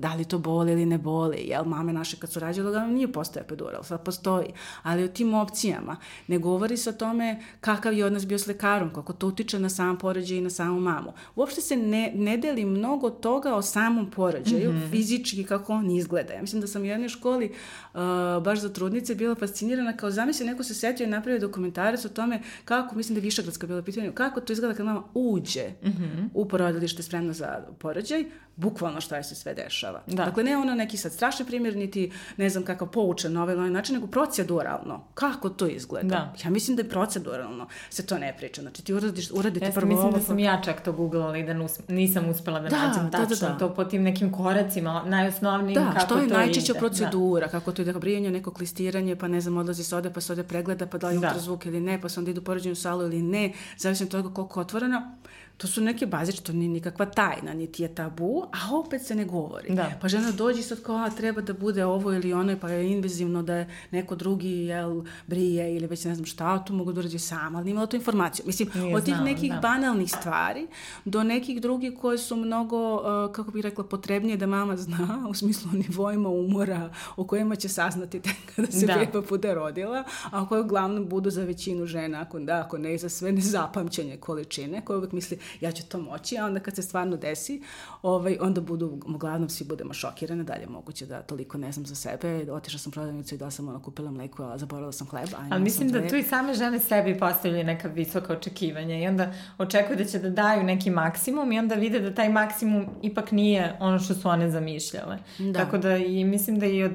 da 0.00 0.14
li 0.14 0.24
to 0.24 0.38
boli 0.38 0.72
ili 0.72 0.86
ne 0.86 0.98
boli. 0.98 1.36
Jel, 1.36 1.64
mame 1.64 1.92
naše 1.92 2.16
kad 2.16 2.32
su 2.32 2.40
rađale, 2.40 2.68
uglavnom 2.68 2.94
nije 2.94 3.12
postoje 3.12 3.42
epidural, 3.42 3.82
sad 3.82 4.04
postoji. 4.04 4.46
Ali 4.82 5.04
o 5.04 5.08
tim 5.08 5.34
opcijama 5.34 5.96
ne 6.28 6.38
govori 6.38 6.76
se 6.76 6.90
o 6.90 6.92
tome 6.92 7.42
kakav 7.60 7.92
je 7.92 8.04
odnos 8.04 8.26
bio 8.26 8.38
s 8.38 8.46
lekarom, 8.46 8.94
kako 8.94 9.12
to 9.12 9.26
utiče 9.26 9.58
na 9.58 9.68
sam 9.68 9.98
porođaj 9.98 10.38
i 10.38 10.40
na 10.40 10.50
samu 10.50 10.80
mamu. 10.80 11.12
Uopšte 11.36 11.60
se 11.60 11.76
ne, 11.76 12.12
ne 12.14 12.36
deli 12.36 12.64
mnogo 12.64 13.10
toga 13.10 13.54
o 13.54 13.62
samom 13.62 14.10
porođaju, 14.10 14.72
mm 14.72 14.76
-hmm. 14.76 14.90
fizički 14.90 15.44
kako 15.44 15.72
on 15.72 15.90
izgleda. 15.90 16.32
Ja 16.32 16.40
mislim 16.40 16.60
da 16.60 16.66
sam 16.66 16.82
u 16.82 16.84
jednoj 16.84 17.08
školi 17.08 17.52
uh, 17.94 18.00
baš 18.42 18.58
za 18.58 18.68
trudnice 18.68 19.14
bila 19.14 19.34
fascinirana 19.34 19.57
fascinirana 19.58 19.96
kao 19.96 20.10
zamisli 20.10 20.46
neko 20.46 20.62
se 20.62 20.74
setio 20.74 21.04
i 21.04 21.10
napravio 21.10 21.40
dokumentarac 21.40 22.04
o 22.04 22.08
tome 22.08 22.40
kako, 22.64 22.94
mislim 22.96 23.14
da 23.14 23.18
je 23.18 23.22
Višegradska 23.22 23.66
bila 23.66 23.82
pitanje, 23.82 24.12
kako 24.14 24.40
to 24.40 24.52
izgleda 24.52 24.74
kad 24.74 24.86
mama 24.86 25.02
uđe 25.14 25.68
mm 25.82 25.88
-hmm. 25.88 26.28
u 26.34 26.48
porodilište 26.48 27.02
spremna 27.02 27.32
za 27.32 27.66
porođaj, 27.78 28.24
bukvalno 28.58 29.00
šta 29.00 29.16
je 29.16 29.24
se 29.24 29.34
sve 29.34 29.54
dešava. 29.54 30.02
Da. 30.06 30.24
Dakle, 30.24 30.44
ne 30.44 30.56
ono 30.56 30.74
neki 30.74 30.96
sad 30.96 31.12
strašni 31.12 31.46
primjer, 31.46 31.76
niti 31.76 32.10
ne 32.36 32.48
znam 32.48 32.64
kakav 32.64 32.88
poučan 32.88 33.32
na 33.32 33.42
ovaj 33.42 33.54
ili 33.54 33.70
način, 33.70 33.94
nego 33.94 34.06
proceduralno. 34.06 35.04
Kako 35.14 35.48
to 35.48 35.66
izgleda? 35.66 36.08
Da. 36.08 36.34
Ja 36.44 36.50
mislim 36.50 36.76
da 36.76 36.82
je 36.82 36.88
proceduralno 36.88 37.68
se 37.90 38.06
to 38.06 38.18
ne 38.18 38.34
priča. 38.38 38.62
Znači, 38.62 38.84
ti 38.84 38.94
uradiš, 38.94 39.30
uradite 39.30 39.66
ja 39.66 39.72
prvo 39.72 39.88
mislim 39.88 40.06
ovo... 40.06 40.18
da 40.18 40.24
sam 40.24 40.38
ja 40.38 40.60
čak 40.64 40.82
to 40.82 40.92
googlala 40.92 41.36
i 41.36 41.42
da 41.42 41.54
nus, 41.54 41.80
nisam 41.88 42.28
uspela 42.28 42.60
da, 42.60 42.68
da 42.68 42.86
nađem 42.86 43.10
da, 43.10 43.18
tačno 43.18 43.48
da, 43.48 43.52
da. 43.52 43.58
to 43.58 43.74
po 43.74 43.84
tim 43.84 44.02
nekim 44.02 44.32
koracima, 44.32 45.02
najosnovnijim 45.06 45.74
da, 45.74 45.92
kako 45.92 46.14
to 46.14 46.18
ide. 46.18 46.26
Da, 46.26 46.34
što 46.34 46.40
je 46.40 46.46
najčešća 46.46 46.74
procedura, 46.74 47.46
da. 47.46 47.50
kako 47.50 47.72
to 47.72 47.82
ide, 47.82 47.92
brijanje, 47.92 48.30
neko 48.30 48.50
klistiranje, 48.50 49.16
pa 49.16 49.28
ne 49.28 49.40
znam, 49.40 49.56
odlazi 49.56 49.84
se 49.84 49.96
ode, 49.96 50.12
pa 50.12 50.20
se 50.20 50.32
ode 50.32 50.42
pregleda, 50.42 50.86
pa 50.86 50.98
da 50.98 51.08
li 51.08 51.18
da. 51.18 51.26
ultrazvuk 51.26 51.66
ili 51.66 51.80
ne, 51.80 52.00
pa 52.00 52.08
se 52.08 52.20
onda 52.20 52.30
idu 52.30 52.40
u 52.40 52.44
poređenju 52.44 52.74
salu 52.74 53.02
ili 53.02 53.22
ne, 53.22 53.52
zavisno 53.76 54.06
od 54.06 54.10
toga 54.10 54.34
koliko 54.34 54.60
otvorena 54.60 55.16
to 55.58 55.66
su 55.66 55.80
neke 55.80 56.06
bazične, 56.06 56.44
to 56.44 56.52
nije 56.52 56.68
nikakva 56.68 57.06
tajna, 57.06 57.54
niti 57.54 57.82
je 57.82 57.94
tabu, 57.94 58.42
a 58.52 58.76
opet 58.76 59.02
se 59.02 59.14
ne 59.14 59.24
govori. 59.24 59.74
Da. 59.74 59.92
Pa 60.00 60.08
žena 60.08 60.30
dođe 60.30 60.62
sad 60.62 60.82
kao, 60.82 60.96
a 60.96 61.10
treba 61.10 61.40
da 61.40 61.52
bude 61.52 61.84
ovo 61.84 62.12
ili 62.12 62.32
ono, 62.32 62.56
pa 62.60 62.70
je 62.70 62.92
invazivno 62.92 63.42
da 63.42 63.54
je 63.54 63.68
neko 63.90 64.14
drugi, 64.14 64.50
jel, 64.50 65.02
brije 65.26 65.76
ili 65.76 65.86
već 65.86 66.04
ne 66.04 66.14
znam 66.14 66.26
šta, 66.26 66.58
to 66.58 66.72
mogu 66.72 66.92
da 66.92 67.00
urađe 67.00 67.18
sama, 67.18 67.58
ali 67.58 67.66
nima 67.66 67.86
to 67.86 67.96
informaciju. 67.96 68.46
Mislim, 68.46 68.68
nije 68.74 68.96
od 68.96 69.04
tih 69.04 69.14
znala, 69.14 69.30
nekih 69.30 69.52
da. 69.52 69.60
banalnih 69.60 70.10
stvari 70.10 70.66
do 71.04 71.24
nekih 71.24 71.60
drugih 71.60 71.92
koje 72.00 72.18
su 72.18 72.36
mnogo, 72.36 72.94
uh, 72.94 73.32
kako 73.32 73.50
bih 73.50 73.62
rekla, 73.62 73.84
potrebnije 73.84 74.36
da 74.36 74.46
mama 74.46 74.76
zna, 74.76 75.26
u 75.30 75.34
smislu 75.34 75.70
nivoima 75.72 76.28
umora 76.28 76.90
o 77.16 77.24
kojima 77.24 77.56
će 77.56 77.68
saznati 77.68 78.20
tek 78.20 78.36
kada 78.56 78.72
se 78.72 78.86
da. 78.86 78.94
beba 78.94 79.26
bude 79.28 79.54
rodila, 79.54 80.04
a 80.30 80.48
koje 80.48 80.60
uglavnom 80.60 81.08
budu 81.08 81.30
za 81.30 81.44
većinu 81.44 81.86
žena, 81.86 82.20
ako 82.20 82.38
da, 82.38 82.60
ako 82.60 82.78
ne, 82.78 82.98
za 82.98 83.08
sve 83.08 83.32
nezapamćenje 83.32 84.16
količine, 84.16 84.84
koje 84.84 84.96
uvek 84.96 85.12
misli, 85.12 85.38
ja 85.60 85.72
ću 85.72 85.82
to 85.88 85.98
moći, 85.98 86.38
a 86.38 86.44
onda 86.44 86.60
kad 86.60 86.76
se 86.76 86.82
stvarno 86.82 87.16
desi, 87.16 87.62
ovaj, 88.02 88.38
onda 88.40 88.60
budu, 88.60 89.00
uglavnom 89.06 89.48
svi 89.48 89.64
budemo 89.64 89.94
šokirane, 89.94 90.44
dalje 90.44 90.66
moguće 90.66 91.06
da 91.06 91.22
toliko 91.22 91.58
ne 91.58 91.72
znam 91.72 91.86
za 91.86 91.94
sebe, 91.94 92.52
otišla 92.52 92.78
sam 92.78 92.92
prodavnicu 92.92 93.34
i 93.34 93.38
da 93.38 93.50
sam 93.50 93.68
ono 93.68 93.82
kupila 93.82 94.10
mleko, 94.10 94.44
a 94.44 94.58
zaboravila 94.58 94.92
sam 94.92 95.06
hleb. 95.06 95.28
A 95.36 95.46
Ali 95.50 95.62
mislim 95.62 95.88
da 95.88 96.08
tu 96.08 96.16
i 96.16 96.22
same 96.22 96.54
žene 96.54 96.78
sebi 96.78 97.18
postavljaju 97.18 97.64
neka 97.64 97.88
visoka 97.88 98.32
očekivanja 98.32 98.98
i 98.98 99.06
onda 99.06 99.32
očekuju 99.58 99.96
da 99.96 100.04
će 100.04 100.18
da 100.18 100.30
daju 100.30 100.64
neki 100.64 100.90
maksimum 100.90 101.52
i 101.52 101.58
onda 101.58 101.74
vide 101.74 102.00
da 102.00 102.14
taj 102.14 102.28
maksimum 102.28 102.86
ipak 103.02 103.32
nije 103.32 103.76
ono 103.80 103.98
što 103.98 104.14
su 104.14 104.28
one 104.28 104.50
zamišljale. 104.50 105.18
Da. 105.38 105.52
Tako 105.52 105.78
da 105.78 105.96
i 105.96 106.24
mislim 106.24 106.58
da 106.58 106.66
i, 106.66 106.82
od, 106.84 106.92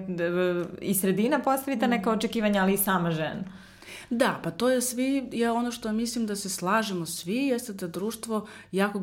i 0.82 0.94
sredina 0.94 1.40
postavi 1.40 1.80
ta 1.80 1.88
neka 1.88 2.12
očekivanja, 2.12 2.62
ali 2.62 2.74
i 2.74 2.78
sama 2.78 3.12
žena. 3.12 3.44
Da, 4.14 4.40
pa 4.44 4.52
to 4.52 4.70
je 4.70 4.82
svi, 4.82 5.30
ja 5.32 5.54
ono 5.54 5.72
što 5.72 5.92
mislim 5.92 6.26
da 6.26 6.36
se 6.36 6.50
slažemo 6.50 7.06
svi, 7.06 7.36
jeste 7.36 7.74
da 7.74 7.88
društvo 7.88 8.48
jako 8.72 9.00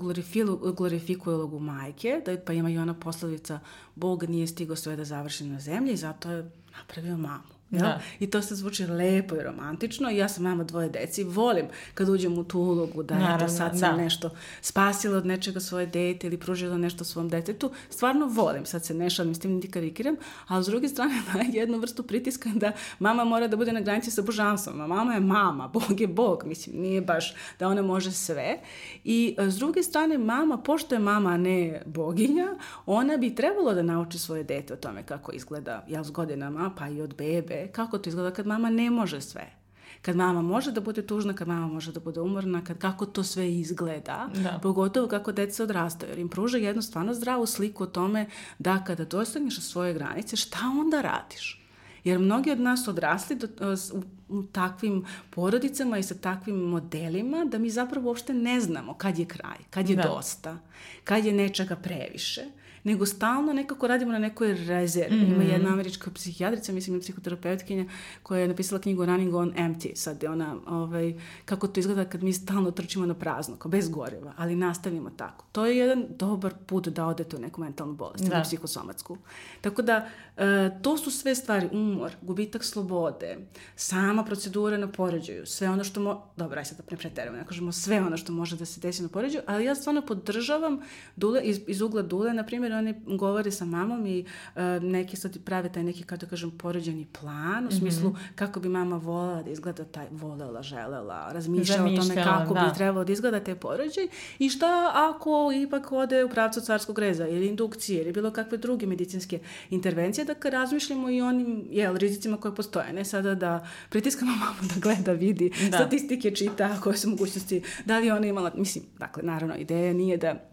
glorifikuje 0.77 1.37
ulogu 1.37 1.59
majke, 1.59 2.23
da 2.27 2.37
pa 2.47 2.53
ima 2.53 2.71
i 2.71 2.79
ona 2.79 2.95
poslovica 2.95 3.61
Bog 3.95 4.25
nije 4.25 4.47
stigo 4.47 4.77
sve 4.77 4.97
da 4.97 5.05
završi 5.05 5.45
na 5.45 5.61
zemlji, 5.61 5.97
zato 5.97 6.31
je 6.31 6.51
napravio 6.79 7.17
mamu. 7.17 7.60
Ja? 7.71 7.81
Da. 7.81 8.01
I 8.21 8.31
to 8.31 8.43
se 8.43 8.55
zvuči 8.55 8.87
lepo 8.87 9.37
i 9.37 9.43
romantično 9.43 10.11
i 10.11 10.17
ja 10.17 10.29
sam 10.29 10.45
mama 10.45 10.65
dvoje 10.65 10.89
deci 10.89 11.25
volim 11.25 11.67
kad 11.95 12.09
uđem 12.09 12.39
u 12.39 12.45
tu 12.45 12.61
ulogu 12.61 13.03
da 13.03 13.15
Naravno, 13.15 13.45
eto 13.45 13.55
sad 13.55 13.79
sam 13.79 13.97
da. 13.97 14.03
nešto 14.03 14.31
spasila 14.61 15.19
od 15.19 15.27
nečega 15.27 15.61
svoje 15.61 15.87
dete 15.87 16.27
ili 16.27 16.37
pružila 16.37 16.79
nešto 16.79 17.05
svom 17.05 17.29
detetu. 17.29 17.71
Stvarno 17.91 18.27
volim, 18.27 18.67
sad 18.67 18.85
se 18.85 18.95
ne 18.95 19.11
šalim 19.11 19.35
s 19.35 19.39
tim 19.39 19.53
niti 19.53 19.71
karikiram, 19.71 20.17
ali 20.47 20.65
s 20.65 20.67
druge 20.67 20.89
strane 20.89 21.15
daje 21.33 21.49
jednu 21.53 21.79
vrstu 21.79 22.03
pritiska 22.03 22.51
da 22.55 22.73
mama 22.99 23.25
mora 23.25 23.49
da 23.49 23.57
bude 23.57 23.73
na 23.73 23.81
granici 23.81 24.11
sa 24.11 24.23
božanstvom. 24.23 24.81
A 24.81 24.87
mama 24.87 25.15
je 25.15 25.21
mama, 25.21 25.69
Bog 25.75 26.01
je 26.01 26.07
Bog, 26.07 26.43
mislim, 26.47 26.81
nije 26.81 27.01
baš 27.01 27.35
da 27.59 27.69
ona 27.69 27.83
može 27.83 28.13
sve. 28.13 28.59
I 29.05 29.37
e, 29.39 29.51
s 29.51 29.57
druge 29.57 29.83
strane, 29.83 30.19
mama, 30.19 30.59
pošto 30.59 30.95
je 30.95 30.99
mama, 30.99 31.37
ne 31.37 31.83
boginja, 31.87 32.47
ona 32.87 33.17
bi 33.17 33.35
trebalo 33.35 33.75
da 33.75 33.83
nauči 33.83 34.19
svoje 34.19 34.45
dete 34.45 34.73
o 34.73 34.77
tome 34.77 35.03
kako 35.03 35.33
izgleda, 35.33 35.85
ja 35.89 36.05
s 36.05 36.11
godinama, 36.11 36.71
pa 36.79 36.89
i 36.89 37.03
od 37.03 37.15
bebe, 37.15 37.60
kako 37.69 37.99
to 37.99 38.09
izgleda 38.09 38.31
kad 38.31 38.47
mama 38.47 38.71
ne 38.71 38.91
može 38.91 39.21
sve. 39.21 39.61
Kad 40.03 40.17
mama 40.17 40.43
može 40.43 40.73
da 40.73 40.81
bude 40.81 41.07
tužna, 41.07 41.35
kad 41.35 41.49
mama 41.49 41.67
može 41.67 41.93
da 41.93 42.01
bude 42.01 42.21
umorna, 42.21 42.65
kad 42.65 42.79
kako 42.79 43.07
to 43.07 43.23
sve 43.23 43.53
izgleda, 43.53 44.29
da. 44.35 44.59
pogotovo 44.63 45.09
kako 45.09 45.33
deca 45.33 45.63
odrastaju, 45.63 46.11
jer 46.11 46.19
im 46.19 46.29
pruža 46.29 46.59
jednu 46.59 46.83
stvarno 46.83 47.15
zdravu 47.15 47.47
sliku 47.47 47.83
o 47.83 47.87
tome 47.87 48.27
da 48.59 48.85
kada 48.85 49.05
dostigneš 49.05 49.61
svoje 49.61 49.95
granice, 49.95 50.37
šta 50.37 50.59
onda 50.81 51.01
radiš? 51.01 51.67
Jer 52.05 52.19
mnogi 52.19 52.51
od 52.51 52.61
nas 52.61 52.89
odrasli 52.89 53.37
do, 53.37 53.49
u, 53.93 54.03
u 54.39 54.43
takvim 54.43 55.05
porodicama 55.31 55.99
i 55.99 56.03
sa 56.03 56.15
takvim 56.15 56.57
modelima 56.57 57.45
da 57.45 57.59
mi 57.59 57.71
zapravo 57.71 58.09
uopšte 58.09 58.35
ne 58.35 58.61
znamo 58.61 58.95
kad 58.95 59.19
je 59.19 59.27
kraj, 59.27 59.59
kad 59.71 59.91
je 59.91 59.97
da. 59.97 60.03
dosta, 60.03 60.59
kad 61.05 61.25
je 61.25 61.33
nečega 61.33 61.77
previše 61.77 62.45
nego 62.85 63.07
stalno 63.07 63.53
nekako 63.53 63.87
radimo 63.87 64.13
na 64.13 64.19
nekoj 64.19 64.55
rezervi. 64.55 65.17
Mm 65.17 65.21
-hmm. 65.21 65.35
Ima 65.35 65.43
jedna 65.43 65.73
američka 65.73 66.11
psihijatrica, 66.11 66.73
mislim 66.73 67.01
psihoterapeutkinja, 67.01 67.85
koja 68.23 68.41
je 68.41 68.49
napisala 68.49 68.81
knjigu 68.81 69.05
Running 69.05 69.35
on 69.35 69.53
Empty. 69.53 69.95
Sad 69.95 70.23
je 70.23 70.31
ona, 70.31 70.57
ovaj, 70.67 71.15
kako 71.45 71.69
to 71.69 71.81
izgleda 71.81 72.05
kad 72.05 72.23
mi 72.23 72.33
stalno 72.33 72.71
trčimo 72.71 73.07
na 73.07 73.15
prazno, 73.15 73.57
kao 73.57 73.71
bez 73.71 73.89
goriva, 73.89 74.33
ali 74.37 74.57
nastavimo 74.57 75.11
tako. 75.11 75.45
To 75.53 75.67
je 75.67 75.77
jedan 75.77 76.07
dobar 76.09 76.55
put 76.67 76.89
da 76.89 77.07
odete 77.07 77.37
u 77.37 77.41
neku 77.41 77.61
mentalnu 77.61 77.95
bolest, 77.95 78.25
da. 78.25 78.43
psihosomatsku. 78.43 79.17
Tako 79.61 79.83
da, 79.83 80.09
e, 80.37 80.71
to 80.83 80.99
su 80.99 81.11
sve 81.11 81.35
stvari, 81.35 81.69
umor, 81.73 82.13
gubitak 82.23 82.65
slobode, 82.65 83.39
sama 83.77 84.25
procedura 84.25 84.79
na 84.79 84.89
poređaju, 84.89 85.47
sve 85.47 85.71
ono 85.71 85.85
što 85.85 86.01
mo... 86.01 86.23
Dobro, 86.37 86.59
aj 86.59 86.65
sad 86.65 86.79
da 86.79 86.85
ne 86.91 86.97
preteramo, 86.97 87.37
ne 87.37 87.47
kažemo 87.47 87.73
sve 87.73 88.01
ono 88.01 88.17
što 88.17 88.33
može 88.33 88.57
da 88.57 88.65
se 88.65 88.81
desi 88.81 89.03
na 89.03 89.09
poređaju, 89.09 89.45
ali 89.47 89.65
ja 89.65 89.75
stvarno 89.75 90.03
podržavam 90.03 90.81
Dule, 91.17 91.41
iz, 91.43 91.61
iz 91.67 91.81
ugla 91.81 92.03
Dule, 92.03 92.35
na 92.35 92.47
primjer, 92.47 92.73
oni 92.73 92.95
govore 93.07 93.51
sa 93.51 93.65
mamom 93.65 94.07
i 94.07 94.25
uh, 94.55 94.61
neki 94.83 95.17
sad 95.17 95.45
prave 95.45 95.73
taj 95.73 95.85
neki, 95.85 96.03
kako 96.03 96.21
da 96.21 96.27
kažem, 96.27 96.51
poređeni 96.51 97.07
plan, 97.21 97.67
u 97.67 97.71
smislu 97.71 98.11
mm 98.11 98.13
-hmm. 98.13 98.35
kako 98.35 98.61
bi 98.61 98.69
mama 98.69 98.97
volela 98.97 99.43
da 99.43 99.51
izgleda 99.51 99.85
taj, 99.85 100.07
volela, 100.11 100.63
želela, 100.63 101.33
razmišljala 101.33 101.91
o 101.91 101.97
tome 101.97 102.15
kako 102.25 102.55
da. 102.55 102.61
bi 102.61 102.75
trebalo 102.77 103.05
da 103.05 103.13
izgleda 103.13 103.41
taj 103.41 103.55
porođaj 103.55 104.09
i 104.39 104.49
šta 104.49 104.93
ako 104.95 105.53
ipak 105.53 105.93
ode 105.93 106.25
u 106.25 106.29
pravcu 106.29 106.61
carskog 106.61 106.99
reza 106.99 107.29
ili 107.29 107.47
indukcije 107.47 108.03
ili 108.03 108.13
bilo 108.13 108.31
kakve 108.31 108.59
druge 108.59 108.87
medicinske 108.87 109.39
intervencije, 109.71 110.25
da 110.35 110.51
razmišljamo 110.51 111.11
i 111.11 111.21
onim 111.21 111.65
jel, 111.71 111.97
rizicima 111.97 112.37
koje 112.37 112.55
postoje, 112.55 112.93
ne 112.93 113.05
sada 113.05 113.35
da 113.35 113.67
pritiskamo 113.91 114.33
mamu 114.45 114.69
da 114.75 114.81
gleda, 114.81 115.13
vidi, 115.13 115.53
da. 115.71 115.77
statistike 115.77 116.31
čita, 116.31 116.81
koje 116.81 116.97
su 116.97 117.11
mogućnosti, 117.11 117.63
da 117.85 117.99
li 117.99 118.11
ona 118.11 118.27
imala, 118.27 118.53
mislim, 118.57 118.85
dakle, 118.99 119.23
naravno, 119.23 119.57
ideja 119.57 119.93
nije 119.93 120.17
da 120.17 120.50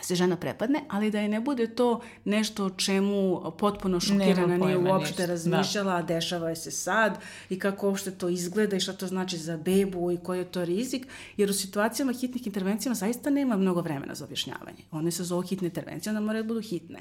se 0.00 0.14
žena 0.14 0.36
prepadne, 0.36 0.80
ali 0.88 1.10
da 1.10 1.20
je 1.20 1.28
ne 1.28 1.40
bude 1.40 1.66
to 1.66 2.00
nešto 2.24 2.64
o 2.64 2.70
čemu 2.70 3.42
potpuno 3.58 4.00
šokirana 4.00 4.56
nije 4.56 4.78
uopšte. 4.78 5.22
Da. 5.22 5.26
razmišljala, 5.26 6.02
da. 6.02 6.14
dešava 6.14 6.48
je 6.48 6.56
se 6.56 6.70
sad 6.70 7.18
i 7.50 7.58
kako 7.58 7.86
uopšte 7.86 8.10
to 8.10 8.28
izgleda 8.28 8.76
i 8.76 8.80
šta 8.80 8.92
to 8.92 9.06
znači 9.06 9.38
za 9.38 9.56
bebu 9.56 10.12
i 10.12 10.16
koji 10.16 10.38
je 10.38 10.44
to 10.44 10.64
rizik, 10.64 11.06
jer 11.36 11.50
u 11.50 11.52
situacijama 11.52 12.12
hitnih 12.12 12.46
intervencija 12.46 12.94
zaista 12.94 13.30
nema 13.30 13.56
mnogo 13.56 13.80
vremena 13.80 14.14
za 14.14 14.24
objašnjavanje. 14.24 14.82
One 14.90 15.10
se 15.10 15.24
zove 15.24 15.46
hitne 15.46 15.68
intervencije, 15.68 16.10
onda 16.10 16.20
moraju 16.20 16.44
da 16.44 16.48
budu 16.48 16.60
hitne. 16.60 16.98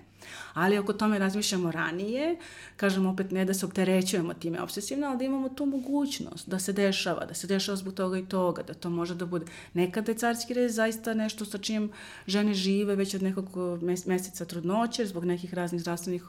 Ali 0.53 0.77
ako 0.77 0.93
tome 0.93 1.19
razmišljamo 1.19 1.71
ranije, 1.71 2.35
kažem 2.77 3.05
opet 3.05 3.31
ne 3.31 3.45
da 3.45 3.53
se 3.53 3.65
opterećujemo 3.65 4.33
time 4.33 4.61
obsesivno, 4.61 5.07
ali 5.07 5.17
da 5.17 5.23
imamo 5.23 5.49
tu 5.49 5.65
mogućnost 5.65 6.49
da 6.49 6.59
se 6.59 6.73
dešava, 6.73 7.25
da 7.25 7.33
se 7.33 7.47
dešava 7.47 7.75
zbog 7.75 7.93
toga 7.93 8.17
i 8.17 8.25
toga, 8.25 8.63
da 8.63 8.73
to 8.73 8.89
može 8.89 9.15
da 9.15 9.25
bude. 9.25 9.45
Nekada 9.73 10.11
je 10.11 10.17
carski 10.17 10.53
rez 10.53 10.75
zaista 10.75 11.13
nešto 11.13 11.45
sa 11.45 11.57
čim 11.57 11.91
žene 12.27 12.53
žive 12.53 12.80
žive 12.81 12.95
već 12.95 13.15
od 13.15 13.23
nekog 13.23 13.49
meseca 14.05 14.45
trudnoće, 14.45 15.05
zbog 15.05 15.25
nekih 15.25 15.53
raznih 15.53 15.81
zdravstvenih 15.81 16.23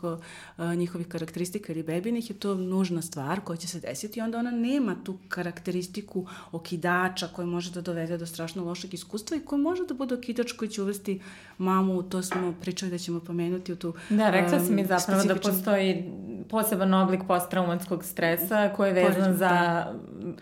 njihovih 0.76 1.08
karakteristika 1.08 1.72
ili 1.72 1.82
bebinih, 1.82 2.30
je 2.30 2.36
to 2.36 2.54
nužna 2.54 3.02
stvar 3.02 3.40
koja 3.40 3.56
će 3.56 3.68
se 3.68 3.80
desiti 3.80 4.20
i 4.20 4.22
onda 4.22 4.38
ona 4.38 4.50
nema 4.50 4.96
tu 5.04 5.18
karakteristiku 5.28 6.26
okidača 6.52 7.28
koja 7.28 7.46
može 7.46 7.70
da 7.70 7.80
dovede 7.80 8.18
do 8.18 8.26
strašno 8.26 8.64
lošeg 8.64 8.94
iskustva 8.94 9.36
i 9.36 9.40
koja 9.40 9.58
može 9.58 9.86
da 9.86 9.94
bude 9.94 10.14
okidač 10.14 10.52
koji 10.52 10.68
će 10.68 10.82
uvesti 10.82 11.20
mamu, 11.58 12.02
to 12.02 12.22
smo 12.22 12.54
pričali 12.60 12.90
da 12.90 12.98
ćemo 12.98 13.20
pomenuti 13.20 13.72
u 13.72 13.76
tu 13.76 13.94
Da, 14.10 14.30
rekla 14.30 14.58
um, 14.58 14.66
si 14.66 14.72
mi 14.72 14.86
zapravo 14.86 15.20
specifičan... 15.20 15.52
da 15.52 15.56
postoji 15.56 16.12
poseban 16.50 16.94
oblik 16.94 17.20
posttraumatskog 17.28 18.04
stresa 18.04 18.70
koji 18.76 18.88
je 18.88 18.94
vezan 18.94 19.34
za 19.36 19.48
da. 19.48 19.94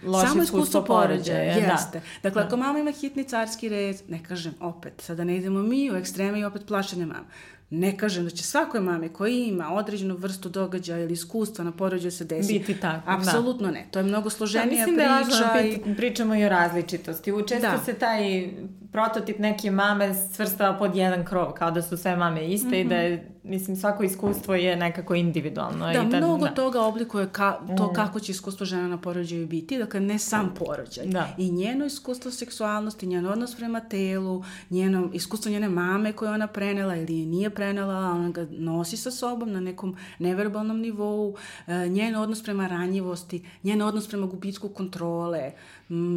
loše 0.07 0.27
Samo 0.27 0.43
iskustvo 0.43 0.85
porođaja. 0.85 1.55
Jeste. 1.55 1.99
Da. 1.99 2.01
Dakle, 2.23 2.43
da. 2.43 2.47
ako 2.47 2.57
mama 2.57 2.79
ima 2.79 2.91
hitni 2.91 3.25
carski 3.25 3.69
rez, 3.69 4.03
ne 4.09 4.25
kažem 4.25 4.55
opet, 4.61 5.01
sada 5.01 5.25
ne 5.25 5.37
idemo 5.37 5.63
mi 5.63 5.91
u 5.91 5.97
ekstreme 6.01 6.41
i 6.41 6.45
opet 6.45 6.67
plašene 6.67 7.07
mame. 7.07 7.27
Ne 7.71 7.97
kažem 7.97 8.25
da 8.25 8.31
će 8.31 8.43
svakoj 8.43 8.81
mami 8.81 9.09
koja 9.09 9.31
ima 9.31 9.73
određenu 9.73 10.17
vrstu 10.17 10.49
događaja 10.49 11.03
ili 11.03 11.13
iskustva 11.13 11.65
na 11.65 11.73
porođaju 11.73 12.13
se 12.13 12.25
desiti. 12.25 12.59
Biti 12.59 12.81
tako, 12.81 13.07
da. 13.07 13.17
Apsolutno 13.17 13.67
da. 13.67 13.73
ne. 13.73 13.87
To 13.91 13.99
je 13.99 14.03
mnogo 14.03 14.31
složenija 14.31 14.65
da, 14.65 14.71
mislim 14.71 14.97
priča. 14.97 15.09
Da 15.09 15.59
je 15.59 15.71
važno 15.73 15.93
i... 15.93 15.97
pričamo 15.97 16.35
i 16.35 16.45
o 16.45 16.49
različitosti. 16.49 17.33
Često 17.49 17.71
da. 17.71 17.79
se 17.85 17.95
taj 17.95 18.51
prototip 18.93 19.39
neke 19.39 19.71
mame 19.71 20.15
svrstava 20.15 20.79
pod 20.79 20.97
jedan 20.97 21.25
krov, 21.25 21.53
kao 21.53 21.71
da 21.71 21.83
su 21.83 21.97
sve 21.97 22.17
mame 22.17 22.49
iste 22.49 22.69
mm 22.69 22.73
-hmm. 22.73 22.81
i 22.81 22.89
da 22.89 22.97
je, 22.97 23.31
mislim, 23.43 23.77
svako 23.77 24.03
iskustvo 24.03 24.55
je 24.55 24.77
nekako 24.77 25.15
individualno. 25.15 25.87
Da, 25.87 25.93
i 25.93 26.07
da, 26.11 26.17
mnogo 26.17 26.45
da. 26.45 26.55
toga 26.55 26.83
oblikuje 26.83 27.29
ka, 27.33 27.59
to 27.77 27.87
mm. 27.87 27.95
kako 27.95 28.21
će 28.21 28.33
iskustvo 28.33 28.67
žena 28.67 28.89
na 28.89 28.99
porođaju 28.99 29.47
biti, 29.47 29.79
dakle 29.79 30.01
ne 30.01 30.19
sam 30.19 30.55
porođaj. 30.59 31.07
Da. 31.07 31.29
I 31.39 31.51
njeno 31.51 31.87
iskustvo 31.87 32.31
seksualnosti, 32.31 33.07
njen 33.07 33.27
odnos 33.27 33.57
prema 33.57 33.81
telu, 33.81 34.45
njeno 34.71 35.11
iskustvo 35.13 35.51
njene 35.51 35.69
mame 35.69 36.13
koje 36.13 36.33
ona 36.33 36.47
prenela 36.47 36.97
ili 36.97 37.19
je 37.19 37.27
nije 37.27 37.51
prenela, 37.51 37.97
ona 37.97 38.31
ga 38.31 38.47
nosi 38.51 38.97
sa 38.97 39.11
sobom 39.11 39.53
na 39.53 39.61
nekom 39.61 39.97
neverbalnom 40.19 40.81
nivou, 40.81 41.37
e, 41.67 41.89
njen 41.89 42.17
odnos 42.17 42.43
prema 42.43 42.67
ranjivosti, 42.67 43.45
njen 43.63 43.83
odnos 43.83 44.09
prema 44.09 44.27
gubitku 44.27 44.69
kontrole, 44.69 45.53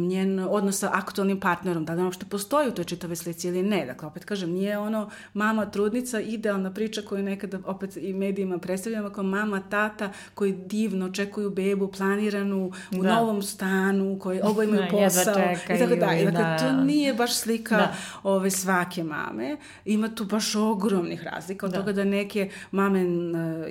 njen 0.08 0.38
odnos 0.38 0.78
sa 0.78 0.90
aktualnim 0.92 1.40
partnerom, 1.40 1.84
da 1.84 1.94
li 1.94 2.02
uopšte 2.02 2.26
postoji 2.26 2.68
u 2.68 2.72
toj 2.72 2.84
čitave 2.84 3.16
slici 3.16 3.48
ili 3.48 3.62
ne. 3.62 3.86
Dakle, 3.86 4.08
opet 4.08 4.24
kažem, 4.24 4.50
nije 4.50 4.78
ono 4.78 5.10
mama, 5.34 5.66
trudnica, 5.66 6.20
idealna 6.20 6.70
priča 6.70 7.02
koju 7.14 7.24
nekada 7.24 7.58
opet 7.66 7.96
i 7.96 8.12
medijima 8.12 8.58
predstavljamo 8.58 9.10
kao 9.10 9.24
mama, 9.24 9.62
tata 9.70 10.10
koji 10.34 10.52
divno 10.52 11.06
očekuju 11.06 11.50
bebu 11.50 11.88
planiranu 11.88 12.72
u 12.98 13.02
da. 13.02 13.14
novom 13.14 13.42
stanu, 13.42 14.18
koji 14.18 14.40
oboje 14.42 14.68
imaju 14.68 14.82
da, 14.84 14.88
posao 14.90 15.34
i 15.34 15.78
tako 15.78 15.96
dalje. 15.96 16.24
Dakle, 16.24 16.44
da. 16.44 16.58
to 16.58 16.72
nije 16.72 17.14
baš 17.14 17.34
slika 17.34 17.76
da. 17.76 17.94
ove 18.22 18.50
svake 18.50 19.04
mame. 19.04 19.56
Ima 19.84 20.14
tu 20.14 20.24
baš 20.24 20.54
ogromnih 20.54 21.22
razlika 21.22 21.66
od 21.66 21.72
da. 21.72 21.78
toga 21.78 21.92
da 21.92 22.04
neke 22.04 22.50
mame 22.70 23.00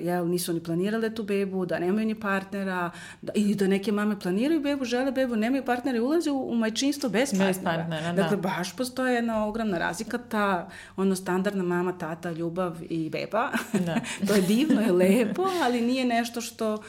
jel, 0.00 0.28
nisu 0.28 0.52
ni 0.52 0.62
planirale 0.62 1.14
tu 1.14 1.22
bebu, 1.22 1.66
da 1.66 1.78
nemaju 1.78 2.06
ni 2.06 2.14
partnera, 2.14 2.90
da, 3.22 3.32
ili 3.34 3.54
da 3.54 3.66
neke 3.66 3.92
mame 3.92 4.20
planiraju 4.20 4.60
bebu, 4.60 4.84
žele 4.84 5.12
bebu, 5.12 5.36
nemaju 5.36 5.64
partnera 5.64 5.84
partneri 5.84 6.00
ulaze 6.00 6.30
u, 6.30 6.50
u 6.50 6.54
majčinstvo 6.54 7.10
bez 7.10 7.30
partnera. 7.30 7.48
Bez 7.48 7.64
partnera, 7.64 8.12
da. 8.12 8.22
Dakle, 8.22 8.36
baš 8.36 8.76
postoje 8.76 9.14
jedna 9.14 9.46
ogromna 9.46 9.78
razlika, 9.78 10.18
ta 10.18 10.68
ono 10.96 11.16
standardna 11.16 11.62
mama, 11.62 11.92
tata, 11.98 12.30
ljubav 12.30 12.76
i 12.88 13.10
beba. 13.10 13.33
Da. 13.34 13.52
to 14.26 14.34
je 14.34 14.42
divno 14.42 14.82
i 14.82 14.90
lepo, 14.90 15.46
ali 15.62 15.80
nije 15.80 16.04
nešto 16.04 16.40
što 16.40 16.82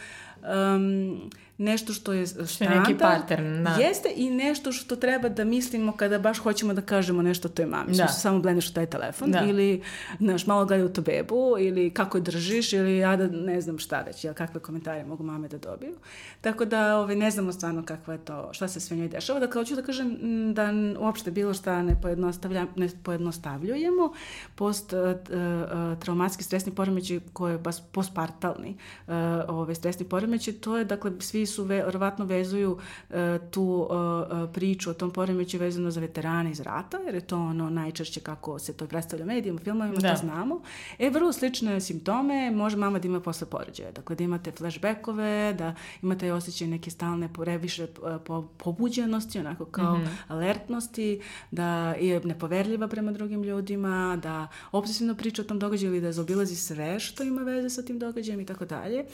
um, 0.75 1.29
nešto 1.57 1.93
što 1.93 2.13
je 2.13 2.27
standard. 2.27 2.79
Neki 2.79 2.99
pattern, 2.99 3.63
da. 3.63 3.69
Jeste 3.69 4.09
i 4.15 4.29
nešto 4.29 4.71
što 4.71 4.95
treba 4.95 5.29
da 5.29 5.43
mislimo 5.43 5.91
kada 5.91 6.19
baš 6.19 6.37
hoćemo 6.37 6.73
da 6.73 6.81
kažemo 6.81 7.21
nešto 7.21 7.49
toj 7.49 7.65
mami. 7.65 7.95
Da. 7.95 8.07
Što 8.07 8.13
samo 8.13 8.39
blendeš 8.39 8.69
u 8.69 8.73
taj 8.73 8.85
telefon 8.85 9.31
da. 9.31 9.43
ili 9.45 9.81
znaš, 10.19 10.47
malo 10.47 10.65
gledaju 10.65 10.89
to 10.89 11.01
bebu 11.01 11.55
ili 11.59 11.89
kako 11.89 12.17
je 12.17 12.21
držiš 12.21 12.73
ili 12.73 12.97
ja 12.97 13.15
da 13.15 13.27
ne 13.27 13.61
znam 13.61 13.79
šta 13.79 14.01
već, 14.01 14.23
jel, 14.23 14.33
kakve 14.33 14.61
komentare 14.61 15.05
mogu 15.05 15.23
mame 15.23 15.47
da 15.47 15.57
dobiju. 15.57 15.95
Tako 16.41 16.65
da 16.65 16.97
ovaj, 16.97 17.15
ne 17.15 17.31
znamo 17.31 17.53
stvarno 17.53 17.85
kakva 17.85 18.13
je 18.13 18.19
to, 18.25 18.49
šta 18.53 18.67
se 18.67 18.79
sve 18.79 18.97
njoj 18.97 19.07
dešava. 19.07 19.39
Dakle, 19.39 19.61
hoću 19.61 19.75
da 19.75 19.81
kažem 19.81 20.17
da 20.53 20.69
uopšte 20.99 21.31
bilo 21.31 21.53
šta 21.53 21.83
ne, 21.83 22.01
pojednostavlja, 22.01 22.65
ne 22.75 22.89
pojednostavljujemo. 23.03 24.13
Post 24.55 24.93
uh, 24.93 24.99
uh, 24.99 25.99
traumatski 25.99 26.43
stresni 26.43 26.75
poremeći 26.75 27.19
koji 27.33 27.51
je 27.51 27.57
baš 27.57 27.75
postpartalni 27.91 28.77
uh, 29.07 29.13
ovaj, 29.47 29.75
stresni 29.75 30.05
poremeći, 30.05 30.53
to 30.53 30.77
je 30.77 30.85
dakle 30.85 31.11
svi 31.19 31.44
su 31.45 31.63
verovatno 31.63 32.25
vezuju 32.25 32.71
uh, 32.71 33.15
tu 33.51 33.63
uh, 33.63 34.49
priču 34.53 34.89
o 34.89 34.93
tom 34.93 35.11
poremeću 35.11 35.57
vezano 35.57 35.91
za 35.91 35.99
veterane 35.99 36.51
iz 36.51 36.59
rata, 36.59 36.97
jer 37.05 37.15
je 37.15 37.21
to 37.21 37.37
ono 37.37 37.69
najčešće 37.69 38.19
kako 38.19 38.59
se 38.59 38.73
to 38.73 38.87
predstavlja 38.87 39.25
medijima, 39.25 39.59
filmovima, 39.59 39.99
da. 39.99 40.11
to 40.11 40.19
znamo. 40.19 40.61
E, 40.99 41.09
vrlo 41.09 41.33
slične 41.33 41.81
simptome 41.81 42.51
može 42.51 42.77
mama 42.77 42.99
da 42.99 43.07
ima 43.07 43.19
posle 43.19 43.47
porođaja. 43.47 43.91
Dakle, 43.91 44.15
da 44.15 44.23
imate 44.23 44.51
flashbackove, 44.51 45.53
da 45.53 45.75
imate 46.01 46.33
osjećaj 46.33 46.67
neke 46.67 46.91
stalne 46.91 47.33
previše 47.33 47.87
po, 48.25 48.47
pobuđenosti, 48.57 49.39
onako 49.39 49.65
kao 49.65 49.97
mm 49.97 50.01
-hmm. 50.01 50.07
alertnosti, 50.27 51.21
da 51.51 51.93
je 51.99 52.21
nepoverljiva 52.23 52.87
prema 52.87 53.11
drugim 53.11 53.43
ljudima, 53.43 54.19
da 54.23 54.47
obsesivno 54.71 55.15
priča 55.15 55.41
o 55.41 55.45
tom 55.45 55.59
događaju 55.59 55.91
ili 55.91 56.01
da 56.01 56.11
zaobilazi 56.11 56.55
sve 56.55 56.99
što 56.99 57.23
ima 57.23 57.41
veze 57.41 57.69
sa 57.69 57.81
tim 57.81 57.99
događajem 57.99 58.39
i 58.39 58.45
tako 58.45 58.65
dalje. 58.65 59.05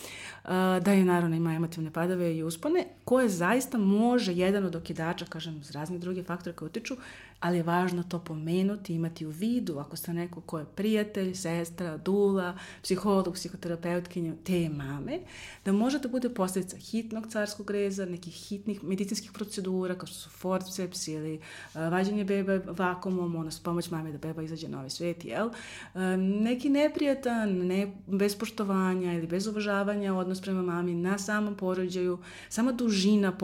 Da 0.81 0.91
je 0.91 1.05
naravno 1.05 1.35
ima 1.35 1.53
emotivne 1.53 1.91
padove 1.91 2.20
i 2.23 2.43
uspone, 2.43 2.85
koje 3.05 3.29
zaista 3.29 3.77
može 3.77 4.33
jedan 4.33 4.65
od 4.65 4.75
okidača, 4.75 5.25
kažem, 5.25 5.59
uz 5.59 5.71
razne 5.71 5.97
druge 5.97 6.23
faktore 6.23 6.55
koje 6.55 6.67
utiču, 6.67 6.95
ali 7.41 7.57
je 7.57 7.63
važno 7.63 8.03
to 8.03 8.19
pomenuti, 8.19 8.93
imati 8.95 9.25
u 9.25 9.29
vidu, 9.29 9.79
ako 9.79 9.95
ste 9.95 10.13
neko 10.13 10.41
ko 10.41 10.59
je 10.59 10.65
prijatelj, 10.65 11.33
sestra, 11.35 11.97
dula, 11.97 12.57
psiholog, 12.83 13.33
psihoterapeutkinja, 13.33 14.33
te 14.43 14.69
mame, 14.69 15.19
da 15.65 15.71
može 15.71 15.99
da 15.99 16.09
bude 16.09 16.29
posljedica 16.29 16.77
hitnog 16.77 17.27
carskog 17.27 17.71
reza, 17.71 18.05
nekih 18.05 18.33
hitnih 18.33 18.83
medicinskih 18.83 19.31
procedura, 19.31 19.95
kao 19.95 20.07
što 20.07 20.15
su 20.15 20.29
forceps 20.29 21.07
ili 21.07 21.35
uh, 21.35 21.41
vađenje 21.73 22.23
bebe 22.23 22.61
vakumom, 22.67 23.35
ono, 23.35 23.51
s 23.51 23.59
pomoć 23.59 23.89
mame 23.89 24.11
da 24.11 24.17
beba 24.17 24.43
izađe 24.43 24.67
na 24.67 24.77
ovaj 24.77 24.89
svet, 24.89 25.25
jel? 25.25 25.47
Uh, 25.47 26.01
neki 26.41 26.69
neprijatan, 26.69 27.57
ne, 27.57 27.91
bez 28.07 28.35
poštovanja 28.35 29.13
ili 29.13 29.27
bez 29.27 29.47
uvažavanja 29.47 30.13
odnos 30.13 30.41
prema 30.41 30.61
mami 30.61 30.95
na 30.95 31.17
samom 31.17 31.55
porođaju, 31.55 32.17
sama 32.49 32.71
dužina 32.71 33.37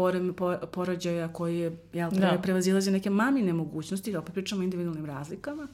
porođaja 0.72 1.34
koji 1.34 1.58
je, 1.58 1.78
jel, 1.94 2.12
da. 2.12 2.40
prevazilazi 2.44 2.92
neke 2.92 3.10
mamine 3.10 3.54
mogućnosti, 3.54 3.87
opet 4.20 4.34
pričamo 4.34 4.62
o 4.62 4.64
individualnim 4.64 5.06
razlikama, 5.06 5.68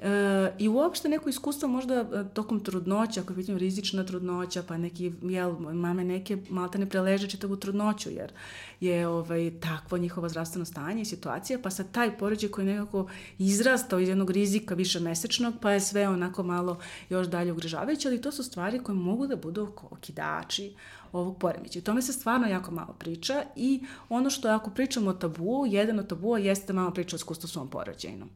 E, 0.00 0.52
I 0.58 0.68
uopšte 0.68 1.08
neko 1.08 1.28
iskustvo 1.28 1.68
možda 1.68 1.94
e, 1.94 2.24
tokom 2.34 2.60
trudnoća, 2.60 3.20
ako 3.20 3.32
je 3.32 3.36
pitanje 3.36 3.58
rizična 3.58 4.04
trudnoća, 4.04 4.62
pa 4.62 4.76
neki, 4.76 5.12
jel, 5.22 5.58
mame 5.58 6.04
neke 6.04 6.38
malte 6.50 6.78
ne 6.78 6.88
preleže 6.88 7.28
čitavu 7.28 7.56
trudnoću, 7.56 8.10
jer 8.10 8.32
je 8.80 9.08
ovaj, 9.08 9.52
takvo 9.60 9.98
njihovo 9.98 10.28
zdravstveno 10.28 10.64
stanje 10.64 11.02
i 11.02 11.04
situacija, 11.04 11.58
pa 11.62 11.70
sad 11.70 11.90
taj 11.92 12.18
porođaj 12.18 12.50
koji 12.50 12.66
nekako 12.66 13.08
izrastao 13.38 14.00
iz 14.00 14.08
jednog 14.08 14.30
rizika 14.30 14.74
više 14.74 15.00
mesečnog, 15.00 15.54
pa 15.60 15.70
je 15.70 15.80
sve 15.80 16.08
onako 16.08 16.42
malo 16.42 16.78
još 17.10 17.26
dalje 17.26 17.52
ugrižavajuće, 17.52 18.08
ali 18.08 18.22
to 18.22 18.32
su 18.32 18.42
stvari 18.42 18.78
koje 18.78 18.96
mogu 18.96 19.26
da 19.26 19.36
budu 19.36 19.72
okidači 19.90 20.74
ovog 21.12 21.38
poremeća. 21.38 21.78
I 21.78 21.82
tome 21.82 22.02
se 22.02 22.12
stvarno 22.12 22.46
jako 22.46 22.70
malo 22.70 22.94
priča 22.98 23.44
i 23.56 23.80
ono 24.08 24.30
što 24.30 24.48
ako 24.48 24.70
pričamo 24.70 25.10
o 25.10 25.12
tabu, 25.12 25.66
jedan 25.68 25.98
od 25.98 26.08
tabua 26.08 26.38
jeste 26.38 26.72
malo 26.72 26.90
priča 26.90 27.16
o 27.16 27.18
iskustvu 27.18 27.48
svom 27.48 27.68
porođajnom 27.68 28.30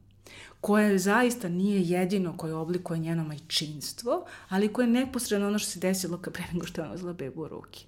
koje 0.61 0.99
zaista 0.99 1.49
nije 1.49 1.83
jedino 1.83 2.37
koje 2.37 2.55
oblikuje 2.55 2.99
njeno 2.99 3.25
majčinstvo, 3.25 4.25
ali 4.49 4.73
koje 4.73 4.85
je 4.85 4.91
neposredno 4.91 5.47
ono 5.47 5.59
što 5.59 5.71
se 5.71 5.81
desilo 5.81 6.19
kad 6.19 6.33
pre 6.33 6.45
nego 6.53 6.67
što 6.67 6.81
je 6.81 6.85
ona 6.85 6.95
uzela 6.95 7.13
bebu 7.13 7.43
u 7.43 7.49
ruki. 7.49 7.87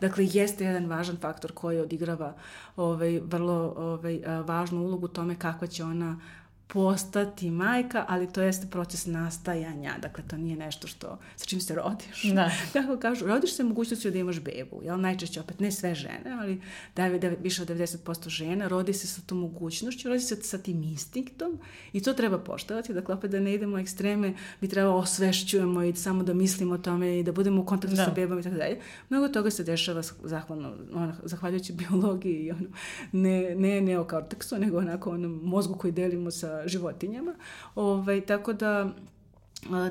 Dakle, 0.00 0.28
jeste 0.32 0.64
jedan 0.64 0.86
važan 0.86 1.16
faktor 1.16 1.52
koji 1.52 1.80
odigrava 1.80 2.34
ovaj, 2.76 3.20
vrlo 3.24 3.74
ovaj, 3.76 4.20
važnu 4.46 4.84
ulogu 4.84 5.08
tome 5.08 5.38
kakva 5.38 5.66
će 5.66 5.84
ona 5.84 6.20
postati 6.68 7.50
majka, 7.50 8.04
ali 8.08 8.32
to 8.32 8.42
jeste 8.42 8.66
proces 8.70 9.06
nastajanja, 9.06 9.94
dakle 10.02 10.24
to 10.28 10.36
nije 10.36 10.56
nešto 10.56 10.86
što, 10.86 11.18
sa 11.36 11.44
čim 11.44 11.60
se 11.60 11.74
rodiš. 11.74 12.22
Da. 12.34 12.50
Tako 12.72 12.96
kažu, 12.96 13.26
rodiš 13.26 13.54
se 13.54 13.64
mogućnosti 13.64 14.10
da 14.10 14.18
imaš 14.18 14.40
bebu, 14.40 14.80
jel? 14.82 15.00
Najčešće 15.00 15.40
opet 15.40 15.60
ne 15.60 15.72
sve 15.72 15.94
žene, 15.94 16.36
ali 16.40 16.60
da 16.96 17.04
je 17.04 17.36
više 17.42 17.62
od 17.62 17.68
90% 17.68 18.28
žena 18.28 18.68
rodi 18.68 18.92
se 18.92 19.06
sa 19.06 19.20
tom 19.26 19.38
mogućnošću, 19.38 20.08
rodi 20.08 20.20
se 20.20 20.36
sa 20.36 20.58
tim 20.58 20.82
instinktom 20.82 21.58
i 21.92 22.02
to 22.02 22.12
treba 22.12 22.38
poštovati, 22.38 22.94
dakle 22.94 23.14
opet 23.14 23.30
da 23.30 23.40
ne 23.40 23.54
idemo 23.54 23.76
u 23.76 23.78
ekstreme, 23.78 24.34
bi 24.60 24.68
trebalo 24.68 24.96
osvešćujemo 24.96 25.82
i 25.82 25.94
samo 25.94 26.22
da 26.22 26.34
mislimo 26.34 26.74
o 26.74 26.78
tome 26.78 27.18
i 27.18 27.22
da 27.22 27.32
budemo 27.32 27.62
u 27.62 27.66
kontaktu 27.66 27.96
da. 27.96 28.04
sa 28.04 28.10
bebom 28.10 28.40
i 28.40 28.42
tako 28.42 28.56
dalje. 28.56 28.80
Mnogo 29.08 29.28
toga 29.28 29.50
se 29.50 29.64
dešava 29.64 30.02
zahvalno, 30.24 30.72
ono, 30.94 31.14
zahvaljujući 31.24 31.72
biologiji 31.72 32.44
i 32.44 32.50
ono, 32.50 32.68
ne, 33.12 33.54
ne 33.54 33.80
neokorteksu, 33.80 34.58
nego 34.58 34.78
onako 34.78 35.10
onom 35.10 35.40
mozgu 35.44 35.74
koji 35.74 35.92
delimo 35.92 36.30
sa 36.30 36.55
životinjama. 36.66 37.34
Ovaj, 37.74 38.20
tako 38.20 38.52
da 38.52 38.94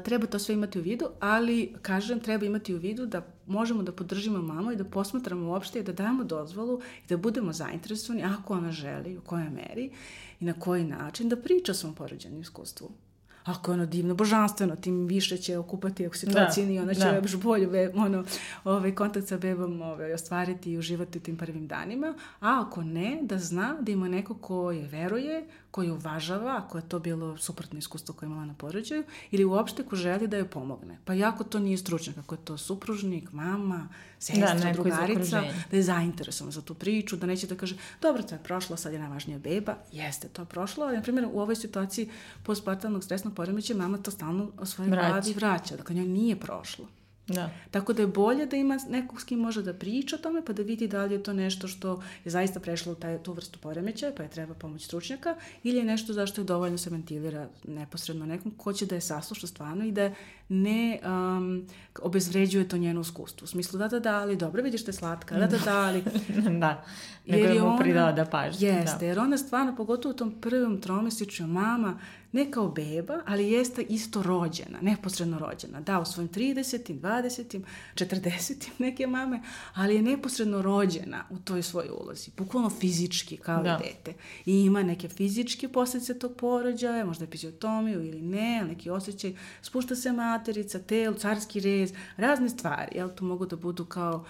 treba 0.03 0.27
to 0.27 0.39
sve 0.39 0.55
imati 0.55 0.79
u 0.79 0.81
vidu, 0.81 1.05
ali 1.19 1.73
kažem 1.81 2.19
treba 2.19 2.45
imati 2.45 2.73
u 2.73 2.77
vidu 2.77 3.05
da 3.05 3.21
možemo 3.47 3.83
da 3.83 3.91
podržimo 3.91 4.41
mamu 4.41 4.71
i 4.71 4.75
da 4.75 4.83
posmatramo 4.83 5.49
uopšte 5.49 5.79
i 5.79 5.83
da 5.83 5.93
damo 5.93 6.23
dozvolu 6.23 6.81
i 7.05 7.07
da 7.09 7.17
budemo 7.17 7.53
zainteresovani 7.53 8.23
ako 8.23 8.53
ona 8.53 8.71
želi, 8.71 9.17
u 9.17 9.21
kojoj 9.21 9.49
meri 9.49 9.91
i 10.39 10.45
na 10.45 10.53
koji 10.53 10.83
način 10.83 11.29
da 11.29 11.35
priča 11.35 11.71
o 11.71 11.75
svom 11.75 11.95
porođenom 11.95 12.41
iskustvu 12.41 12.91
ako 13.45 13.71
je 13.71 13.73
ono 13.73 13.85
divno, 13.85 14.15
božanstveno, 14.15 14.75
tim 14.75 15.07
više 15.07 15.37
će 15.37 15.57
okupati 15.57 16.05
ako 16.05 16.17
se 16.17 16.31
to 16.31 16.39
ocini, 16.49 16.79
ona 16.79 16.93
će 16.93 16.99
da. 16.99 17.17
još 17.17 17.35
bolju 17.35 17.69
be, 17.69 17.91
ono, 17.95 18.23
ovaj, 18.63 18.95
kontakt 18.95 19.27
sa 19.27 19.37
bebom 19.37 19.81
ovaj, 19.81 20.13
ostvariti 20.13 20.71
i 20.71 20.77
uživati 20.77 21.17
u 21.17 21.21
tim 21.21 21.37
prvim 21.37 21.67
danima, 21.67 22.13
a 22.39 22.63
ako 22.67 22.83
ne, 22.83 23.19
da 23.21 23.39
zna 23.39 23.77
da 23.81 23.91
ima 23.91 24.07
neko 24.07 24.33
ko 24.33 24.71
je 24.71 24.87
veruje, 24.87 25.47
koji 25.75 25.91
uvažava, 25.91 26.61
ako 26.65 26.77
je 26.77 26.89
to 26.89 26.99
bilo 26.99 27.37
suprotno 27.37 27.79
iskustvo 27.79 28.15
koje 28.15 28.27
imala 28.27 28.45
na 28.45 28.53
porođaju, 28.53 29.03
ili 29.31 29.45
uopšte 29.45 29.83
ko 29.83 29.95
želi 29.95 30.27
da 30.27 30.37
joj 30.37 30.47
pomogne. 30.47 30.97
Pa 31.05 31.13
jako 31.13 31.43
to 31.43 31.59
nije 31.59 31.77
stručnjak, 31.77 32.17
ako 32.17 32.35
je 32.35 32.45
to 32.45 32.57
supružnik, 32.57 33.31
mama, 33.31 33.89
sestra, 34.19 34.53
da, 34.53 34.73
drugarica, 34.73 35.43
da 35.71 35.77
je 35.77 35.83
zainteresovan 35.83 36.51
za 36.51 36.61
tu 36.61 36.73
priču, 36.73 37.17
da 37.17 37.27
neće 37.27 37.47
da 37.47 37.55
kaže, 37.55 37.75
dobro, 38.01 38.23
to 38.23 38.35
je 38.35 38.43
prošlo, 38.43 38.77
sad 38.77 38.93
je 38.93 38.99
najvažnija 38.99 39.39
beba, 39.39 39.75
jeste 39.91 40.27
to 40.27 40.45
prošlo, 40.45 40.85
ali, 40.85 40.95
na 40.95 41.01
primjer, 41.03 41.27
u 41.33 41.39
ovoj 41.39 41.55
situaciji 41.55 42.09
postpartalnog 42.43 43.03
stresnog 43.03 43.34
poremeća 43.35 43.73
mama 43.73 43.97
to 43.97 44.11
stalno 44.11 44.51
o 44.57 44.65
svojoj 44.65 44.89
glavi 44.89 45.33
vraća, 45.33 45.77
dakle, 45.77 45.95
njoj 45.95 46.05
nije 46.05 46.35
prošlo. 46.35 46.87
Da. 47.27 47.49
Tako 47.71 47.93
da 47.93 48.01
je 48.01 48.07
bolje 48.07 48.45
da 48.45 48.55
ima 48.55 48.79
nekog 48.89 49.21
s 49.21 49.23
kim 49.23 49.39
može 49.39 49.61
da 49.61 49.73
priča 49.73 50.15
o 50.15 50.19
tome 50.19 50.45
pa 50.45 50.53
da 50.53 50.63
vidi 50.63 50.87
da 50.87 51.05
li 51.05 51.13
je 51.13 51.23
to 51.23 51.33
nešto 51.33 51.67
što 51.67 52.03
je 52.25 52.31
zaista 52.31 52.59
prešlo 52.59 52.91
u 52.91 52.95
taj, 52.95 53.23
tu 53.23 53.33
vrstu 53.33 53.59
poremećaja 53.59 54.11
pa 54.17 54.23
je 54.23 54.29
treba 54.29 54.53
pomoć 54.53 54.85
stručnjaka 54.85 55.35
ili 55.63 55.77
je 55.77 55.83
nešto 55.83 56.13
zašto 56.13 56.41
je 56.41 56.45
dovoljno 56.45 56.77
se 56.77 56.89
ventilira 56.89 57.47
neposredno 57.63 58.25
nekom 58.25 58.51
ko 58.51 58.73
će 58.73 58.85
da 58.85 58.95
je 58.95 59.01
sasluša 59.01 59.47
stvarno 59.47 59.85
i 59.85 59.91
da 59.91 60.11
ne 60.49 60.99
um, 61.05 61.67
obezvređuje 62.01 62.67
to 62.69 62.77
njeno 62.77 63.01
iskustvo. 63.01 63.45
U 63.45 63.47
smislu 63.47 63.79
da, 63.79 63.87
da, 63.87 63.99
da, 63.99 64.15
ali 64.15 64.35
dobro, 64.35 64.63
vidiš 64.63 64.85
da 64.85 64.89
je 64.89 64.93
slatka, 64.93 65.39
da, 65.39 65.47
da, 65.47 65.57
da, 65.57 65.77
ali... 65.77 66.03
da, 66.59 66.85
nego 67.25 67.45
je 67.45 67.61
mu 67.61 67.77
pridao 67.77 68.13
da 68.13 68.25
pažnje. 68.25 68.67
Jeste, 68.67 68.97
da. 68.99 69.05
jer 69.05 69.19
ona 69.19 69.37
stvarno, 69.37 69.75
pogotovo 69.75 70.13
u 70.13 70.17
tom 70.17 70.41
prvom 70.41 70.81
tromesičju, 70.81 71.47
mama, 71.47 71.99
ne 72.31 72.51
kao 72.51 72.69
beba, 72.69 73.19
ali 73.25 73.51
jeste 73.51 73.81
isto 73.81 74.23
rođena, 74.23 74.79
neposredno 74.81 75.39
rođena. 75.39 75.81
Da, 75.81 75.99
u 75.99 76.05
svojim 76.05 76.29
30. 76.29 76.99
20. 76.99 77.61
40. 77.95 78.69
neke 78.77 79.07
mame, 79.07 79.41
ali 79.73 79.95
je 79.95 80.01
neposredno 80.01 80.61
rođena 80.61 81.23
u 81.29 81.39
toj 81.39 81.63
svojoj 81.63 81.89
ulozi. 82.01 82.31
Bukvalno 82.37 82.69
fizički, 82.69 83.37
kao 83.37 83.63
da. 83.63 83.79
i 83.81 83.87
dete. 83.87 84.13
I 84.45 84.61
ima 84.61 84.83
neke 84.83 85.09
fizičke 85.09 85.67
posljedice 85.67 86.19
tog 86.19 86.35
porođaja, 86.37 87.05
možda 87.05 87.25
epiziotomiju 87.25 88.03
ili 88.03 88.21
ne, 88.21 88.65
neki 88.67 88.89
osjećaj. 88.89 89.35
Spušta 89.61 89.95
se 89.95 90.11
materica, 90.11 90.79
telo, 90.79 91.13
carski 91.13 91.59
rez, 91.59 91.93
razne 92.17 92.49
stvari. 92.49 92.97
Jel, 92.97 93.09
to 93.09 93.25
mogu 93.25 93.45
da 93.45 93.55
budu 93.55 93.85
kao 93.85 94.25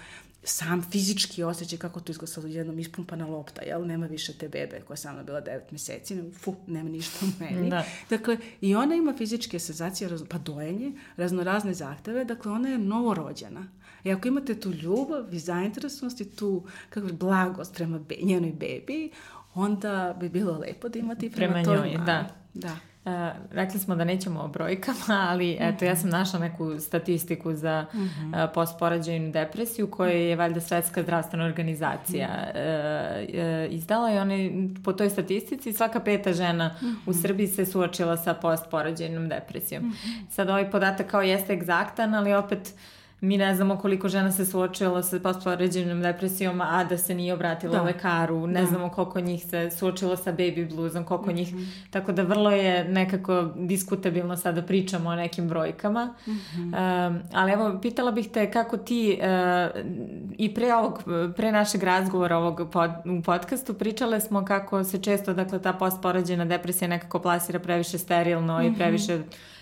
sam 0.46 0.82
fizički 0.92 1.44
osjećaj 1.44 1.80
kako 1.80 2.00
to 2.00 2.12
izgleda 2.12 2.32
sad 2.32 2.50
jednom 2.50 2.80
ispumpana 2.80 3.28
lopta, 3.28 3.62
jel? 3.62 3.86
Nema 3.88 4.06
više 4.06 4.34
te 4.34 4.50
bebe 4.50 4.82
koja 4.88 4.94
je 4.94 4.98
sama 4.98 5.24
bila 5.24 5.42
9 5.42 5.60
meseci, 5.72 6.16
nema, 6.16 6.32
fu, 6.32 6.56
nema 6.68 6.90
ništa 6.90 7.26
u 7.26 7.44
meni. 7.44 7.70
Da. 7.70 7.86
Dakle, 8.10 8.38
i 8.62 8.76
ona 8.76 8.96
ima 8.96 9.14
fizičke 9.18 9.60
senzacije, 9.60 10.10
pa 10.30 10.38
dojenje, 10.38 10.92
raznorazne 11.18 11.74
zahteve, 11.74 12.26
dakle, 12.26 12.52
ona 12.52 12.70
je 12.70 12.78
novorođena. 12.78 13.68
I 14.04 14.12
ako 14.12 14.28
imate 14.28 14.60
tu 14.60 14.72
ljubav 14.72 15.34
i 15.34 15.40
zainteresovanost 15.40 16.22
i 16.22 16.36
tu 16.36 16.64
kako 16.90 17.08
blagost 17.08 17.76
prema 17.76 18.00
be, 18.00 18.16
njenoj 18.22 18.52
bebi, 18.52 19.12
onda 19.54 20.18
bi 20.20 20.30
bilo 20.30 20.58
lepo 20.58 20.90
da 20.90 21.00
imate 21.00 21.26
i 21.26 21.32
prema, 21.32 21.64
prema 21.64 21.78
njoj, 21.78 21.98
da. 22.06 22.30
Da. 22.54 22.78
Uh, 23.06 23.12
rekli 23.52 23.80
smo 23.80 23.96
da 23.96 24.04
nećemo 24.04 24.42
o 24.42 24.48
brojkama, 24.48 25.28
ali 25.32 25.58
eto, 25.60 25.86
ja 25.86 25.96
sam 25.96 26.10
našla 26.10 26.40
neku 26.40 26.80
statistiku 26.80 27.54
za 27.54 27.86
uh 27.94 28.00
-huh. 28.00 28.44
uh, 28.44 28.52
postporađajnu 28.54 29.32
depresiju 29.32 29.92
koju 29.92 30.10
je 30.10 30.36
valjda 30.36 30.62
Svetska 30.62 31.04
zdravstvena 31.04 31.46
organizacija 31.46 32.30
uh 32.30 32.56
izdala 33.70 34.14
i 34.14 34.18
one, 34.18 34.50
po 34.84 34.94
toj 34.94 35.10
statistici 35.10 35.74
svaka 35.74 36.00
peta 36.00 36.34
žena 36.34 36.76
uh 36.82 36.88
-huh. 36.88 36.96
u 37.06 37.14
Srbiji 37.14 37.48
se 37.48 37.66
suočila 37.66 38.18
sa 38.18 38.34
postporađajnom 38.34 39.30
depresijom. 39.30 39.84
Uh 39.84 39.92
-huh. 39.92 40.32
Sad 40.32 40.50
ovaj 40.50 40.72
podatak 40.72 41.08
kao 41.08 41.22
jeste 41.22 41.54
egzaktan, 41.54 42.14
ali 42.14 42.34
opet 42.34 42.74
uh, 42.74 42.80
mi 43.22 43.38
ne 43.38 43.56
znamo 43.56 43.78
koliko 43.78 44.10
žena 44.10 44.32
se 44.32 44.46
suočila 44.46 45.04
sa 45.04 45.20
postpoređenom 45.20 46.02
depresijom, 46.02 46.62
a 46.62 46.84
da 46.84 46.98
se 46.98 47.16
nije 47.16 47.34
obratila 47.34 47.74
da. 47.74 47.82
lekaru, 47.82 48.48
ne 48.48 48.62
da. 48.62 48.68
znamo 48.68 48.90
koliko 48.90 49.20
njih 49.20 49.46
se 49.46 49.72
suočilo 49.72 50.16
sa 50.16 50.34
baby 50.34 50.76
bluesom, 50.76 51.04
koliko 51.04 51.26
mm 51.26 51.30
-hmm. 51.30 51.36
njih, 51.36 51.54
mhm. 51.54 51.64
tako 51.90 52.12
da 52.12 52.24
vrlo 52.24 52.52
je 52.52 52.84
nekako 52.84 53.50
diskutabilno 53.56 54.38
sada 54.38 54.62
pričamo 54.62 55.10
o 55.10 55.16
nekim 55.16 55.48
brojkama. 55.48 56.14
Mm 56.28 56.32
-hmm. 56.32 57.08
um, 57.08 57.22
ali 57.34 57.52
evo, 57.52 57.80
pitala 57.82 58.12
bih 58.12 58.30
te 58.30 58.52
kako 58.52 58.78
ti 58.78 59.20
uh, 59.20 59.82
i 60.38 60.54
pre 60.54 60.74
ovog, 60.74 61.04
pre 61.36 61.52
našeg 61.52 61.84
razgovora 61.84 62.38
ovog 62.38 62.70
pod, 62.72 62.92
u 63.20 63.22
podcastu 63.22 63.74
pričale 63.74 64.20
smo 64.22 64.46
kako 64.46 64.84
se 64.84 65.02
često, 65.02 65.34
dakle, 65.34 65.62
ta 65.62 65.74
postpoređena 65.74 66.46
depresija 66.46 66.88
nekako 66.88 67.20
plasira 67.20 67.60
previše 67.60 67.98
sterilno 67.98 68.54
mm 68.54 68.62
-hmm. 68.62 68.68
i 68.68 68.70
mhm. 68.70 68.78
previše 68.78 69.20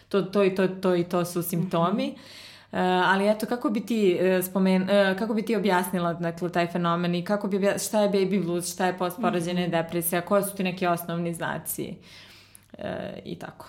to, 0.09 0.21
to 0.21 0.43
i 0.43 0.55
to, 0.55 0.67
to 0.67 0.95
i 0.95 1.03
to 1.03 1.25
su 1.25 1.43
simptomi. 1.43 2.07
Mm 2.07 2.11
-hmm. 2.11 2.42
Uh, 2.73 2.79
ali 2.79 3.29
eto, 3.29 3.45
kako 3.45 3.69
bi 3.69 3.85
ti 3.85 4.19
uh, 4.19 4.45
spomen, 4.45 4.81
uh, 4.81 5.19
kako 5.19 5.33
bi 5.33 5.41
ti 5.41 5.55
objasnila 5.55 6.13
dakle, 6.13 6.49
taj 6.49 6.67
fenomen 6.67 7.15
i 7.15 7.25
kako 7.25 7.47
bi 7.47 7.57
objasnila, 7.57 7.79
šta 7.79 8.01
je 8.01 8.09
baby 8.09 8.45
blues, 8.45 8.73
šta 8.73 8.85
je 8.85 8.97
postporođena 8.97 9.61
mm 9.61 9.63
-hmm. 9.63 9.83
depresija, 9.83 10.21
koje 10.21 10.43
su 10.43 10.55
ti 10.55 10.63
neki 10.63 10.87
osnovni 10.87 11.33
znaci 11.33 11.95
uh, 12.77 12.85
i 13.25 13.35
tako. 13.35 13.65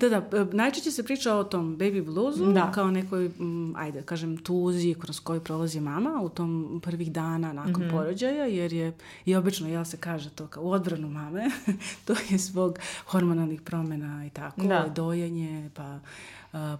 Da, 0.00 0.08
da, 0.08 0.46
najčešće 0.52 0.90
se 0.90 1.04
priča 1.04 1.34
o 1.34 1.44
tom 1.44 1.78
baby 1.78 2.04
bluesu 2.04 2.52
da. 2.52 2.72
kao 2.72 2.90
nekoj, 2.90 3.26
m, 3.26 3.74
ajde, 3.76 4.02
kažem, 4.02 4.36
tuzi 4.36 4.94
kroz 4.94 5.20
koju 5.20 5.40
prolazi 5.40 5.80
mama 5.80 6.20
u 6.22 6.28
tom 6.28 6.80
prvih 6.84 7.12
dana 7.12 7.52
nakon 7.52 7.72
mm 7.72 7.88
-hmm. 7.88 7.90
porođaja, 7.90 8.46
jer 8.46 8.72
je, 8.72 8.92
i 9.24 9.36
obično, 9.36 9.68
jel 9.68 9.84
se 9.84 9.96
kaže 9.96 10.30
to 10.30 10.46
kao 10.46 10.62
u 10.62 10.70
odbranu 10.70 11.08
mame, 11.08 11.50
to 12.06 12.14
je 12.30 12.38
zbog 12.38 12.78
hormonalnih 13.06 13.60
promena 13.60 14.26
i 14.26 14.30
tako, 14.30 14.62
da. 14.62 14.86
dojenje, 14.94 15.70
pa 15.74 15.98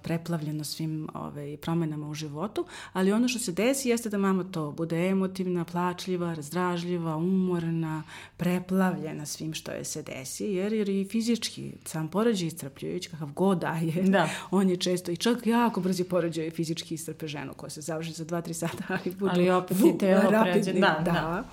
preplavljeno 0.03 0.65
svim 0.65 1.09
ovaj, 1.15 1.57
promenama 1.57 2.09
u 2.09 2.15
životu, 2.15 2.67
ali 2.93 3.13
ono 3.13 3.29
što 3.29 3.39
se 3.39 3.53
desi 3.53 3.89
jeste 3.89 4.09
da 4.09 4.19
mama 4.19 4.45
to 4.45 4.71
bude 4.71 5.07
emotivna, 5.07 5.65
plačljiva, 5.65 6.35
razdražljiva, 6.35 7.17
umorna, 7.17 8.03
preplavljena 8.37 9.27
svim 9.27 9.55
što 9.55 9.73
je 9.73 9.85
se 9.85 10.03
desi, 10.03 10.45
jer, 10.45 10.73
jer 10.73 10.89
i 10.89 11.09
fizički 11.11 11.73
sam 11.85 12.09
porođaj 12.09 12.47
iscrpljujuć, 12.47 13.07
kakav 13.07 13.33
god 13.33 13.59
da 13.59 13.73
je, 13.73 14.03
da. 14.03 14.29
on 14.51 14.71
je 14.71 14.77
često 14.77 15.11
i 15.11 15.17
čak 15.17 15.47
jako 15.47 15.81
brzi 15.81 16.05
porođaj 16.05 16.51
fizički 16.51 16.95
iscrpe 16.95 17.27
ženu 17.27 17.55
koja 17.55 17.71
se 17.71 17.81
završi 17.81 18.13
za 18.13 18.25
2-3 18.25 18.53
sata, 18.53 18.85
ali 18.95 19.15
budu 19.17 19.33
ali 19.35 19.51
opet 19.51 19.77
i 19.81 19.99
telo 19.99 20.31
rapidni, 20.31 20.81
da, 20.81 21.01
da. 21.05 21.13
da. 21.13 21.45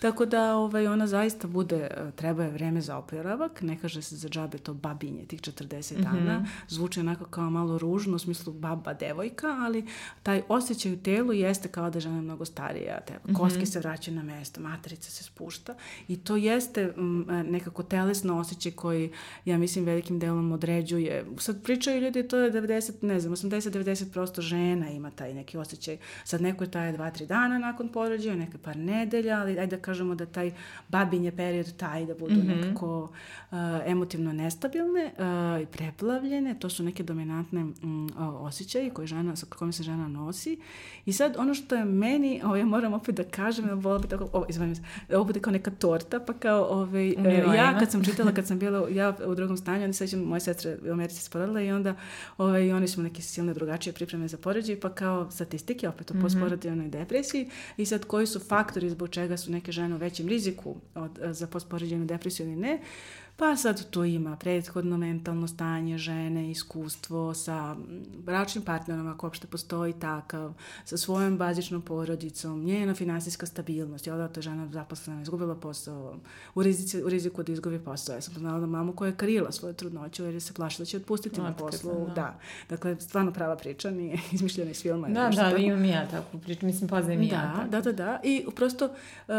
Tako 0.00 0.26
da 0.26 0.56
ovaj, 0.56 0.86
ona 0.86 1.06
zaista 1.06 1.48
bude, 1.48 1.76
e, 1.76 2.10
treba 2.16 2.44
je 2.44 2.50
vreme 2.50 2.80
za 2.80 2.96
oporavak, 2.96 3.62
ne 3.62 3.78
kaže 3.78 4.02
se 4.02 4.16
za 4.16 4.28
džabe 4.28 4.58
to 4.58 4.74
babinje, 4.74 5.24
tih 5.26 5.40
40 5.40 5.98
mm 5.98 6.02
-hmm. 6.02 6.02
dana, 6.02 6.46
zvuči 6.68 7.00
onako 7.00 7.24
kao 7.24 7.50
malo 7.50 7.69
ružno, 7.78 8.16
u 8.16 8.18
smislu 8.18 8.52
baba, 8.52 8.94
devojka, 8.94 9.46
ali 9.60 9.86
taj 10.22 10.42
osjećaj 10.48 10.92
u 10.92 10.96
telu 10.96 11.32
jeste 11.32 11.68
kao 11.68 11.90
da 11.90 11.96
je 11.96 12.00
žena 12.00 12.20
mnogo 12.20 12.44
starija, 12.44 13.00
te, 13.00 13.14
koske 13.34 13.58
mm 13.58 13.62
-hmm. 13.62 13.72
se 13.72 13.78
vraćaju 13.78 14.16
na 14.16 14.22
mesto, 14.22 14.60
materica 14.60 15.10
se 15.10 15.24
spušta 15.24 15.74
i 16.08 16.16
to 16.16 16.36
jeste 16.36 16.92
m, 16.96 17.30
e, 17.30 17.42
nekako 17.42 17.82
telesno 17.82 18.38
osjećaj 18.38 18.72
koji, 18.72 19.10
ja 19.44 19.58
mislim, 19.58 19.84
velikim 19.84 20.18
delom 20.18 20.52
određuje. 20.52 21.26
Sad 21.38 21.62
pričaju 21.62 22.00
ljudi, 22.00 22.28
to 22.28 22.36
je 22.36 22.52
90, 22.52 23.02
ne 23.02 23.20
znam, 23.20 23.34
80-90% 23.34 24.40
žena 24.40 24.90
ima 24.90 25.10
taj 25.10 25.34
neki 25.34 25.58
osjećaj. 25.58 25.98
Sad 26.24 26.42
neko 26.42 26.64
je 26.64 26.70
taj 26.70 26.92
2-3 26.92 27.26
dana 27.26 27.58
nakon 27.58 27.88
porođaja, 27.88 28.36
neke 28.36 28.58
par 28.58 28.76
nedelja, 28.76 29.40
ali 29.40 29.58
ajde 29.58 29.76
da 29.76 29.82
kažemo 29.82 30.14
da 30.14 30.26
taj 30.26 30.52
babinje 30.88 31.32
period 31.32 31.76
taj 31.76 32.06
da 32.06 32.14
budu 32.14 32.34
mm 32.34 32.40
-hmm. 32.40 32.56
nekako 32.56 33.02
uh, 33.02 33.58
emotivno 33.86 34.32
nestabilne 34.32 35.04
uh, 35.04 35.62
i 35.62 35.66
preplavljene, 35.66 36.56
to 36.58 36.68
su 36.68 36.82
neke 36.82 37.02
dominantne 37.02 37.49
um, 37.52 38.10
osjećaje 38.16 38.90
koje 38.90 39.06
žena, 39.06 39.36
sa 39.36 39.46
kojim 39.46 39.72
se 39.72 39.82
žena 39.82 40.08
nosi. 40.08 40.58
I 41.06 41.12
sad 41.12 41.36
ono 41.38 41.54
što 41.54 41.74
je 41.74 41.84
meni, 41.84 42.40
ovo 42.44 42.56
ja 42.56 42.66
moram 42.66 42.92
opet 42.92 43.14
da 43.14 43.24
kažem, 43.24 43.70
ovo 43.70 43.98
bi 43.98 44.08
tako, 44.08 44.28
ovo, 44.32 44.46
izvanim 44.48 44.76
se, 44.76 44.82
ovo 45.12 45.24
bude 45.24 45.40
kao 45.40 45.52
neka 45.52 45.70
torta, 45.70 46.20
pa 46.20 46.32
kao, 46.32 46.64
ovaj, 46.64 47.14
uh, 47.18 47.54
ja 47.54 47.78
kad 47.78 47.90
sam 47.90 48.04
čitala, 48.10 48.32
kad 48.32 48.46
sam 48.46 48.58
bila 48.58 48.88
ja 48.88 49.16
u 49.26 49.34
drugom 49.34 49.56
stanju, 49.56 49.84
onda 49.84 49.92
sećam, 49.92 50.20
moje 50.20 50.40
sestre 50.40 50.78
u 50.88 50.92
Americi 50.92 51.22
se 51.22 51.30
porodila 51.30 51.60
i 51.60 51.72
onda 51.72 51.94
ovaj, 52.38 52.72
oni 52.72 52.88
su 52.88 53.02
neke 53.02 53.22
silne 53.22 53.54
drugačije 53.54 53.92
pripreme 53.92 54.28
za 54.28 54.36
porođaj, 54.36 54.80
pa 54.80 54.88
kao 54.88 55.30
statistike 55.30 55.88
opet 55.88 56.10
o 56.10 56.14
mm 56.14 56.22
-hmm. 56.22 56.90
depresiji 56.90 57.50
i 57.76 57.86
sad 57.86 58.04
koji 58.04 58.26
su 58.26 58.40
faktori 58.40 58.90
zbog 58.90 59.08
čega 59.08 59.36
su 59.36 59.50
neke 59.50 59.72
žene 59.72 59.94
u 59.94 59.98
većem 59.98 60.28
riziku 60.28 60.76
od, 60.94 61.18
za 61.30 61.46
postporođajnu 61.46 62.06
depresiju 62.06 62.46
ili 62.46 62.56
ne. 62.56 62.80
Pa 63.40 63.56
sad 63.56 63.90
tu 63.90 64.04
ima 64.04 64.36
prethodno 64.36 64.96
mentalno 64.96 65.48
stanje 65.48 65.98
žene, 65.98 66.50
iskustvo 66.50 67.34
sa 67.34 67.76
bračnim 68.24 68.64
partnerom, 68.64 69.08
ako 69.08 69.26
uopšte 69.26 69.46
postoji 69.46 69.92
takav, 69.92 70.52
sa 70.84 70.96
svojom 70.96 71.38
bazičnom 71.38 71.82
porodicom, 71.82 72.64
njena 72.64 72.94
finansijska 72.94 73.46
stabilnost. 73.46 74.06
Ja 74.06 74.28
to 74.28 74.38
je 74.38 74.42
žena 74.42 74.68
zaposlena, 74.72 75.22
izgubila 75.22 75.54
posao, 75.54 76.16
u, 76.54 76.62
rizici, 76.62 77.02
u 77.02 77.08
riziku 77.08 77.42
da 77.42 77.52
izgubi 77.52 77.78
posao. 77.78 78.14
Ja 78.14 78.20
sam 78.20 78.34
poznala 78.34 78.66
mamu 78.66 78.92
koja 78.92 79.08
je 79.08 79.16
karila 79.16 79.52
svoju 79.52 79.74
trudnoću 79.74 80.24
jer 80.24 80.34
je 80.34 80.40
se 80.40 80.54
plašila 80.54 80.84
da 80.84 80.86
će 80.86 80.96
otpustiti 80.96 81.40
na 81.40 81.52
poslu. 81.52 82.06
Da. 82.06 82.14
da. 82.14 82.38
Dakle, 82.68 83.00
stvarno 83.00 83.32
prava 83.32 83.56
priča, 83.56 83.90
nije 83.90 84.18
izmišljena 84.32 84.70
iz 84.70 84.82
filma. 84.82 85.08
Da, 85.08 85.30
da, 85.30 85.56
imam 85.56 85.84
ja 85.84 86.08
takvu 86.08 86.40
priču, 86.40 86.66
mislim, 86.66 86.88
poznajem 86.88 87.28
da, 87.28 87.34
ja. 87.34 87.52
Tako. 87.56 87.68
Da, 87.68 87.80
da, 87.80 87.92
da. 87.92 88.20
I 88.22 88.44
prosto 88.56 88.84
uh, 88.84 89.34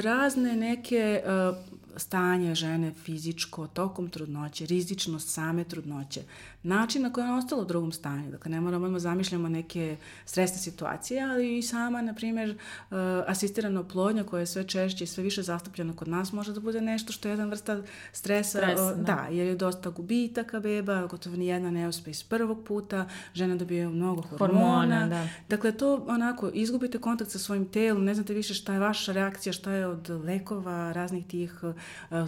razne 0.00 0.56
neke 0.56 1.22
uh, 1.50 1.75
stanje 1.96 2.54
žene 2.54 2.92
fizičko 2.92 3.66
tokom 3.66 4.10
trudnoće, 4.10 4.66
rizičnost 4.66 5.28
same 5.28 5.64
trudnoće, 5.64 6.22
način 6.62 7.02
na 7.02 7.12
koji 7.12 7.24
je 7.24 7.28
ona 7.28 7.38
ostala 7.38 7.62
u 7.62 7.64
drugom 7.64 7.92
stanju. 7.92 8.30
Dakle, 8.30 8.50
ne 8.50 8.60
moramo 8.60 8.88
da 8.88 8.98
zamišljamo 8.98 9.48
neke 9.48 9.96
stresne 10.24 10.58
situacije, 10.58 11.22
ali 11.22 11.58
i 11.58 11.62
sama, 11.62 12.02
na 12.02 12.14
primjer, 12.14 12.50
uh, 12.50 12.96
asistirana 13.26 13.80
oplodnja 13.80 14.24
koja 14.24 14.40
je 14.40 14.46
sve 14.46 14.64
češće 14.64 15.04
i 15.04 15.06
sve 15.06 15.24
više 15.24 15.42
zastupljena 15.42 15.96
kod 15.96 16.08
nas 16.08 16.32
može 16.32 16.52
da 16.52 16.60
bude 16.60 16.80
nešto 16.80 17.12
što 17.12 17.28
je 17.28 17.32
jedan 17.32 17.50
vrsta 17.50 17.82
stresa. 18.12 18.58
Stres, 18.58 18.80
uh, 18.80 19.04
da. 19.04 19.26
jer 19.30 19.46
je 19.46 19.56
dosta 19.56 19.90
gubitaka 19.90 20.60
beba, 20.60 21.06
gotovo 21.06 21.36
ni 21.36 21.46
jedna 21.46 21.70
ne 21.70 21.88
uspe 21.88 22.10
iz 22.10 22.22
prvog 22.22 22.64
puta, 22.64 23.08
žena 23.34 23.56
dobije 23.56 23.88
mnogo 23.88 24.22
hormona. 24.22 24.60
hormona 24.60 25.06
da. 25.06 25.28
Dakle, 25.48 25.72
to 25.72 26.04
onako, 26.08 26.50
izgubite 26.54 26.98
kontakt 26.98 27.30
sa 27.30 27.38
svojim 27.38 27.68
telom, 27.68 28.04
ne 28.04 28.14
znate 28.14 28.34
više 28.34 28.54
šta 28.54 28.72
je 28.72 28.78
vaša 28.78 29.12
reakcija, 29.12 29.52
šta 29.52 29.72
je 29.72 29.86
od 29.86 30.10
lekova, 30.24 30.92
raznih 30.92 31.26
tih 31.26 31.62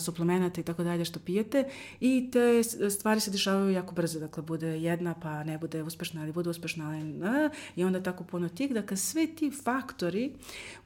suplemenata 0.01 0.61
i 0.61 0.65
tako 0.65 0.85
dalje 0.85 1.05
što 1.05 1.21
pijete. 1.21 1.65
I 2.01 2.31
te 2.33 2.63
stvari 2.91 3.21
se 3.21 3.31
dešavaju 3.31 3.71
jako 3.71 3.95
brzo. 3.95 4.21
Dakle 4.21 4.43
bude 4.43 4.81
jedna 4.81 5.15
pa 5.15 5.45
ne 5.45 5.59
bude 5.59 5.83
uspešna 5.83 6.23
ili 6.23 6.33
bude 6.33 6.51
uspešna 6.51 6.89
ali 6.89 7.05
ne, 7.05 7.51
i 7.77 7.85
onda 7.85 8.03
tako 8.03 8.25
puno 8.25 8.49
tih, 8.49 8.75
dakle 8.75 8.97
sve 8.97 9.27
ti 9.27 9.51
faktori 9.65 10.33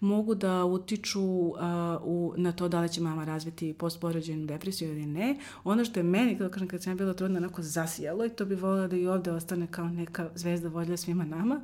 mogu 0.00 0.34
da 0.34 0.64
utiču 0.64 1.22
uh, 1.22 1.56
u, 2.02 2.34
na 2.36 2.52
to 2.52 2.68
da 2.68 2.80
li 2.80 2.88
će 2.88 3.00
mama 3.00 3.24
razviti 3.24 3.72
postporođenu 3.72 4.46
depresiju 4.46 4.92
ili 4.92 5.06
ne. 5.06 5.38
Ono 5.64 5.84
što 5.84 6.00
je 6.00 6.04
meni, 6.04 6.38
kada 6.38 6.50
kažem, 6.50 6.68
kad 6.68 6.82
sam 6.82 6.96
bila 6.96 7.14
trudna, 7.14 7.38
onako 7.38 7.62
zasijelo 7.62 8.24
i 8.24 8.30
to 8.30 8.44
bi 8.44 8.54
volila 8.54 8.86
da 8.86 8.96
i 8.96 9.06
ovde 9.06 9.30
ostane 9.30 9.66
kao 9.66 9.88
neka 9.88 10.30
zvezda 10.34 10.68
vodlja 10.68 10.96
svima 10.96 11.24
nama, 11.24 11.60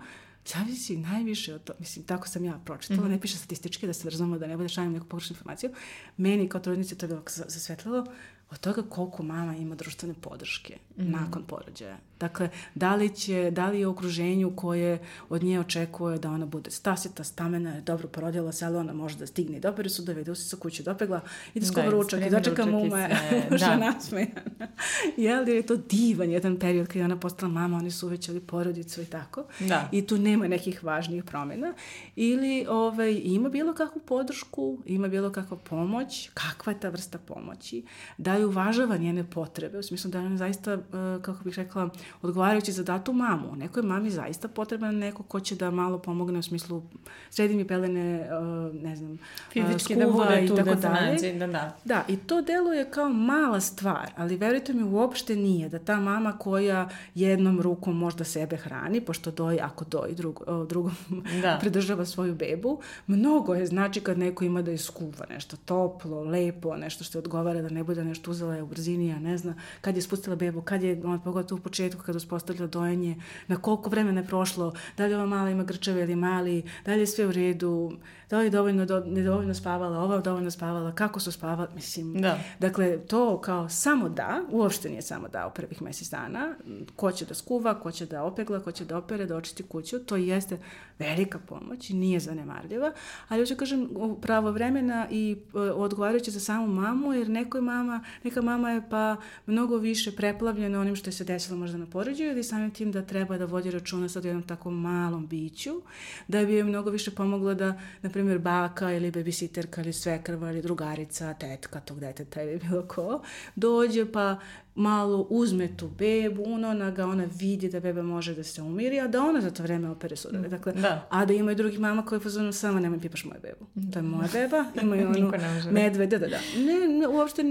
zavisi 0.48 0.96
najviše 0.96 1.54
od 1.54 1.64
to, 1.64 1.72
mislim, 1.78 2.04
tako 2.04 2.28
sam 2.28 2.44
ja 2.44 2.60
pročitala, 2.64 3.00
mm 3.00 3.04
-hmm. 3.04 3.10
ne 3.10 3.20
piše 3.20 3.36
statistički 3.36 3.86
da 3.86 3.92
se 3.92 4.10
razumemo 4.10 4.38
da 4.38 4.46
ne 4.46 4.56
bude 4.56 4.68
šaljem 4.68 4.92
neku 4.92 5.06
pogrešnu 5.06 5.34
informaciju, 5.34 5.70
meni 6.16 6.48
kao 6.48 6.60
trudnici 6.60 6.98
to 6.98 7.06
je 7.06 7.08
bilo 7.08 7.22
zasvetlilo, 7.26 8.06
od 8.50 8.58
toga 8.60 8.82
koliko 8.82 9.22
mama 9.22 9.56
ima 9.56 9.74
društvene 9.74 10.14
podrške 10.14 10.76
mm 10.96 11.02
-hmm. 11.02 11.10
nakon 11.10 11.44
porođaja. 11.46 11.98
Dakle, 12.20 12.48
da 12.74 12.94
li, 12.94 13.14
će, 13.14 13.50
da 13.50 13.68
li 13.68 13.80
je 13.80 13.86
okruženju 13.86 14.56
koje 14.56 14.98
od 15.28 15.42
nje 15.42 15.60
očekuje 15.60 16.18
da 16.18 16.30
ona 16.30 16.46
bude 16.46 16.70
stasita, 16.70 17.24
stamena, 17.24 17.74
je 17.74 17.80
dobro 17.80 18.08
porodila 18.08 18.52
se, 18.52 18.64
ali 18.64 18.76
ona 18.76 18.92
može 18.92 19.16
da 19.16 19.26
stigne 19.26 19.56
i 19.56 19.60
dobere 19.60 19.88
su, 19.88 20.02
dovede 20.02 20.34
se 20.34 20.48
sa 20.48 20.56
kuće, 20.56 20.82
dopegla 20.82 21.20
i 21.54 21.60
da 21.60 21.66
skoro 21.66 21.90
ručak 21.90 22.26
i 22.26 22.30
dočeka 22.30 22.66
mume, 22.66 23.10
muža 23.50 23.76
nasmejana. 23.86 24.68
Jel, 25.16 25.48
je 25.48 25.62
to 25.62 25.76
divan 25.76 26.30
jedan 26.30 26.58
period 26.58 26.86
kada 26.86 26.98
je 26.98 27.04
ona 27.04 27.20
postala 27.20 27.52
mama, 27.52 27.76
oni 27.76 27.90
su 27.90 28.06
uvećali 28.06 28.40
porodicu 28.40 29.02
i 29.02 29.06
tako. 29.06 29.44
Da. 29.60 29.88
I 29.92 30.06
tu 30.06 30.18
nema 30.18 30.48
nekih 30.48 30.84
važnijih 30.84 31.24
promjena. 31.24 31.74
Ili 32.16 32.66
ovaj, 32.68 33.20
ima 33.24 33.48
bilo 33.48 33.74
kakvu 33.74 34.00
podršku, 34.00 34.78
ima 34.86 35.08
bilo 35.08 35.32
kakva 35.32 35.56
pomoć, 35.56 36.30
kakva 36.34 36.72
je 36.72 36.80
ta 36.80 36.88
vrsta 36.88 37.18
pomoći, 37.18 37.84
da 38.18 38.36
li 38.36 38.44
uvažava 38.44 38.96
njene 38.96 39.30
potrebe, 39.30 39.78
u 39.78 39.82
smislu 39.82 40.10
da 40.10 40.18
je 40.18 40.26
ona 40.26 40.36
zaista, 40.36 40.72
eh, 40.72 40.78
kako 41.22 41.44
bih 41.44 41.54
rekla, 41.54 41.90
odgovarajući 42.22 42.72
za 42.72 42.82
datu 42.82 43.12
mamu. 43.12 43.56
Nekoj 43.56 43.82
mami 43.82 44.10
zaista 44.10 44.48
potreban 44.48 44.96
neko 44.96 45.22
ko 45.22 45.40
će 45.40 45.54
da 45.54 45.70
malo 45.70 45.98
pomogne 45.98 46.38
u 46.38 46.42
smislu 46.42 46.82
sredi 47.30 47.56
mi 47.56 47.66
pelene, 47.66 48.20
uh, 48.20 48.74
ne 48.82 48.96
znam, 48.96 49.18
Fizički 49.52 49.94
uh, 49.96 50.02
skuva 50.02 50.24
da 50.24 50.36
bude 50.36 50.46
tu 50.46 50.54
i 50.54 50.56
tako 50.56 50.74
da 50.74 50.88
dalje. 50.88 51.32
Da, 51.32 51.46
da. 51.46 51.76
da, 51.84 52.04
i 52.08 52.16
to 52.16 52.42
deluje 52.42 52.90
kao 52.90 53.08
mala 53.08 53.60
stvar, 53.60 54.12
ali 54.16 54.36
verujte 54.36 54.72
mi 54.72 54.82
uopšte 54.82 55.36
nije 55.36 55.68
da 55.68 55.78
ta 55.78 56.00
mama 56.00 56.38
koja 56.38 56.88
jednom 57.14 57.60
rukom 57.60 57.98
možda 57.98 58.24
sebe 58.24 58.56
hrani, 58.56 59.00
pošto 59.00 59.30
doji, 59.30 59.60
ako 59.60 59.84
doji, 59.84 60.14
drugo, 60.14 60.64
drugom 60.64 60.94
da. 61.42 61.58
pridržava 61.60 62.04
svoju 62.04 62.34
bebu, 62.34 62.80
mnogo 63.06 63.54
je 63.54 63.66
znači 63.66 64.00
kad 64.00 64.18
neko 64.18 64.44
ima 64.44 64.62
da 64.62 64.70
iskuva 64.70 65.26
nešto 65.30 65.56
toplo, 65.56 66.22
lepo, 66.22 66.76
nešto 66.76 67.04
što 67.04 67.18
odgovara 67.18 67.62
da 67.62 67.68
ne 67.68 67.84
bude 67.84 68.04
nešto 68.04 68.30
uzela 68.30 68.54
je 68.54 68.62
u 68.62 68.66
brzini, 68.66 69.12
a 69.12 69.18
ne 69.18 69.38
zna 69.38 69.54
kad 69.80 69.96
je 69.96 70.02
spustila 70.02 70.36
bebu, 70.36 70.62
kad 70.62 70.82
je, 70.82 71.02
pogotovo 71.24 71.58
u 71.58 71.62
početku 71.62 71.97
početku 71.98 72.06
kad 72.06 72.16
uspostavlja 72.16 72.66
dojenje, 72.66 73.16
na 73.48 73.56
koliko 73.56 73.90
vremena 73.90 74.20
je 74.20 74.26
prošlo, 74.26 74.72
da 74.96 75.06
li 75.06 75.14
ova 75.14 75.26
mala 75.26 75.50
ima 75.50 75.64
grčeve 75.64 76.02
ili 76.02 76.16
mali, 76.16 76.62
da 76.84 76.94
li 76.94 77.00
je 77.00 77.06
sve 77.06 77.26
u 77.26 77.32
redu, 77.32 77.98
da 78.30 78.38
li 78.38 78.46
je 78.46 78.50
dovoljno, 78.50 78.86
do, 78.86 79.00
nedovoljno 79.06 79.54
spavala, 79.54 79.98
ova 79.98 80.20
dovoljno 80.20 80.50
spavala, 80.50 80.94
kako 80.94 81.20
su 81.20 81.32
spavali, 81.32 81.68
mislim. 81.74 82.14
Da. 82.14 82.38
Dakle, 82.58 82.98
to 82.98 83.40
kao 83.40 83.68
samo 83.68 84.08
da, 84.08 84.42
uopšte 84.50 84.88
nije 84.88 85.02
samo 85.02 85.28
da 85.28 85.46
u 85.46 85.50
prvih 85.54 85.82
mesec 85.82 86.10
dana, 86.10 86.54
ko 86.96 87.12
će 87.12 87.24
da 87.24 87.34
skuva, 87.34 87.80
ko 87.80 87.90
će 87.90 88.06
da 88.06 88.24
opegla, 88.24 88.60
ko 88.60 88.72
će 88.72 88.84
da 88.84 88.98
opere, 88.98 89.26
da 89.26 89.36
očisti 89.36 89.62
kuću, 89.62 89.98
to 89.98 90.16
jeste 90.16 90.58
velika 90.98 91.38
pomoć 91.38 91.90
i 91.90 91.94
nije 91.94 92.20
zanemarljiva, 92.20 92.92
ali 93.28 93.42
hoću 93.42 93.56
kažem 93.56 93.88
pravo 94.20 94.50
vremena 94.50 95.06
i 95.10 95.36
e, 95.54 95.58
odgovarajuće 95.58 96.30
za 96.30 96.40
samu 96.40 96.66
mamu, 96.66 97.12
jer 97.14 97.28
nekoj 97.28 97.60
mama, 97.60 98.04
neka 98.24 98.42
mama 98.42 98.70
je 98.70 98.82
pa 98.90 99.16
mnogo 99.46 99.76
više 99.76 100.12
preplavljena 100.16 100.80
onim 100.80 100.96
što 100.96 101.08
je 101.08 101.12
se 101.12 101.24
desilo 101.24 101.58
možda 101.58 101.78
na 101.78 101.86
porođaju 101.86 102.30
ili 102.30 102.44
samim 102.44 102.70
tim 102.70 102.92
da 102.92 103.02
treba 103.02 103.38
da 103.38 103.44
vodi 103.44 103.70
računa 103.70 104.08
sad 104.08 104.24
o 104.24 104.28
jednom 104.28 104.42
takvom 104.42 104.80
malom 104.80 105.26
biću, 105.26 105.82
da 106.28 106.44
bi 106.44 106.52
joj 106.52 106.64
mnogo 106.64 106.90
više 106.90 107.10
pomogla 107.10 107.54
da, 107.54 107.80
na 108.02 108.10
primjer, 108.18 108.38
baka 108.38 108.92
ili 108.92 109.10
babysitterka 109.10 109.80
ili 109.80 109.92
svekrva 109.92 110.50
ili 110.50 110.62
drugarica, 110.62 111.34
tetka 111.34 111.80
tog 111.80 112.00
deteta 112.00 112.42
ili 112.42 112.58
bilo 112.58 112.82
ko, 112.82 113.22
dođe 113.54 114.12
pa 114.12 114.36
malo 114.78 115.26
uzme 115.30 115.76
tu 115.76 115.88
bebu, 115.88 116.44
ona 116.44 116.90
ga, 116.90 117.06
ona 117.06 117.24
vidi 117.38 117.68
da 117.68 117.80
beba 117.80 118.02
može 118.02 118.34
da 118.34 118.44
se 118.44 118.62
umiri, 118.62 119.00
a 119.00 119.08
da 119.08 119.22
ona 119.22 119.40
za 119.40 119.50
to 119.50 119.62
vreme 119.62 119.90
opere 119.90 120.16
sudove. 120.16 120.48
Dakle, 120.48 120.72
da. 120.72 121.06
a 121.10 121.24
da 121.24 121.32
ima 121.32 121.52
i 121.52 121.54
drugih 121.54 121.80
mama 121.80 122.04
koje 122.04 122.20
pozvanu 122.20 122.52
samo 122.52 122.80
nemoj 122.80 123.00
pipaš 123.00 123.24
moju 123.24 123.40
bebu. 123.42 123.90
To 123.92 123.98
je 123.98 124.02
moja 124.02 124.28
beba, 124.32 124.64
ima 124.82 124.96
i 124.96 125.04
onu 125.04 125.32
medvede, 125.70 126.18
da, 126.18 126.26
da. 126.26 126.38
Ne, 126.56 126.98
ne, 126.98 127.08
uopšte, 127.08 127.42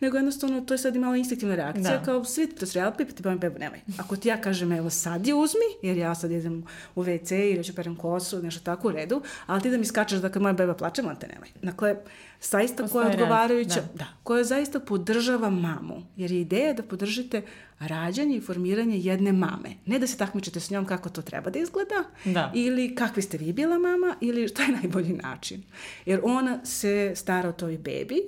nego 0.00 0.16
jednostavno 0.16 0.60
to 0.60 0.74
je 0.74 0.78
sad 0.78 0.96
i 0.96 0.98
malo 0.98 1.14
instinktivna 1.14 1.54
reakcija, 1.54 1.98
da. 1.98 2.04
kao 2.04 2.24
svi 2.24 2.46
to 2.46 2.66
srejali, 2.66 2.94
pipati 2.98 3.22
pa 3.22 3.34
bebu, 3.34 3.58
nemoj. 3.58 3.80
Ako 3.98 4.16
ti 4.16 4.28
ja 4.28 4.40
kažem, 4.40 4.72
evo 4.72 4.90
sad 4.90 5.26
je 5.26 5.34
uzmi, 5.34 5.68
jer 5.82 5.96
ja 5.96 6.14
sad 6.14 6.30
idem 6.30 6.64
u 6.94 7.04
WC 7.04 7.52
ili 7.54 7.64
ću 7.64 7.74
perem 7.74 7.96
kosu, 7.96 8.42
nešto 8.42 8.64
tako 8.64 8.88
u 8.88 8.92
redu, 8.92 9.22
ali 9.46 9.62
ti 9.62 9.70
da 9.70 9.76
mi 9.76 9.84
skačeš 9.84 10.18
da 10.18 10.28
kad 10.28 10.42
moja 10.42 10.52
beba 10.52 10.74
plače, 10.74 11.02
on 11.02 11.16
te 11.16 11.28
nemoj. 11.28 11.48
Dakle, 11.62 11.96
zaista 12.42 12.88
koja 12.88 13.06
je 13.06 13.12
odgovarajuća, 13.12 13.80
da. 13.80 13.98
da, 13.98 14.06
koja 14.22 14.44
zaista 14.44 14.80
podržava 14.80 15.50
mamu, 15.50 16.02
jer 16.16 16.30
je 16.30 16.40
ideja 16.40 16.72
da 16.72 16.82
podržite 16.82 17.42
rađanje 17.86 18.36
i 18.36 18.40
formiranje 18.40 18.98
jedne 18.98 19.32
mame. 19.32 19.70
Ne 19.86 19.98
da 19.98 20.06
se 20.06 20.16
takmičite 20.18 20.60
s 20.60 20.70
njom 20.70 20.84
kako 20.86 21.08
to 21.08 21.22
treba 21.22 21.50
da 21.50 21.58
izgleda, 21.58 22.04
Da. 22.24 22.52
ili 22.54 22.94
kakvi 22.94 23.22
ste 23.22 23.38
vi 23.38 23.52
bila 23.52 23.78
mama, 23.78 24.14
ili 24.20 24.48
šta 24.48 24.62
je 24.62 24.72
najbolji 24.72 25.12
način. 25.12 25.62
Jer 26.06 26.20
ona 26.22 26.64
se 26.64 27.12
stara 27.16 27.48
o 27.48 27.52
toj 27.52 27.78
bebi 27.78 28.22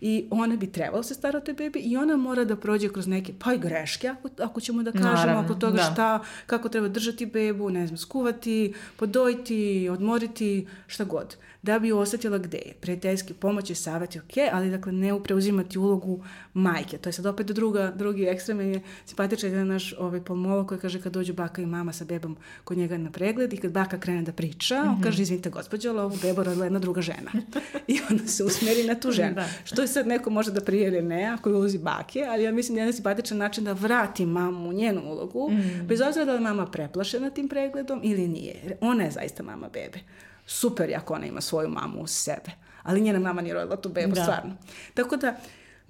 i 0.00 0.26
ona 0.30 0.56
bi 0.56 0.72
trebala 0.72 1.02
se 1.02 1.14
stara 1.14 1.38
o 1.38 1.40
toj 1.40 1.54
bebi 1.54 1.78
i 1.78 1.96
ona 1.96 2.16
mora 2.16 2.44
da 2.44 2.56
prođe 2.56 2.88
kroz 2.88 3.06
neke, 3.06 3.32
pa 3.38 3.54
i 3.54 3.58
greške, 3.58 4.08
ako, 4.08 4.28
ako 4.38 4.60
ćemo 4.60 4.82
da 4.82 4.92
kažemo, 4.92 5.10
Naravno, 5.14 5.44
oko 5.44 5.54
toga 5.54 5.76
da. 5.76 5.90
šta, 5.92 6.20
kako 6.46 6.68
treba 6.68 6.88
držati 6.88 7.26
bebu, 7.26 7.70
ne 7.70 7.86
znam, 7.86 7.98
skuvati, 7.98 8.74
podojiti, 8.96 9.88
odmoriti, 9.92 10.66
šta 10.86 11.04
god. 11.04 11.36
Da 11.62 11.78
bi 11.78 11.92
osetila 11.92 12.38
gde 12.38 12.58
je. 12.58 12.74
Prijateljski 12.80 13.34
pomoć 13.34 13.70
i 13.70 13.74
savjet 13.74 14.14
je 14.14 14.20
ok, 14.20 14.52
ali 14.52 14.70
dakle 14.70 14.92
ne 14.92 15.22
preuzimati 15.22 15.78
ulogu 15.78 16.24
majke. 16.54 16.98
To 16.98 17.08
je 17.08 17.12
sad 17.12 17.26
opet 17.26 17.46
druga, 17.46 17.92
drugi 17.96 18.24
ekstrem 18.24 18.60
je 18.60 18.82
simpatičan 19.06 19.50
jedan 19.50 19.68
naš 19.68 19.94
ovaj, 19.98 20.20
pomolog 20.20 20.68
koji 20.68 20.80
kaže 20.80 21.02
kad 21.02 21.12
dođu 21.12 21.32
baka 21.32 21.62
i 21.62 21.66
mama 21.66 21.92
sa 21.92 22.04
bebom 22.04 22.36
kod 22.64 22.78
njega 22.78 22.98
na 22.98 23.10
pregled 23.10 23.52
i 23.52 23.56
kad 23.56 23.72
baka 23.72 24.00
krene 24.00 24.22
da 24.22 24.32
priča, 24.32 24.82
on 24.82 25.02
kaže 25.02 25.22
izvinite 25.22 25.50
gospođo, 25.50 25.90
ali 25.90 25.98
ovu 26.00 26.16
bebu 26.22 26.42
rodila 26.42 26.64
jedna 26.66 26.78
druga 26.78 27.00
žena. 27.02 27.30
I 27.88 28.00
onda 28.10 28.26
se 28.26 28.44
usmeri 28.44 28.84
na 28.84 28.94
tu 28.94 29.10
ženu. 29.12 29.34
Da. 29.34 29.46
Što 29.64 29.82
je 29.82 29.88
sad 29.88 30.06
neko 30.06 30.30
može 30.30 30.50
da 30.50 30.60
prije 30.60 30.88
ili 30.88 31.02
ne, 31.02 31.24
ako 31.24 31.48
je 31.48 31.54
u 31.54 31.58
ulozi 31.58 31.78
bake, 31.78 32.26
ali 32.28 32.42
ja 32.42 32.52
mislim 32.52 32.74
da 32.74 32.80
je 32.80 32.82
jedan 32.82 32.92
simpatičan 32.92 33.38
način 33.38 33.64
da 33.64 33.72
vrati 33.72 34.26
mamu 34.26 34.68
u 34.68 34.72
njenu 34.72 35.02
ulogu, 35.04 35.50
bez 35.84 36.00
obzira 36.00 36.24
da 36.24 36.32
je 36.32 36.40
mama 36.40 36.66
preplašena 36.66 37.30
tim 37.30 37.48
pregledom 37.48 38.00
ili 38.04 38.28
nije. 38.28 38.78
Ona 38.80 39.04
je 39.04 39.10
zaista 39.10 39.42
mama 39.42 39.68
bebe. 39.68 39.98
Super 40.46 40.88
je 40.88 40.96
ako 40.96 41.14
ona 41.14 41.26
ima 41.26 41.40
svoju 41.40 41.68
mamu 41.68 42.00
uz 42.00 42.10
sebe. 42.10 42.50
Ali 42.82 43.00
njena 43.00 43.18
mama 43.18 43.40
nije 43.42 43.54
rodila 43.54 43.76
tu 43.76 43.88
bebu, 43.88 44.14
Da. 44.14 44.22
stvarno. 44.22 44.56
Tako 44.94 45.16
da, 45.16 45.36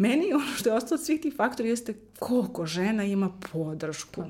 meni 0.00 0.32
ono 0.34 0.46
što 0.56 0.68
je 0.68 0.74
ostalo 0.74 0.98
od 1.00 1.06
svih 1.06 1.20
tih 1.20 1.34
faktora 1.36 1.68
jeste 1.68 1.94
koliko 2.18 2.66
žena 2.66 3.04
ima 3.04 3.30
podršku. 3.52 4.22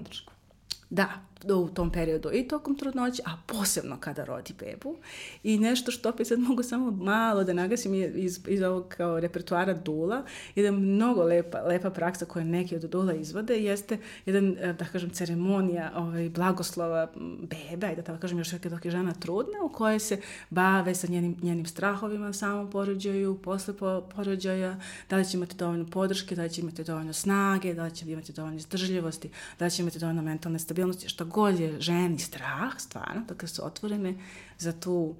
Da, 0.91 1.05
do- 1.05 1.30
u 1.49 1.69
tom 1.69 1.91
periodu 1.91 2.31
i 2.33 2.49
tokom 2.49 2.77
trudnoće, 2.77 3.23
a 3.27 3.31
posebno 3.47 3.97
kada 4.01 4.25
rodi 4.25 4.55
bebu. 4.59 4.97
I 5.43 5.59
nešto 5.59 5.91
što 5.91 6.09
opet 6.09 6.27
sad 6.27 6.39
mogu 6.39 6.63
samo 6.63 6.91
malo 6.91 7.45
da 7.45 7.53
nagasim 7.53 7.95
iz, 7.95 8.41
iz 8.47 8.63
ovog 8.63 8.95
kao 8.97 9.21
repertoara 9.21 9.75
dula, 9.75 10.25
jedan 10.55 10.75
mnogo 10.75 11.23
lepa, 11.23 11.61
lepa 11.61 11.91
praksa 11.91 12.25
koju 12.25 12.45
neki 12.45 12.77
od 12.77 12.83
dula 12.83 13.15
izvode 13.15 13.59
jeste 13.59 13.99
jedan, 14.27 14.57
eh, 14.61 14.73
da 14.73 14.85
kažem, 14.85 15.11
ceremonija 15.11 15.93
ovaj, 15.97 16.29
blagoslova 16.29 17.13
bebe, 17.41 17.95
da 17.97 18.03
tako 18.03 18.21
kažem 18.21 18.39
još 18.39 18.51
dok 18.53 18.85
je 18.85 18.91
žena 18.91 19.15
trudna, 19.15 19.63
u 19.65 19.69
kojoj 19.69 19.99
se 19.99 20.21
bave 20.51 20.95
sa 20.95 21.07
njenim, 21.07 21.37
njenim 21.43 21.67
strahovima 21.67 22.33
samom 22.33 22.71
porođaju, 22.71 23.39
posle 23.43 23.75
po, 23.77 24.03
porođaja, 24.17 24.81
da 25.11 25.17
li 25.17 25.25
će 25.25 25.37
imati 25.37 25.57
dovoljno 25.57 25.87
podrške, 25.87 26.37
da 26.37 26.43
li 26.43 26.51
će 26.51 26.61
imati 26.61 26.85
dovoljno 26.85 27.13
snage, 27.13 27.75
da 27.75 27.85
li 27.85 27.95
će 27.95 28.11
imati 28.13 28.33
dovoljno 28.33 28.57
izdržljivosti, 28.57 29.31
da 29.59 29.65
li 29.65 29.71
će 29.71 29.83
imati 29.83 29.99
dovoljno 29.99 30.23
mentalne 30.23 30.59
stabilnosti, 30.59 31.09
šta 31.09 31.25
god 31.31 31.61
je 31.61 31.81
ženi 31.81 32.19
strah, 32.19 32.73
stvarno, 32.79 33.23
dakle 33.29 33.49
su 33.49 33.67
otvorene 33.67 34.15
za 34.59 34.73
tu 34.73 35.15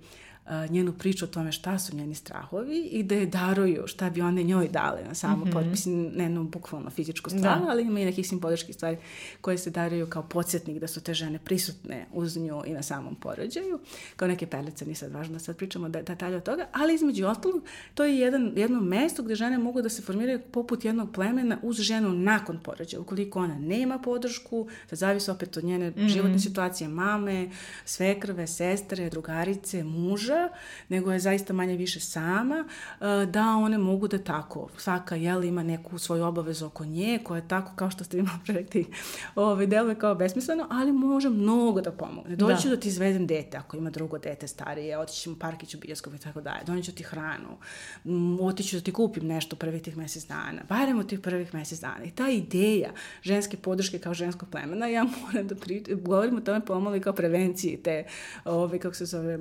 njenu 0.71 0.93
priču 0.93 1.25
o 1.25 1.29
tome 1.29 1.53
šta 1.53 1.79
su 1.79 1.97
njeni 1.97 2.15
strahovi 2.15 2.79
i 2.79 3.03
da 3.03 3.15
je 3.15 3.27
daruju 3.27 3.87
šta 3.87 4.11
bi 4.11 4.21
one 4.21 4.43
njoj 4.43 4.69
dale 4.69 5.05
na 5.05 5.15
samo 5.15 5.45
mm 5.45 5.71
mislim, 5.71 6.13
ne 6.17 6.25
jednu 6.25 6.45
bukvalno 6.45 6.91
fizičku 6.91 7.31
stvar, 7.31 7.59
Da. 7.59 7.67
ali 7.69 7.83
ima 7.83 8.01
i 8.01 8.05
nekih 8.05 8.29
simboličkih 8.29 8.75
stvari 8.75 8.97
koje 9.41 9.59
se 9.59 9.71
daruju 9.71 10.07
kao 10.07 10.23
podsjetnik 10.23 10.79
da 10.79 10.87
su 10.87 11.01
te 11.01 11.15
žene 11.15 11.39
prisutne 11.39 12.07
uz 12.13 12.37
nju 12.37 12.63
i 12.67 12.73
na 12.73 12.83
samom 12.83 13.15
porođaju, 13.15 13.81
kao 14.17 14.29
neke 14.29 14.47
perlice, 14.47 14.85
nije 14.85 14.95
sad 14.95 15.13
važno 15.13 15.33
da 15.33 15.39
sad 15.39 15.57
pričamo 15.57 15.89
da 15.89 16.03
detalje 16.03 16.37
od 16.37 16.43
toga, 16.43 16.67
ali 16.73 16.95
između 16.95 17.27
ostalog 17.27 17.63
to 17.95 18.05
je 18.05 18.19
jedan, 18.19 18.53
jedno 18.57 18.81
mesto 18.81 19.23
gde 19.23 19.35
žene 19.35 19.59
mogu 19.59 19.83
da 19.83 19.89
se 19.89 20.03
formiraju 20.03 20.41
poput 20.53 20.85
jednog 20.85 21.13
plemena 21.13 21.59
uz 21.63 21.77
ženu 21.77 22.13
nakon 22.13 22.59
porođaja. 22.63 23.01
Ukoliko 23.01 23.39
ona 23.39 23.59
nema 23.59 23.99
podršku, 23.99 24.69
da 24.91 24.97
zavisi 24.97 25.31
opet 25.31 25.57
od 25.57 25.65
njene 25.65 25.93
životne 25.97 26.39
situacije 26.39 26.89
mame, 26.89 27.51
svekrve, 27.85 28.47
sestre, 28.47 29.11
drugarice, 29.11 29.85
muža, 29.85 30.40
nego 30.89 31.13
je 31.13 31.19
zaista 31.19 31.53
manje 31.53 31.77
više 31.77 32.01
sama, 32.01 32.65
e, 33.01 33.27
da 33.27 33.45
one 33.47 33.79
mogu 33.79 34.09
da 34.09 34.19
tako, 34.19 34.69
svaka 34.77 35.17
jel 35.17 35.45
ima 35.45 35.63
neku 35.63 35.99
svoju 35.99 36.25
obavezu 36.25 36.67
oko 36.67 36.85
nje, 36.85 37.19
koja 37.25 37.39
je 37.39 37.49
tako, 37.49 37.73
kao 37.77 37.91
što 37.91 38.05
ste 38.05 38.17
vi 38.17 38.23
malo 38.23 38.39
pre 38.45 38.55
rekli, 38.55 38.87
ovaj, 39.35 39.67
deluje 39.67 39.95
kao 39.95 40.15
besmisleno, 40.15 40.67
ali 40.71 40.93
može 40.93 41.29
mnogo 41.29 41.81
da 41.81 41.93
pomogne. 41.93 42.37
Doći 42.37 42.63
ću 42.63 42.69
da. 42.69 42.77
ti 42.77 42.89
izvedem 42.89 43.27
dete, 43.27 43.57
ako 43.57 43.77
ima 43.77 43.91
drugo 43.91 44.19
dete 44.19 44.49
starije, 44.49 44.99
otići 44.99 45.21
ćemo 45.21 45.37
u 45.37 45.39
parkić 45.39 45.75
u 45.75 45.79
bioskop 45.79 46.15
i 46.15 46.19
tako 46.19 46.41
dalje, 46.41 46.65
doniću 46.67 46.93
ti 46.93 47.03
hranu, 47.03 47.59
m, 48.05 48.41
otiću 48.41 48.77
da 48.77 48.83
ti 48.83 48.93
kupim 48.93 49.27
nešto 49.27 49.57
prvih 49.57 49.83
tih 49.83 49.97
mesec 49.97 50.27
dana, 50.27 50.63
barem 50.69 50.99
u 50.99 51.05
tih 51.05 51.21
prvih 51.21 51.55
mesec 51.55 51.81
dana. 51.81 52.05
I 52.05 52.11
ta 52.11 52.29
ideja 52.29 52.91
ženske 53.23 53.57
podrške 53.57 53.99
kao 53.99 54.15
ženskog 54.15 54.49
plemena, 54.49 54.87
ja 54.87 55.05
moram 55.23 55.49
da 55.49 55.55
pri, 55.55 55.85
govorim 56.03 56.37
o 56.37 56.41
tome 56.41 56.65
pomalo 56.65 56.97
i 56.97 57.01
kao 57.01 57.13
prevenciji 57.13 57.77
te, 57.77 58.05
ove, 58.45 58.79
kako 58.79 58.95
se 58.95 59.05
zove, 59.05 59.39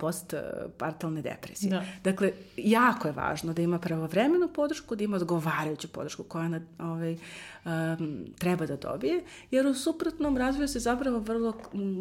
postpartalne 0.00 1.22
depresije. 1.22 1.70
Da. 1.70 1.84
Dakle, 2.04 2.32
jako 2.56 3.08
je 3.08 3.12
važno 3.12 3.52
da 3.52 3.62
ima 3.62 3.78
pravovremenu 3.78 4.48
podršku, 4.48 4.96
da 4.96 5.04
ima 5.04 5.16
odgovarajuću 5.16 5.88
podršku 5.88 6.22
koja 6.22 6.44
ona 6.44 6.60
ovaj, 6.78 7.16
um, 7.64 8.24
treba 8.38 8.66
da 8.66 8.76
dobije, 8.76 9.24
jer 9.50 9.66
u 9.66 9.74
suprotnom 9.74 10.36
razviju 10.36 10.68
se 10.68 10.78
zapravo 10.78 11.18
vrlo 11.18 11.52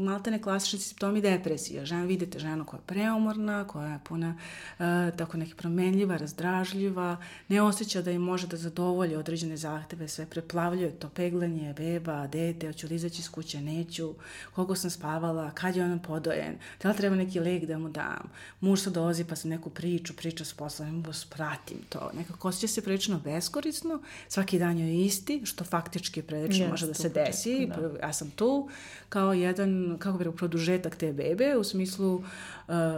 maltene 0.05 0.41
klasični 0.41 0.79
simptomi 0.79 1.21
depresije. 1.21 1.85
Žena, 1.85 2.05
vidite 2.05 2.39
ženu 2.39 2.65
koja 2.65 2.77
je 2.77 2.83
preumorna, 2.85 3.67
koja 3.67 3.87
je 3.87 3.99
puna 4.03 4.37
uh, 4.79 4.85
tako 5.17 5.37
neki 5.37 5.55
promenljiva, 5.55 6.17
razdražljiva, 6.17 7.17
ne 7.47 7.61
osjeća 7.61 8.01
da 8.01 8.11
im 8.11 8.21
može 8.21 8.47
da 8.47 8.57
zadovolji 8.57 9.15
određene 9.15 9.57
zahteve, 9.57 10.07
sve 10.07 10.25
preplavljuje 10.25 10.91
to 10.91 11.09
peglanje, 11.09 11.73
beba, 11.77 12.27
dete, 12.27 12.67
hoću 12.67 12.87
li 12.87 12.95
izaći 12.95 13.21
iz 13.21 13.29
kuće, 13.29 13.61
neću, 13.61 14.13
koliko 14.53 14.75
sam 14.75 14.89
spavala, 14.89 15.51
kad 15.51 15.75
je 15.75 15.83
on 15.83 15.99
podojen, 15.99 16.55
da 16.83 16.89
li 16.89 16.95
treba 16.95 17.15
neki 17.15 17.39
lek 17.39 17.54
da 17.59 17.77
mu 17.77 17.89
dam, 17.89 18.31
muž 18.61 18.79
se 18.79 18.89
dolazi 18.89 19.23
pa 19.23 19.35
sam 19.35 19.49
neku 19.49 19.69
priču, 19.69 20.13
priča 20.13 20.45
s 20.45 20.53
poslom, 20.53 20.95
mogu 20.95 21.13
spratim 21.13 21.77
to, 21.89 22.11
nekako 22.17 22.47
osjeća 22.47 22.67
se 22.67 22.81
prilično 22.81 23.19
beskorisno, 23.19 24.01
svaki 24.27 24.59
dan 24.59 24.77
je 24.77 25.05
isti, 25.05 25.41
što 25.45 25.63
faktički 25.63 26.21
prilično 26.21 26.63
Jeste, 26.63 26.71
može 26.71 26.87
da 26.87 26.93
se 26.93 27.09
desi, 27.09 27.67
da. 27.67 28.07
ja 28.07 28.13
sam 28.13 28.31
tu 28.31 28.69
kao 29.09 29.33
jedan, 29.33 29.97
kako 29.99 30.17
bi 30.17 30.23
rekao, 30.23 30.37
produžetak 30.37 30.95
te 30.95 31.13
bebe, 31.13 31.57
u 31.57 31.63
smislu 31.63 32.15
uh, 32.15 32.25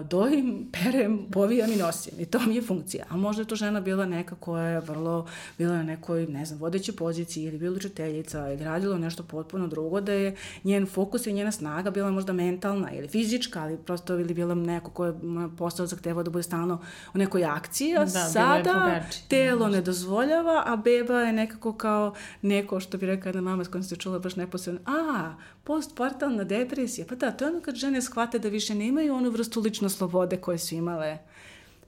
dojim, 0.09 0.67
perem, 0.71 1.27
povijam 1.31 1.71
i 1.71 1.75
nosim. 1.75 2.19
I 2.19 2.25
to 2.25 2.39
mi 2.47 2.55
je 2.55 2.61
funkcija. 2.61 3.05
A 3.09 3.17
možda 3.17 3.41
je 3.41 3.47
to 3.47 3.55
žena 3.55 3.81
bila 3.81 4.05
neka 4.05 4.35
koja 4.35 4.63
je 4.63 4.79
vrlo, 4.79 5.27
bila 5.57 5.73
na 5.73 5.83
nekoj, 5.83 6.27
ne 6.27 6.45
znam, 6.45 6.59
vodećoj 6.59 6.95
poziciji 6.95 7.43
ili 7.43 7.57
bila 7.57 7.75
učiteljica 7.75 8.49
ili 8.53 8.63
radila 8.63 8.97
nešto 8.97 9.23
potpuno 9.23 9.67
drugo, 9.67 10.01
da 10.01 10.11
je 10.13 10.35
njen 10.63 10.85
fokus 10.85 11.27
i 11.27 11.33
njena 11.33 11.51
snaga 11.51 11.91
bila 11.91 12.11
možda 12.11 12.33
mentalna 12.33 12.91
ili 12.91 13.07
fizička, 13.07 13.61
ali 13.61 13.77
prosto 13.77 14.19
ili 14.19 14.33
bila 14.33 14.55
neko 14.55 14.91
ko 14.91 15.05
je 15.05 15.11
m, 15.11 15.55
posao 15.57 15.85
zahtevao 15.85 16.23
da 16.23 16.31
bude 16.31 16.43
stalno 16.43 16.81
u 17.13 17.17
nekoj 17.17 17.45
akciji, 17.45 17.95
a 17.95 17.99
Da, 17.99 18.07
sada 18.09 19.03
telo 19.27 19.67
ne 19.67 19.81
dozvoljava, 19.81 20.63
a 20.65 20.75
beba 20.75 21.19
je 21.19 21.33
nekako 21.33 21.73
kao 21.73 22.13
neko 22.41 22.79
što 22.79 22.97
bi 22.97 23.05
rekla 23.05 23.29
jedna 23.29 23.41
mama 23.41 23.63
s 23.63 23.67
kojom 23.67 23.83
se 23.83 23.95
čula 23.95 24.19
baš 24.19 24.35
neposredno, 24.35 24.81
a, 24.85 25.33
postpartalna 25.63 26.43
depresija, 26.43 27.07
pa 27.09 27.15
da, 27.15 27.31
to 27.31 27.45
je 27.45 27.51
ono 27.51 27.61
kad 27.61 27.75
žene 27.75 28.01
shvate 28.01 28.39
da 28.39 28.49
više 28.49 28.75
nemaju 28.75 29.15
onu 29.15 29.29
vrstu 29.29 29.56
lične 29.59 29.89
slobode 29.89 30.37
koje 30.37 30.57
su 30.57 30.75
imale 30.75 31.17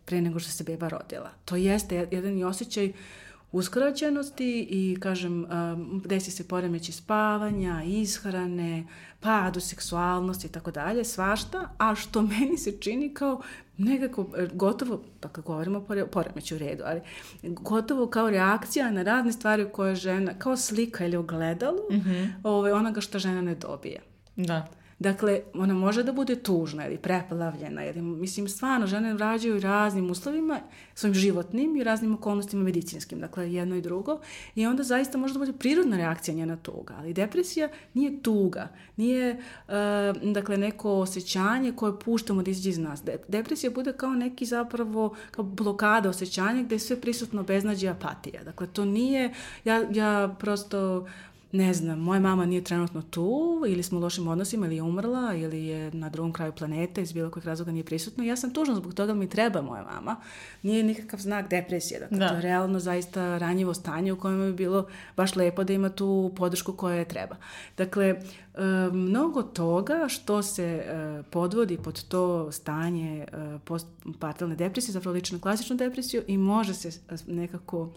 pre 0.06 0.22
nego 0.22 0.40
što 0.40 0.52
se 0.52 0.64
beba 0.64 0.88
rodila. 0.88 1.30
To 1.46 1.56
jeste 1.56 2.08
jedan 2.12 2.38
i 2.38 2.44
osjećaj 2.44 2.94
uskraćenosti 3.52 4.68
i, 4.70 4.98
kažem, 5.00 5.46
um, 5.46 6.02
desi 6.06 6.32
se 6.32 6.48
poremeći 6.48 6.92
spavanja, 6.92 7.84
ishrane, 7.86 8.88
pad 9.20 9.58
u 9.58 9.60
seksualnosti 9.60 10.48
i 10.48 10.50
tako 10.50 10.72
dalje, 10.72 11.04
svašta, 11.06 11.70
a 11.78 11.96
što 11.96 12.22
meni 12.22 12.58
se 12.58 12.72
čini 12.72 13.14
kao 13.14 13.42
nekako 13.78 14.28
e, 14.38 14.48
gotovo, 14.54 15.02
dakle 15.22 15.44
govorimo 15.44 15.78
o 15.80 15.82
pore- 15.82 16.08
poremeću 16.08 16.56
u 16.56 16.58
redu, 16.58 16.84
ali 16.86 17.02
gotovo 17.44 18.08
kao 18.08 18.30
reakcija 18.30 18.92
na 18.92 19.04
razne 19.04 19.32
stvari 19.32 19.70
koje 19.74 19.96
žena, 19.96 20.34
kao 20.40 20.58
slika 20.58 21.06
ili 21.06 21.18
ogledalo 21.18 21.80
ovaj, 22.44 22.72
onoga 22.72 23.02
što 23.02 23.20
žena 23.20 23.42
ne 23.42 23.56
dobije. 23.56 24.02
Da. 24.36 24.68
Dakle, 25.00 25.42
ona 25.54 25.74
može 25.74 26.04
da 26.04 26.12
bude 26.12 26.36
tužna 26.36 26.88
ili 26.88 26.98
preplavljena, 26.98 27.82
jer 27.82 28.02
mislim, 28.02 28.48
stvarno, 28.48 28.88
žene 28.88 29.18
rađaju 29.18 29.60
raznim 29.60 30.12
uslovima, 30.12 30.60
svojim 30.94 31.14
životnim 31.14 31.76
i 31.76 31.84
raznim 31.84 32.14
okolnostima 32.14 32.64
medicinskim, 32.64 33.20
dakle, 33.20 33.54
jedno 33.54 33.76
i 33.76 33.82
drugo, 33.82 34.20
i 34.56 34.66
onda 34.66 34.84
zaista 34.84 35.18
može 35.18 35.34
da 35.34 35.40
bude 35.40 35.54
prirodna 35.54 35.98
reakcija 35.98 36.36
njena 36.36 36.58
tuga, 36.58 36.96
ali 36.98 37.14
depresija 37.14 37.70
nije 37.94 38.22
tuga, 38.22 38.68
nije, 38.98 39.42
uh, 39.68 39.74
dakle, 40.34 40.58
neko 40.58 40.92
osjećanje 40.92 41.72
koje 41.72 42.00
puštamo 42.00 42.44
da 42.44 42.52
izađe 42.52 42.70
iz 42.70 42.78
nas. 42.78 43.04
De- 43.04 43.18
depresija 43.28 43.72
bude 43.72 43.94
kao 43.94 44.14
neki 44.14 44.46
zapravo, 44.46 45.16
kao 45.32 45.46
blokada 45.46 46.10
osjećanja 46.10 46.64
gde 46.64 46.76
je 46.76 46.80
sve 46.80 47.02
prisutno 47.02 47.44
beznađe 47.44 47.86
i 47.86 47.90
apatija. 47.90 48.44
Dakle, 48.44 48.68
to 48.68 48.86
nije, 48.86 49.34
ja, 49.66 49.86
ja 49.92 50.36
prosto 50.40 51.08
ne 51.52 51.74
znam, 51.74 52.00
moja 52.00 52.20
mama 52.20 52.46
nije 52.46 52.64
trenutno 52.64 53.02
tu 53.02 53.64
ili 53.68 53.84
smo 53.84 53.98
u 54.00 54.02
lošim 54.02 54.28
odnosima 54.28 54.66
ili 54.66 54.76
je 54.76 54.82
umrla 54.82 55.34
ili 55.34 55.66
je 55.66 55.92
na 55.92 56.10
drugom 56.10 56.34
kraju 56.34 56.52
planete 56.52 57.02
iz 57.02 57.14
bilo 57.14 57.32
kojeg 57.32 57.46
razloga 57.46 57.72
nije 57.72 57.84
prisutna. 57.84 58.24
Ja 58.24 58.36
sam 58.36 58.54
tužna 58.54 58.76
zbog 58.76 58.94
toga 58.94 59.14
mi 59.14 59.30
treba 59.30 59.62
moja 59.62 59.84
mama. 59.84 60.16
Nije 60.64 60.84
nikakav 60.84 61.20
znak 61.20 61.50
depresije. 61.50 62.00
Dakle, 62.00 62.18
da. 62.18 62.30
to 62.30 62.36
je 62.36 62.42
realno 62.42 62.80
zaista 62.80 63.38
ranjivo 63.38 63.74
stanje 63.74 64.14
u 64.14 64.20
kojem 64.20 64.40
bi 64.40 64.54
bilo 64.54 64.88
baš 65.18 65.36
lepo 65.36 65.64
da 65.64 65.74
ima 65.74 65.90
tu 65.90 66.32
podršku 66.38 66.74
koja 66.74 66.96
je 66.96 67.08
treba. 67.08 67.36
Dakle, 67.78 68.16
mnogo 68.92 69.44
toga 69.44 70.06
što 70.08 70.44
se 70.44 70.64
e, 70.64 71.24
podvodi 71.30 71.78
pod 71.78 72.04
to 72.04 72.52
stanje 72.52 73.26
e, 73.32 73.60
postpartalne 73.66 74.56
depresije, 74.56 74.94
zapravo 74.94 75.14
liči 75.14 75.34
na 75.34 75.42
klasičnu 75.42 75.76
depresiju 75.76 76.24
i 76.28 76.38
može 76.38 76.74
se 76.74 76.92
nekako, 77.28 77.90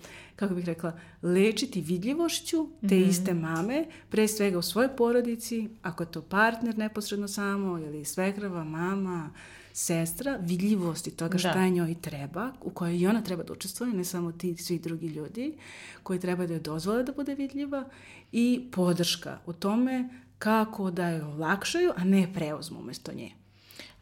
kako 0.43 0.55
bih 0.55 0.64
rekla, 0.64 0.99
lečiti 1.22 1.80
vidljivošću 1.80 2.68
te 2.80 2.86
mm 2.86 2.88
-hmm. 2.99 3.09
iste 3.09 3.34
mame, 3.34 3.84
pre 4.09 4.28
svega 4.28 4.59
u 4.59 4.62
svojoj 4.62 4.97
porodici, 4.97 5.68
ako 5.82 6.03
je 6.03 6.11
to 6.11 6.22
partner 6.22 6.78
neposredno 6.78 7.28
samo 7.28 7.78
ili 7.78 8.05
svekrava, 8.05 8.64
mama, 8.64 9.30
sestra, 9.72 10.38
vidljivosti 10.40 11.11
toga 11.11 11.38
šta 11.38 11.55
da. 11.55 11.68
njoj 11.68 11.95
treba, 12.01 12.53
u 12.61 12.70
kojoj 12.70 12.99
i 12.99 13.07
ona 13.07 13.22
treba 13.22 13.43
da 13.43 13.53
učestvuje, 13.53 13.93
ne 13.93 14.05
samo 14.05 14.32
ti 14.32 14.57
svi 14.57 14.78
drugi 14.78 15.07
ljudi 15.07 15.55
koji 16.03 16.20
treba 16.20 16.47
da 16.47 16.55
je 16.55 16.61
dozvole 16.61 17.03
da 17.03 17.12
bude 17.12 17.34
vidljiva 17.34 17.84
i 18.32 18.68
podrška 18.72 19.38
u 19.47 19.53
tome 19.53 20.09
kako 20.38 20.90
da 20.90 21.09
je 21.09 21.24
olakšaju, 21.24 21.93
a 21.97 22.05
ne 22.05 22.32
preuzmu 22.34 22.78
umesto 22.78 23.12
nje. 23.12 23.41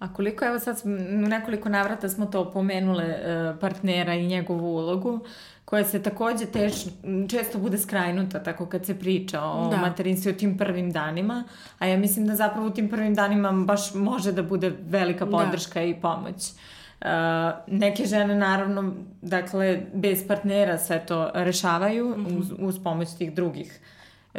A 0.00 0.12
koliko, 0.12 0.44
evo 0.44 0.58
sad 0.58 0.80
u 1.24 1.28
nekoliko 1.28 1.68
navrata 1.68 2.08
smo 2.08 2.26
to 2.26 2.50
pomenule 2.52 3.04
e, 3.04 3.54
partnera 3.60 4.14
i 4.14 4.26
njegovu 4.26 4.76
ulogu, 4.76 5.20
koja 5.64 5.84
se 5.84 6.02
takođe 6.02 6.46
teš, 6.46 6.74
često 7.28 7.58
bude 7.58 7.78
skrajnuta 7.78 8.42
tako 8.42 8.66
kad 8.66 8.86
se 8.86 8.98
priča 8.98 9.42
o 9.42 9.68
da. 9.70 9.76
materinstvu 9.76 10.30
o 10.30 10.32
tim 10.34 10.58
prvim 10.58 10.90
danima, 10.92 11.44
a 11.78 11.86
ja 11.86 11.98
mislim 11.98 12.26
da 12.26 12.34
zapravo 12.34 12.66
u 12.66 12.70
tim 12.70 12.88
prvim 12.88 13.14
danima 13.14 13.52
baš 13.52 13.94
može 13.94 14.32
da 14.32 14.42
bude 14.42 14.72
velika 14.88 15.24
da. 15.24 15.30
podrška 15.30 15.80
da. 15.80 15.86
i 15.86 15.94
pomoć. 15.94 16.52
Uh, 17.00 17.06
neke 17.66 18.04
žene 18.04 18.34
naravno, 18.34 18.92
dakle, 19.22 19.82
bez 19.94 20.26
partnera 20.28 20.78
sve 20.78 21.06
to 21.06 21.30
rešavaju 21.34 22.08
mm 22.08 22.26
-hmm. 22.26 22.38
uz, 22.38 22.52
uz 22.58 22.82
pomoć 22.84 23.08
tih 23.18 23.34
drugih 23.34 23.80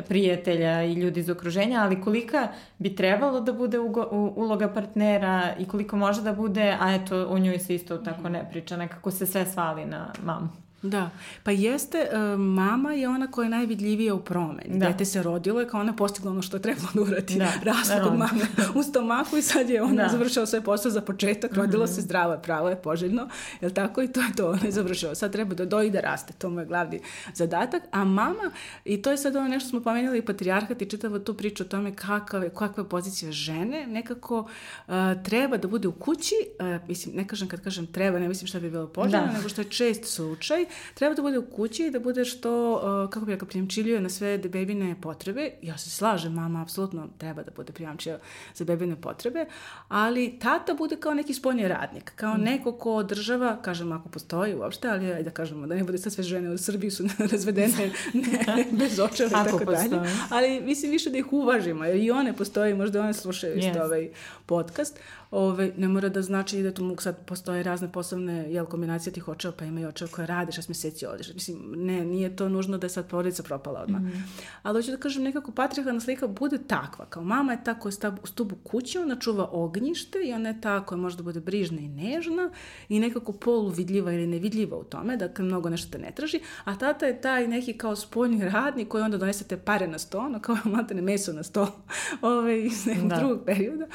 prijatelja 0.07 0.83
i 0.83 0.93
ljudi 0.93 1.19
iz 1.19 1.29
okruženja, 1.29 1.81
ali 1.81 2.01
kolika 2.01 2.47
bi 2.77 2.95
trebalo 2.95 3.41
da 3.41 3.53
bude 3.53 3.79
ugo, 3.79 4.07
u, 4.11 4.33
uloga 4.35 4.69
partnera 4.73 5.55
i 5.59 5.65
koliko 5.65 5.97
može 5.97 6.21
da 6.21 6.33
bude, 6.33 6.77
a 6.79 6.93
eto, 6.93 7.25
o 7.25 7.39
njoj 7.39 7.59
se 7.59 7.75
isto 7.75 7.97
tako 7.97 8.29
ne 8.29 8.49
priča, 8.51 8.77
nekako 8.77 9.11
se 9.11 9.25
sve 9.25 9.45
svali 9.45 9.85
na 9.85 10.13
mamu. 10.23 10.49
Da, 10.81 11.09
pa 11.43 11.51
jeste, 11.51 12.09
uh, 12.11 12.39
mama 12.39 12.93
je 12.93 13.09
ona 13.09 13.31
koja 13.31 13.45
je 13.45 13.49
najvidljivija 13.49 14.13
u 14.15 14.19
promeni. 14.19 14.79
Da. 14.79 14.87
Dete 14.87 15.05
se 15.05 15.23
rodilo 15.23 15.61
i 15.61 15.67
kao 15.67 15.79
ona 15.79 15.95
postigla 15.95 16.31
ono 16.31 16.41
što 16.41 16.57
je 16.57 16.61
trebalo 16.61 16.87
da 16.93 17.01
urati. 17.01 17.37
Da. 17.37 17.51
Raslog 17.63 18.13
od 18.13 18.17
mame 18.17 18.45
u 18.75 18.83
stomaku 18.83 19.37
i 19.37 19.41
sad 19.41 19.69
je 19.69 19.83
ona 19.83 20.03
da. 20.03 20.09
završila 20.09 20.45
sve 20.45 20.61
posao 20.61 20.91
za 20.91 21.01
početak, 21.01 21.53
rodila 21.53 21.85
mm 21.85 21.87
-hmm. 21.87 21.95
se 21.95 22.01
zdravo, 22.01 22.37
pravo 22.37 22.69
je, 22.69 22.75
poželjno, 22.75 23.29
je 23.61 23.73
tako? 23.73 24.01
I 24.01 24.07
to 24.07 24.19
je 24.19 24.27
to, 24.37 24.49
ona 24.49 24.65
je 24.65 24.71
završila. 24.71 25.15
Sad 25.15 25.31
treba 25.31 25.55
da 25.55 25.65
doji 25.65 25.89
da 25.89 25.99
raste, 25.99 26.33
to 26.33 26.49
mu 26.49 26.59
je 26.59 26.65
glavni 26.65 26.99
zadatak. 27.33 27.83
A 27.91 28.03
mama, 28.03 28.51
i 28.85 29.01
to 29.01 29.11
je 29.11 29.17
sad 29.17 29.35
ono 29.35 29.47
nešto 29.47 29.69
smo 29.69 29.81
pomenjali 29.81 30.17
i 30.17 30.25
patrijarhat 30.25 30.81
i 30.81 30.85
čitava 30.89 31.19
tu 31.19 31.33
priču 31.33 31.63
o 31.63 31.67
tome 31.67 31.95
kakva 31.95 32.39
je, 32.39 32.49
kakva 32.49 32.83
je 32.83 32.89
pozicija 32.89 33.31
žene, 33.31 33.87
nekako 33.87 34.39
uh, 34.39 34.93
treba 35.23 35.57
da 35.57 35.67
bude 35.67 35.87
u 35.87 35.91
kući, 35.91 36.35
uh, 36.59 36.87
mislim, 36.87 37.15
ne 37.15 37.27
kažem 37.27 37.47
kad 37.47 37.63
kažem 37.63 37.87
treba, 37.87 38.19
ne 38.19 38.27
mislim 38.27 38.47
šta 38.47 38.59
bi 38.59 38.69
bilo 38.69 38.87
poželjno, 38.87 39.27
da. 39.27 39.33
nego 39.33 39.49
što 39.49 39.61
je 39.61 39.69
čest 39.69 40.05
slučaj, 40.05 40.65
treba 40.93 41.15
da 41.15 41.21
bude 41.21 41.37
u 41.37 41.45
kući 41.45 41.85
i 41.85 41.91
da 41.91 41.99
bude 41.99 42.25
što, 42.25 42.73
uh, 42.73 43.09
kako 43.09 43.25
bi 43.25 43.31
rekao, 43.31 43.47
prijemčiljuje 43.47 44.01
na 44.01 44.09
sve 44.09 44.37
bebine 44.37 44.95
potrebe. 45.01 45.51
Ja 45.61 45.77
se 45.77 45.89
slažem, 45.89 46.33
mama 46.33 46.61
apsolutno 46.61 47.07
treba 47.17 47.43
da 47.43 47.51
bude 47.51 47.73
prijemčija 47.73 48.19
za 48.55 48.65
bebine 48.65 49.01
potrebe, 49.01 49.45
ali 49.87 50.39
tata 50.39 50.73
bude 50.73 50.95
kao 50.95 51.13
neki 51.13 51.33
spoljni 51.33 51.67
radnik, 51.67 52.11
kao 52.15 52.37
mm. 52.37 52.41
neko 52.41 52.71
ko 52.71 52.95
održava, 52.95 53.61
kažem 53.61 53.91
ako 53.91 54.09
postoji 54.09 54.55
uopšte, 54.55 54.87
ali 54.87 55.05
ajde 55.05 55.23
da 55.23 55.31
kažemo 55.31 55.67
da 55.67 55.75
ne 55.75 55.83
bude 55.83 55.97
sad 55.97 56.13
sve 56.13 56.23
žene 56.23 56.49
u 56.49 56.57
Srbiji 56.57 56.91
su 56.91 57.03
razvedene 57.31 57.91
ne, 58.13 58.65
bez 58.79 58.99
očeva 58.99 59.29
i 59.29 59.33
tako 59.33 59.57
postoji. 59.65 59.89
dalje. 59.89 60.09
Ali 60.29 60.61
mislim 60.61 60.91
više 60.91 61.09
da 61.09 61.17
ih 61.17 61.33
uvažimo, 61.33 61.85
jer 61.85 61.95
i 61.95 62.11
one 62.11 62.33
postoji, 62.33 62.73
možda 62.73 63.01
one 63.01 63.13
slušaju 63.13 63.55
yes. 63.55 63.69
isto 63.69 63.83
ovaj 63.83 64.09
podcast. 64.45 64.99
Ove, 65.31 65.71
ne 65.77 65.87
mora 65.87 66.09
da 66.09 66.21
znači 66.21 66.63
da 66.63 66.73
tu 66.73 66.95
sad 66.99 67.25
postoje 67.25 67.63
razne 67.63 67.91
poslovne 67.91 68.51
jel, 68.53 68.65
kombinacije 68.65 69.13
tih 69.13 69.27
očeva, 69.27 69.53
pa 69.57 69.65
ima 69.65 69.79
i 69.79 69.85
očeva 69.85 70.11
koje 70.11 70.27
rade 70.27 70.51
šest 70.61 70.69
meseci 70.69 71.05
odiš. 71.05 71.33
Mislim, 71.33 71.57
ne, 71.75 72.05
nije 72.05 72.35
to 72.35 72.49
nužno 72.49 72.77
da 72.77 72.85
je 72.85 72.89
sad 72.89 73.09
porodica 73.09 73.43
propala 73.43 73.81
odmah. 73.81 74.01
Mm. 74.01 74.23
Ali 74.63 74.79
hoću 74.79 74.91
da 74.91 74.97
kažem, 74.97 75.23
nekako 75.23 75.51
patriarhalna 75.51 75.99
slika 75.99 76.27
bude 76.27 76.57
takva. 76.67 77.05
Kao 77.05 77.23
mama 77.23 77.51
je 77.51 77.63
ta 77.63 77.79
koja 77.79 77.91
stubu 78.23 78.55
kuće, 78.63 78.99
ona 78.99 79.15
čuva 79.19 79.49
ognjište 79.51 80.19
i 80.19 80.33
ona 80.33 80.49
je 80.49 80.61
ta 80.61 80.85
koja 80.85 80.97
može 80.97 81.17
da 81.17 81.23
bude 81.23 81.39
brižna 81.39 81.81
i 81.81 81.87
nežna 81.87 82.49
i 82.89 82.99
nekako 82.99 83.33
poluvidljiva 83.33 84.13
ili 84.13 84.27
nevidljiva 84.27 84.77
u 84.77 84.83
tome, 84.83 85.17
dakle 85.17 85.45
mnogo 85.45 85.69
nešto 85.69 85.91
te 85.91 85.97
ne 85.97 86.11
traži, 86.11 86.39
a 86.63 86.75
tata 86.77 87.05
je 87.05 87.21
taj 87.21 87.47
neki 87.47 87.73
kao 87.73 87.95
spoljni 87.95 88.49
radnik 88.49 88.87
koji 88.87 89.03
onda 89.03 89.17
donese 89.17 89.47
te 89.47 89.57
pare 89.57 89.87
na 89.87 89.99
sto, 89.99 90.19
ono 90.19 90.39
kao 90.39 90.57
matane 90.75 91.01
meso 91.01 91.33
na 91.33 91.43
sto 91.43 91.83
ove, 92.21 92.65
iz 92.65 92.85
nekog 92.85 93.09
da. 93.09 93.15
drugog 93.15 93.45
perioda 93.45 93.87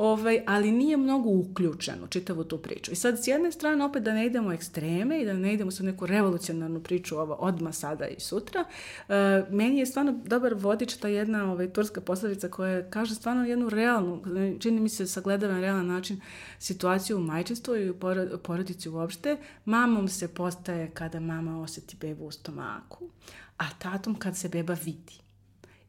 ovaj, 0.00 0.42
ali 0.46 0.72
nije 0.72 0.96
mnogo 0.96 1.28
uključen 1.28 2.04
u 2.04 2.06
čitavu 2.06 2.44
tu 2.44 2.58
priču. 2.58 2.92
I 2.92 2.94
sad, 2.94 3.24
s 3.24 3.28
jedne 3.28 3.52
strane, 3.52 3.84
opet 3.84 4.02
da 4.02 4.14
ne 4.14 4.26
idemo 4.26 4.48
u 4.48 4.52
ekstreme 4.52 5.20
i 5.20 5.24
da 5.24 5.32
ne 5.32 5.54
idemo 5.54 5.70
sa 5.70 5.82
neku 5.82 5.99
revolucionarnu 6.06 6.80
priču 6.80 7.16
ovo 7.16 7.34
odma 7.34 7.72
sada 7.72 8.06
i 8.06 8.20
sutra, 8.20 8.64
uh, 9.08 9.14
meni 9.50 9.78
je 9.78 9.86
stvarno 9.86 10.20
dobar 10.24 10.54
vodič 10.54 10.96
ta 10.96 11.08
jedna 11.08 11.52
ovaj, 11.52 11.72
turska 11.72 12.00
posledica 12.00 12.48
koja 12.48 12.90
kaže 12.90 13.14
stvarno 13.14 13.44
jednu 13.44 13.68
realnu, 13.68 14.22
čini 14.58 14.80
mi 14.80 14.88
se 14.88 15.06
sagledava 15.06 15.54
na 15.54 15.60
realan 15.60 15.86
način 15.86 16.20
situaciju 16.58 17.16
u 17.16 17.20
majčinstvu 17.20 17.76
i 17.76 17.90
u 17.90 17.96
porodici 18.42 18.88
uopšte. 18.88 19.36
Mamom 19.64 20.08
se 20.08 20.34
postaje 20.34 20.90
kada 20.90 21.20
mama 21.20 21.60
oseti 21.60 21.96
bebu 22.00 22.24
u 22.24 22.30
stomaku, 22.30 23.10
a 23.56 23.64
tatom 23.78 24.14
kad 24.14 24.36
se 24.36 24.48
beba 24.48 24.76
vidi. 24.84 25.20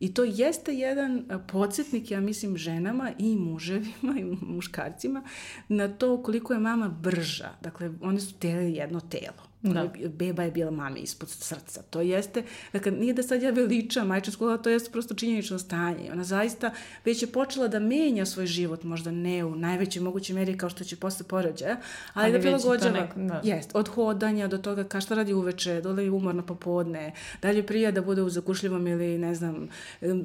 I 0.01 0.13
to 0.13 0.23
jeste 0.23 0.73
jedan 0.73 1.25
podsjetnik, 1.47 2.11
ja 2.11 2.21
mislim, 2.21 2.57
ženama 2.57 3.11
i 3.17 3.35
muževima 3.35 4.19
i 4.19 4.23
muškarcima 4.41 5.23
na 5.67 5.87
to 5.87 6.23
koliko 6.23 6.53
je 6.53 6.59
mama 6.59 6.89
brža. 6.89 7.49
Dakle, 7.61 7.91
one 8.01 8.19
su 8.19 8.33
tele 8.33 8.71
jedno 8.71 8.99
telo. 8.99 9.50
Da. 9.61 9.89
Beba 10.07 10.43
je 10.43 10.51
bila 10.51 10.71
mami 10.71 10.99
ispod 10.99 11.29
srca. 11.29 11.81
To 11.89 12.01
jeste, 12.01 12.43
dakle, 12.73 12.91
nije 12.91 13.13
da 13.13 13.23
sad 13.23 13.41
ja 13.41 13.51
veličam 13.51 14.07
majčinsku, 14.07 14.57
to 14.57 14.69
jeste 14.69 14.91
prosto 14.91 15.13
činjenično 15.13 15.59
stanje. 15.59 16.11
Ona 16.11 16.23
zaista 16.23 16.71
već 17.05 17.21
je 17.21 17.27
počela 17.27 17.67
da 17.67 17.79
menja 17.79 18.25
svoj 18.25 18.45
život, 18.45 18.83
možda 18.83 19.11
ne 19.11 19.45
u 19.45 19.55
najvećoj 19.55 20.01
mogućoj 20.01 20.35
meri 20.35 20.57
kao 20.57 20.69
što 20.69 20.83
će 20.83 20.95
posle 20.95 21.25
porođaja, 21.27 21.77
ali, 22.13 22.25
ali 22.25 22.33
da 22.33 22.39
prilagođava. 22.39 22.99
Nek... 22.99 23.15
Da. 23.15 23.41
Jest, 23.43 23.71
od 23.73 23.87
hodanja 23.87 24.47
do 24.47 24.57
toga 24.57 24.83
ka 24.83 25.01
šta 25.01 25.15
radi 25.15 25.33
uveče, 25.33 25.81
dole 25.81 26.03
je 26.03 26.11
umorno 26.11 26.45
popodne, 26.45 27.13
da 27.41 27.49
li 27.49 27.57
je 27.57 27.67
prija 27.67 27.91
da 27.91 28.01
bude 28.01 28.21
u 28.21 28.29
zakušljivom 28.29 28.87
ili 28.87 29.17
ne 29.17 29.35
znam 29.35 29.67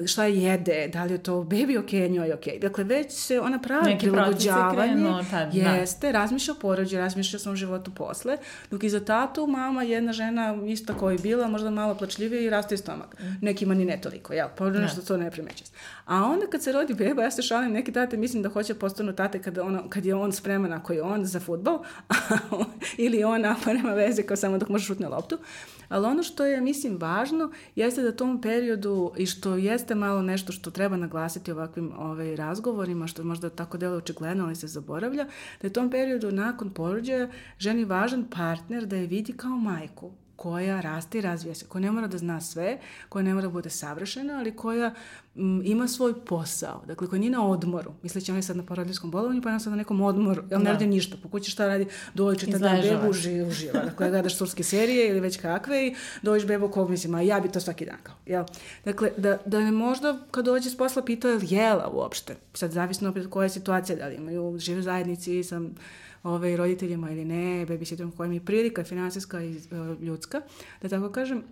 šta 0.06 0.24
jede, 0.24 0.88
da 0.92 1.04
li 1.04 1.12
je 1.12 1.22
to 1.22 1.42
bebi 1.42 1.78
ok, 1.78 1.92
njoj 1.92 2.32
ok. 2.32 2.44
Dakle, 2.60 2.84
već 2.84 3.12
se 3.12 3.40
ona 3.40 3.58
pravi 3.58 3.90
Neki 3.90 4.06
prilagođavanje. 4.06 4.92
Krenuo, 4.92 5.24
tad, 5.30 5.54
da. 5.54 5.70
jeste, 5.70 6.06
da. 6.06 6.12
razmišlja 6.12 6.54
o 6.54 6.56
porođaju, 6.60 7.00
razmišlja 7.02 7.36
o 7.36 7.40
svom 7.40 7.56
životu 7.56 7.90
posle, 7.94 8.36
dok 8.70 8.84
iza 8.84 9.04
ta 9.04 9.25
tatu, 9.26 9.46
mama, 9.46 9.82
jedna 9.82 10.12
žena 10.12 10.58
ista 10.66 10.94
koja 10.94 11.12
je 11.12 11.18
bila, 11.18 11.48
možda 11.48 11.70
malo 11.70 11.94
plačljivija 11.94 12.42
i 12.42 12.50
raste 12.50 12.76
stomak. 12.76 13.20
Mm. 13.20 13.24
Nekima 13.42 13.74
ni 13.74 13.84
ne 13.84 14.00
toliko, 14.00 14.32
jel? 14.32 14.48
Pa 14.58 14.70
da. 14.70 14.78
nešto 14.78 15.02
to 15.02 15.16
ne 15.16 15.30
primeće. 15.30 15.64
A 16.04 16.24
onda 16.24 16.46
kad 16.46 16.62
se 16.62 16.72
rodi 16.72 16.94
beba, 16.94 17.22
ja 17.22 17.30
se 17.30 17.42
šalim, 17.42 17.72
neki 17.72 17.92
tate 17.92 18.16
mislim 18.16 18.42
da 18.42 18.48
hoće 18.48 18.74
postanu 18.74 19.12
tate 19.12 19.42
kad, 19.42 19.58
ono, 19.58 19.88
kad 19.88 20.06
je 20.06 20.14
on 20.14 20.32
spreman 20.32 20.72
ako 20.72 20.92
je 20.92 21.02
on 21.02 21.24
za 21.24 21.40
futbol, 21.40 21.78
ili 23.06 23.24
ona, 23.24 23.56
pa 23.64 23.72
nema 23.72 23.92
veze 23.92 24.22
kao 24.22 24.36
samo 24.36 24.58
dok 24.58 24.68
može 24.68 24.84
šutne 24.84 25.08
loptu. 25.08 25.38
Ali 25.88 26.06
ono 26.06 26.22
što 26.22 26.44
je, 26.44 26.60
mislim, 26.60 26.96
važno 27.00 27.50
jeste 27.74 28.02
da 28.02 28.12
tom 28.12 28.40
periodu 28.40 29.12
i 29.16 29.26
što 29.26 29.56
jeste 29.56 29.94
malo 29.94 30.22
nešto 30.22 30.52
što 30.52 30.70
treba 30.70 30.96
naglasiti 30.96 31.52
ovakvim 31.52 31.92
ovaj, 31.98 32.36
razgovorima, 32.36 33.06
što 33.06 33.24
možda 33.24 33.50
tako 33.50 33.78
delo 33.78 33.96
očigledno, 33.96 34.44
ali 34.44 34.56
se 34.56 34.66
zaboravlja, 34.66 35.24
da 35.60 35.66
je 35.66 35.72
tom 35.72 35.90
periodu 35.90 36.32
nakon 36.32 36.70
porođaja 36.70 37.28
ženi 37.58 37.84
važan 37.84 38.24
partner 38.36 38.86
da 38.86 38.96
je 38.96 39.06
vidi 39.06 39.32
kao 39.32 39.56
majku 39.56 40.12
koja 40.36 40.80
raste 40.80 41.18
i 41.18 41.20
razvija 41.20 41.54
se, 41.54 41.66
koja 41.66 41.82
ne 41.82 41.92
mora 41.92 42.06
da 42.06 42.18
zna 42.18 42.40
sve, 42.40 42.78
koja 43.08 43.22
ne 43.22 43.34
mora 43.34 43.46
da 43.46 43.52
bude 43.52 43.70
savršena, 43.70 44.38
ali 44.38 44.56
koja 44.56 44.94
m, 45.36 45.62
ima 45.64 45.88
svoj 45.88 46.24
posao. 46.24 46.82
Dakle, 46.86 47.08
koja 47.08 47.20
nije 47.20 47.30
na 47.30 47.48
odmoru. 47.48 47.92
Misleći 48.02 48.30
ona 48.30 48.38
je 48.38 48.42
sad 48.42 48.56
na 48.56 48.62
porodiljskom 48.62 49.10
bolovanju, 49.10 49.42
pa 49.42 49.48
je 49.48 49.52
ona 49.52 49.60
sad 49.60 49.70
na 49.70 49.76
nekom 49.76 50.00
odmoru. 50.00 50.42
Jel 50.50 50.58
ne 50.58 50.64
da. 50.64 50.72
radi 50.72 50.86
ništa. 50.86 51.16
Po 51.22 51.28
kući 51.28 51.50
šta 51.50 51.66
radi? 51.66 51.86
Dođe 52.14 52.40
čita 52.40 52.58
da 52.58 52.78
bebu, 52.82 53.10
uživa. 53.10 53.48
uživa. 53.48 53.72
Dakle, 53.72 54.10
gledaš 54.10 54.38
turske 54.38 54.62
serije 54.62 55.08
ili 55.08 55.20
već 55.20 55.36
kakve 55.36 55.86
i 55.86 55.94
dođeš 56.22 56.48
bebu 56.48 56.68
kog 56.68 56.90
mislim, 56.90 57.14
a 57.14 57.20
ja 57.20 57.40
bi 57.40 57.48
to 57.48 57.60
svaki 57.60 57.86
dan 57.86 57.98
kao. 58.02 58.14
Jel? 58.26 58.44
Dakle, 58.84 59.10
da, 59.16 59.38
da 59.46 59.60
ne 59.60 59.72
možda 59.72 60.18
kad 60.30 60.44
dođe 60.44 60.70
s 60.70 60.76
posla 60.76 61.02
pitao 61.02 61.30
je 61.30 61.36
li 61.36 61.46
jela 61.50 61.88
uopšte. 61.88 62.36
Sad 62.54 62.72
zavisno 62.72 63.10
opet 63.10 63.26
koja 63.30 63.44
je 63.44 63.50
situacija, 63.50 63.96
da 63.96 64.06
li 64.06 64.14
imaju 64.14 64.58
žive 64.58 64.82
zajednici, 64.82 65.44
sam 65.44 65.74
ovaj, 66.26 66.56
roditeljima 66.56 67.10
ili 67.10 67.24
ne, 67.24 67.66
babysitterom 67.66 68.16
koja 68.16 68.28
mi 68.28 68.36
je 68.36 68.44
prilika 68.44 68.84
finansijska 68.84 69.42
i 69.42 69.56
uh, 69.56 70.02
ljudska, 70.02 70.40
da 70.82 70.88
tako 70.88 71.12
kažem, 71.12 71.42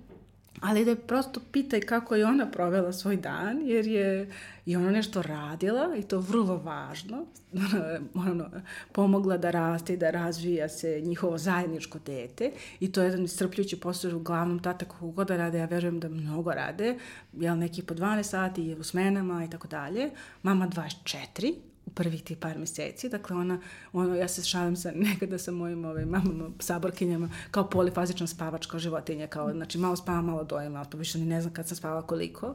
ali 0.61 0.85
da 0.85 0.91
je 0.91 0.97
prosto 0.97 1.41
pitaj 1.53 1.81
kako 1.81 2.15
je 2.15 2.27
ona 2.27 2.51
provela 2.51 2.93
svoj 2.93 3.17
dan, 3.17 3.63
jer 3.65 3.87
je 3.87 4.31
i 4.67 4.77
ona 4.77 4.91
nešto 4.91 5.23
radila 5.23 5.97
i 5.99 6.03
to 6.03 6.19
vrlo 6.19 6.57
važno, 6.57 7.27
ono, 8.31 8.51
pomogla 8.93 9.37
da 9.37 9.51
raste 9.51 9.95
i 9.95 9.97
da 9.97 10.11
razvija 10.11 10.69
se 10.69 11.01
njihovo 11.01 11.39
zajedničko 11.39 11.99
dete 12.07 12.51
i 12.81 12.93
to 12.93 13.01
je 13.01 13.05
jedan 13.05 13.25
iscrpljujući 13.25 13.81
posao 13.81 14.17
uglavnom 14.17 14.59
tata 14.59 14.85
kako 14.85 15.07
god 15.07 15.29
da 15.29 15.37
rade, 15.37 15.59
ja 15.59 15.65
verujem 15.65 16.01
da 16.01 16.09
mnogo 16.09 16.53
rade, 16.53 16.99
jel 17.33 17.59
neki 17.59 17.83
po 17.83 17.95
12 17.95 18.23
sati 18.23 18.77
u 18.81 18.83
smenama 18.85 19.45
i 19.45 19.51
tako 19.51 19.69
dalje, 19.69 20.11
mama 20.43 20.69
24, 20.69 21.55
u 21.55 21.74
prvih 21.95 22.23
tih 22.23 22.37
par 22.37 22.59
meseci. 22.59 23.09
Dakle, 23.09 23.37
ona, 23.37 23.61
ono, 23.93 24.15
ja 24.15 24.29
se 24.29 24.43
šalim 24.43 24.77
sa 24.77 24.93
nekada 25.07 25.39
sa 25.39 25.51
mojim 25.51 25.85
ovaj, 25.85 26.05
mamama, 26.05 26.51
saborkinjama, 26.61 27.29
kao 27.51 27.71
polifazična 27.71 28.27
spavač, 28.27 28.67
kao 28.67 28.81
životinja, 28.81 29.27
kao, 29.27 29.53
znači, 29.53 29.79
malo 29.79 29.97
spava, 29.97 30.23
malo 30.23 30.45
dojem, 30.45 30.77
ali 30.77 30.87
to 30.91 30.97
više 30.97 31.19
ni 31.19 31.27
ne 31.27 31.41
znam 31.41 31.55
kad 31.55 31.69
sam 31.69 31.77
spava 31.77 32.03
koliko. 32.03 32.55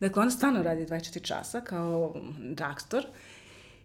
Dakle, 0.00 0.22
ona 0.22 0.30
stano 0.30 0.62
radi 0.62 0.86
24 0.86 1.22
časa, 1.22 1.60
kao 1.60 2.14
dragstor. 2.38 3.04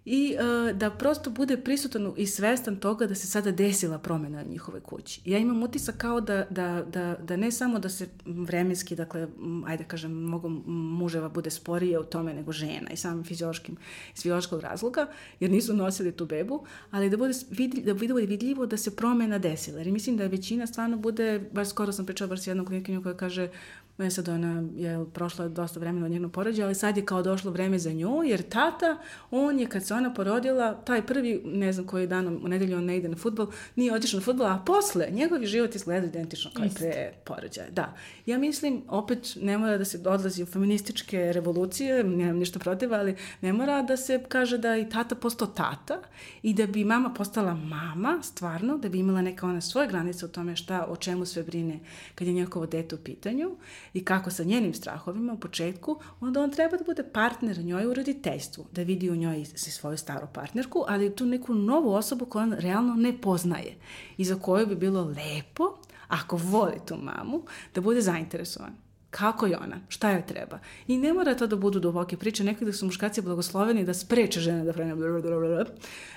I 0.05 0.35
uh, 0.35 0.77
da 0.77 0.89
prosto 0.89 1.29
bude 1.29 1.57
prisutan 1.57 2.13
i 2.17 2.27
svestan 2.27 2.75
toga 2.75 3.07
da 3.07 3.15
se 3.15 3.27
sada 3.27 3.51
desila 3.51 3.97
promena 3.97 4.37
na 4.37 4.49
njihovoj 4.49 4.81
kući. 4.81 5.21
Ja 5.25 5.37
imam 5.37 5.63
utisak 5.63 5.97
kao 5.97 6.21
da, 6.21 6.45
da, 6.49 6.85
da, 6.93 7.15
da 7.23 7.35
ne 7.35 7.51
samo 7.51 7.79
da 7.79 7.89
se 7.89 8.07
vremenski, 8.25 8.95
dakle, 8.95 9.27
ajde 9.67 9.83
kažem, 9.83 10.11
mogu 10.11 10.49
muževa 10.65 11.29
bude 11.29 11.49
sporije 11.49 11.99
u 11.99 12.03
tome 12.03 12.33
nego 12.33 12.51
žena 12.51 12.91
i 12.91 12.97
samim 12.97 13.23
fiziološkim, 13.23 13.77
iz 14.15 14.21
fiziološkog 14.21 14.61
razloga, 14.61 15.07
jer 15.39 15.51
nisu 15.51 15.73
nosili 15.73 16.11
tu 16.11 16.25
bebu, 16.25 16.65
ali 16.91 17.09
da 17.09 17.17
bude, 17.17 17.33
vidljivo, 17.49 17.85
da 17.85 17.93
bude 17.93 18.25
vidljivo 18.25 18.65
da 18.65 18.77
se 18.77 18.95
promena 18.95 19.37
desila. 19.37 19.77
Jer 19.77 19.91
mislim 19.91 20.17
da 20.17 20.27
većina 20.27 20.67
stvarno 20.67 20.97
bude, 20.97 21.49
baš 21.51 21.69
skoro 21.69 21.91
sam 21.91 22.05
pričala 22.05 22.29
baš 22.29 22.41
s 22.41 22.47
jednom 22.47 22.65
klinikinju 22.65 23.03
koja 23.03 23.17
kaže 23.17 23.49
E 23.97 24.09
sad 24.09 24.29
ona 24.29 24.63
je 24.75 25.05
prošla 25.13 25.47
dosta 25.47 25.79
vremena 25.79 26.05
od 26.05 26.11
njenog 26.11 26.31
porođaja, 26.31 26.65
ali 26.65 26.75
sad 26.75 26.97
je 26.97 27.05
kao 27.05 27.23
došlo 27.23 27.51
vreme 27.51 27.79
za 27.79 27.93
nju, 27.93 28.23
jer 28.23 28.41
tata, 28.41 28.97
on 29.31 29.59
je 29.59 29.65
kad 29.65 29.85
se 29.85 29.93
ona 29.93 30.13
porodila, 30.13 30.73
taj 30.73 31.05
prvi, 31.05 31.41
ne 31.45 31.73
znam 31.73 31.87
koji 31.87 32.07
dan 32.07 32.27
u 32.27 32.47
nedelju 32.47 32.77
on 32.77 32.85
ne 32.85 32.97
ide 32.97 33.07
na 33.07 33.15
futbol, 33.15 33.47
nije 33.75 33.93
otišao 33.93 34.19
na 34.19 34.23
futbol, 34.23 34.47
a 34.47 34.63
posle 34.65 35.07
njegov 35.11 35.43
život 35.43 35.75
izgleda 35.75 36.07
identično 36.07 36.51
kao 36.53 36.65
pre 36.75 37.13
porođaja. 37.25 37.69
Da. 37.69 37.93
Ja 38.25 38.37
mislim, 38.37 38.81
opet 38.87 39.37
ne 39.41 39.57
mora 39.57 39.77
da 39.77 39.85
se 39.85 40.01
odlazi 40.05 40.43
u 40.43 40.45
feminističke 40.45 41.31
revolucije, 41.33 42.03
nemam 42.03 42.37
ništa 42.37 42.59
protiv, 42.59 42.93
ali 42.93 43.15
ne 43.41 43.53
mora 43.53 43.81
da 43.81 43.97
se 43.97 44.23
kaže 44.27 44.57
da 44.57 44.77
i 44.77 44.89
tata 44.89 45.15
postao 45.15 45.47
tata 45.47 46.01
i 46.43 46.53
da 46.53 46.67
bi 46.67 46.83
mama 46.83 47.13
postala 47.13 47.53
mama, 47.53 48.19
stvarno, 48.23 48.77
da 48.77 48.89
bi 48.89 48.99
imala 48.99 49.21
neka 49.21 49.47
ona 49.47 49.61
svoje 49.61 49.87
granice 49.87 50.25
o 50.25 50.29
tome 50.29 50.55
šta, 50.55 50.85
o 50.89 50.95
čemu 50.95 51.25
sve 51.25 51.43
brine 51.43 51.79
kad 52.15 52.27
je 52.27 52.33
njegovo 52.33 52.65
dete 52.65 52.95
u 52.95 52.97
pitanju 52.97 53.55
i 53.95 54.05
kako 54.05 54.29
sa 54.29 54.43
njenim 54.43 54.73
strahovima 54.73 55.33
u 55.33 55.39
početku, 55.39 55.99
onda 56.19 56.41
on 56.41 56.51
treba 56.51 56.77
da 56.77 56.83
bude 56.83 57.03
partner 57.03 57.57
njoj 57.57 57.85
u 57.85 57.93
roditeljstvu, 57.93 58.65
da 58.71 58.83
vidi 58.83 59.09
u 59.09 59.15
njoj 59.15 59.45
svoju 59.55 59.97
staru 59.97 60.27
partnerku, 60.33 60.85
ali 60.87 61.15
tu 61.15 61.25
neku 61.25 61.53
novu 61.53 61.93
osobu 61.93 62.25
koju 62.25 62.43
on 62.43 62.53
realno 62.53 62.93
ne 62.95 63.21
poznaje 63.21 63.75
i 64.17 64.25
za 64.25 64.35
koju 64.35 64.67
bi 64.67 64.75
bilo 64.75 65.03
lepo, 65.03 65.63
ako 66.07 66.37
voli 66.37 66.79
tu 66.85 66.95
mamu, 66.97 67.43
da 67.75 67.81
bude 67.81 68.01
zainteresovan 68.01 68.84
kako 69.15 69.45
je 69.45 69.57
ona, 69.57 69.79
šta 69.87 70.11
joj 70.11 70.25
treba. 70.25 70.59
I 70.87 70.97
ne 70.97 71.13
mora 71.13 71.35
to 71.35 71.47
da 71.47 71.55
budu 71.55 71.79
duboke 71.79 72.17
priče, 72.17 72.43
nekada 72.43 72.73
su 72.73 72.85
muškaci 72.85 73.21
blagosloveni 73.21 73.85
da 73.85 73.93
spreče 73.93 74.39
žene 74.39 74.63
da 74.63 74.73
prene 74.73 74.95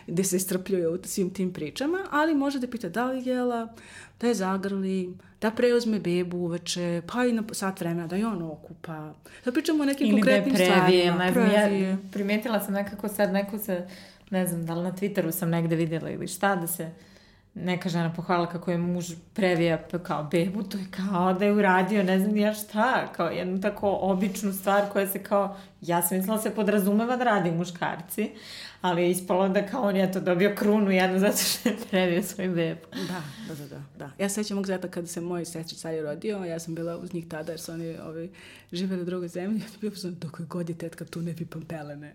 gde 0.07 0.25
se 0.25 0.37
istrpljuju 0.37 0.91
u 0.91 0.99
svim 1.05 1.31
tim 1.31 1.53
pričama, 1.53 1.99
ali 2.11 2.35
može 2.35 2.59
da 2.59 2.67
pita 2.67 2.89
da 2.89 3.05
li 3.05 3.29
jela, 3.29 3.69
da 4.21 4.27
je 4.27 4.35
zagrli, 4.35 5.15
da 5.41 5.51
preuzme 5.51 6.01
bebu 6.01 6.37
uveče, 6.39 7.03
pa 7.13 7.25
i 7.25 7.33
na 7.33 7.43
sat 7.53 7.81
vremena 7.81 8.07
da 8.07 8.17
je 8.17 8.27
on 8.27 8.43
okupa. 8.43 9.15
Da 9.45 9.53
pričamo 9.53 9.83
o 9.83 9.87
nekim 9.87 10.07
Ili 10.07 10.21
konkretnim 10.21 10.55
da 10.55 10.63
je 10.63 10.73
previje, 10.73 11.13
stvarima. 11.13 11.47
Ja 11.77 11.97
primetila 12.13 12.61
sam 12.61 12.75
nekako 12.75 13.09
sad, 13.09 13.33
neko 13.33 13.59
se, 13.59 13.87
ne 14.31 14.47
znam, 14.47 14.67
da 14.67 14.75
li 14.75 14.83
na 14.83 14.93
Twitteru 14.93 15.31
sam 15.31 15.51
negde 15.51 15.77
videla 15.77 16.11
ili 16.11 16.29
šta, 16.29 16.57
da 16.57 16.67
se 16.67 16.91
neka 17.55 17.89
žena 17.89 18.13
pohvala 18.17 18.47
kako 18.47 18.71
je 18.71 18.79
muž 18.79 19.11
previja 19.35 19.79
kao 20.03 20.25
bebu, 20.25 20.63
to 20.63 20.79
je 20.79 20.85
kao 20.91 21.33
da 21.33 21.45
je 21.45 21.53
uradio 21.53 22.03
ne 22.03 22.19
znam 22.19 22.37
ja 22.37 22.55
šta, 22.55 23.13
kao 23.13 23.29
jednu 23.29 23.61
tako 23.61 23.99
običnu 24.03 24.53
stvar 24.53 24.83
koja 24.93 25.07
se 25.07 25.23
kao, 25.23 25.57
ja 25.81 26.03
sam 26.03 26.17
mislila 26.17 26.37
da 26.37 26.43
se 26.43 26.55
podrazumeva 26.55 27.17
da 27.17 27.25
radi 27.25 27.51
muškarci, 27.51 28.31
ali 28.81 29.03
je 29.03 29.11
ispalo 29.11 29.49
da 29.49 29.67
kao 29.67 29.83
on 29.83 29.97
je 29.97 30.13
to 30.13 30.21
dobio 30.21 30.55
krunu 30.57 30.91
jednu 30.91 31.19
zato 31.19 31.37
što 31.37 31.69
je 31.69 31.77
previo 31.91 32.23
svoj 32.23 32.49
bebu. 32.49 32.87
Da, 32.93 33.23
da, 33.49 33.55
da, 33.55 33.67
da. 33.67 33.83
da. 33.99 34.11
Ja 34.19 34.29
sećam 34.29 34.57
mog 34.57 34.67
zeta 34.67 34.89
kada 34.89 35.07
se 35.07 35.21
moj 35.21 35.45
sestri 35.45 35.77
car 35.77 35.95
rodio, 36.03 36.45
ja 36.45 36.59
sam 36.59 36.75
bila 36.75 36.99
uz 36.99 37.15
njih 37.15 37.29
tada 37.29 37.53
jer 37.53 37.61
su 37.61 37.73
oni 37.73 37.99
ovi, 37.99 38.31
živeli 38.73 39.03
u 39.03 39.05
drugoj 39.05 39.29
zemlji, 39.29 39.63
ja 39.83 39.91
sam 39.95 40.15
dok 40.15 40.41
je 40.41 40.47
god 40.47 40.69
je 40.69 40.79
tetka 40.79 41.05
tu 41.05 41.23
ne 41.23 41.37
pipam 41.37 41.63
pelene. 41.63 42.15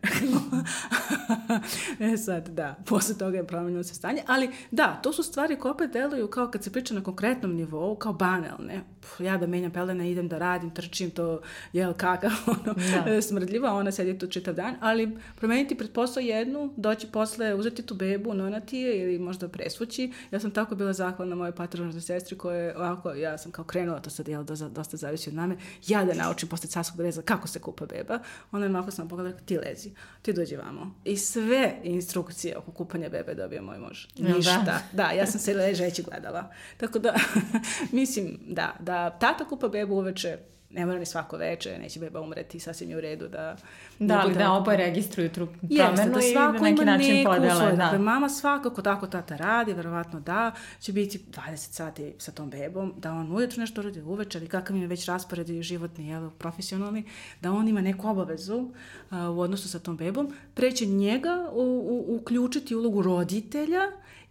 e 2.14 2.18
sad, 2.18 2.49
da, 2.49 2.76
posle 2.86 3.18
toga 3.18 3.38
je 3.38 3.47
promenilo 3.47 3.84
se 3.84 3.95
stanje, 3.95 4.24
ali 4.28 4.49
da, 4.72 4.99
to 5.03 5.14
su 5.14 5.24
stvari 5.24 5.59
koje 5.59 5.72
opet 5.72 5.91
deluju 5.91 6.28
kao 6.28 6.51
kad 6.51 6.64
se 6.64 6.72
priča 6.72 6.93
na 6.93 7.03
konkretnom 7.03 7.55
nivou, 7.55 7.95
kao 7.95 8.14
banalne. 8.14 8.84
Puh, 8.99 9.26
ja 9.26 9.38
da 9.38 9.47
menjam 9.47 9.72
pelene, 9.72 10.11
idem 10.11 10.28
da 10.28 10.38
radim, 10.38 10.70
trčim 10.70 11.11
to, 11.11 11.41
jel 11.74 11.93
kaka, 11.93 12.32
ono, 12.47 12.74
da. 12.74 13.22
Smrdljiva, 13.54 13.74
ona 13.74 13.91
sedi 13.91 14.20
tu 14.20 14.28
čitav 14.28 14.54
dan, 14.54 14.76
ali 14.82 15.18
promeniti 15.36 15.76
pred 15.76 15.91
posao 15.91 16.22
jednu 16.22 16.74
doći 16.78 17.08
posle, 17.08 17.54
uzeti 17.54 17.82
tu 17.82 17.95
bebu, 17.95 18.34
nonati 18.34 18.78
je 18.78 19.01
ili 19.01 19.20
možda 19.20 19.47
presvući. 19.47 20.12
Ja 20.32 20.39
sam 20.39 20.51
tako 20.51 20.76
bila 20.76 20.93
zahvalna 20.93 21.36
mojoj 21.36 21.56
patronažnoj 21.56 22.01
sestri 22.01 22.38
koja 22.38 22.58
je 22.58 22.78
ovako, 22.78 23.14
ja 23.14 23.38
sam 23.38 23.51
kao 23.51 23.66
krenula, 23.66 23.99
to 23.99 24.10
sad 24.10 24.28
jel, 24.28 24.43
dosta, 24.43 24.70
dosta 24.70 24.97
zavisi 24.97 25.30
od 25.30 25.36
mame, 25.36 25.58
ja 25.88 26.06
da 26.06 26.14
naučim 26.14 26.49
posle 26.49 26.70
carskog 26.70 27.01
reza 27.01 27.22
kako 27.22 27.47
se 27.47 27.60
kupa 27.60 27.86
beba. 27.86 28.20
Ona 28.51 28.66
je 28.66 28.70
malo 28.70 28.91
sam 28.91 29.08
pogledala, 29.08 29.41
ti 29.45 29.58
lezi, 29.58 29.91
ti 30.22 30.34
dođi 30.34 30.56
vamo. 30.56 30.95
I 31.04 31.18
sve 31.18 31.76
instrukcije 31.84 32.58
oko 32.58 32.72
kupanja 32.72 33.10
bebe 33.10 33.34
dobio 33.34 33.62
moj 33.62 33.80
muž. 33.80 34.06
Ništa. 34.18 34.64
Da, 34.66 34.82
da 34.91 35.12
ja 35.12 35.26
sam 35.26 35.39
se 35.39 35.54
ležeći 35.54 36.04
gledala. 36.04 36.51
Tako 36.78 36.99
da, 36.99 37.14
mislim, 37.91 38.39
da, 38.47 38.76
da 38.80 39.10
tata 39.10 39.45
kupa 39.45 39.68
bebu 39.68 39.95
uveče, 39.95 40.38
ne 40.74 40.86
mora 40.86 41.00
ni 41.00 41.06
svako 41.06 41.38
veče, 41.38 41.78
neće 41.78 42.00
beba 42.00 42.22
umreti, 42.22 42.60
sasvim 42.60 42.90
je 42.90 42.98
u 42.98 43.02
redu 43.02 43.28
da... 43.28 43.56
Da, 44.00 44.20
ali 44.20 44.34
da 44.34 44.52
oboje 44.52 44.78
registruju 44.78 45.30
trup 45.30 45.50
promenu 45.60 46.14
da 46.14 46.20
i 46.26 46.34
na 46.34 46.52
neki 46.52 46.86
način 46.86 47.26
podele. 47.26 47.72
Da. 47.72 47.76
Dakle, 47.76 48.00
mama 48.00 48.30
svakako 48.30 48.82
tako 48.82 49.08
tata 49.08 49.36
radi, 49.36 49.74
verovatno 49.74 50.20
da, 50.20 50.52
će 50.80 50.94
biti 50.94 51.20
20 51.32 51.58
sati 51.58 52.14
sa 52.18 52.32
tom 52.32 52.50
bebom, 52.50 52.94
da 52.98 53.12
on 53.12 53.36
ujutro 53.36 53.60
nešto 53.60 53.82
radi 53.82 54.02
uveče, 54.02 54.38
ali 54.38 54.48
kakav 54.48 54.78
je 54.78 54.88
već 54.88 55.06
raspored 55.06 55.48
životni, 55.62 56.08
jel, 56.08 56.30
profesionalni, 56.30 57.04
da 57.42 57.52
on 57.52 57.68
ima 57.68 57.82
neku 57.82 58.08
obavezu 58.08 58.58
uh, 58.58 58.72
u 59.12 59.40
odnosu 59.40 59.70
sa 59.70 59.80
tom 59.80 59.98
bebom, 59.98 60.34
preće 60.54 60.86
njega 60.86 61.50
u, 61.54 61.62
u, 61.62 62.16
uključiti 62.16 62.76
ulogu 62.76 63.02
roditelja 63.02 63.82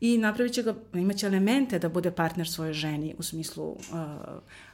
i 0.01 0.18
napravit 0.18 0.53
će 0.53 0.62
ga, 0.62 0.74
imaće 0.95 1.26
elemente 1.26 1.78
da 1.78 1.88
bude 1.88 2.11
partner 2.11 2.49
svoje 2.49 2.72
ženi 2.72 3.14
u 3.18 3.22
smislu 3.22 3.70
uh, 3.70 3.76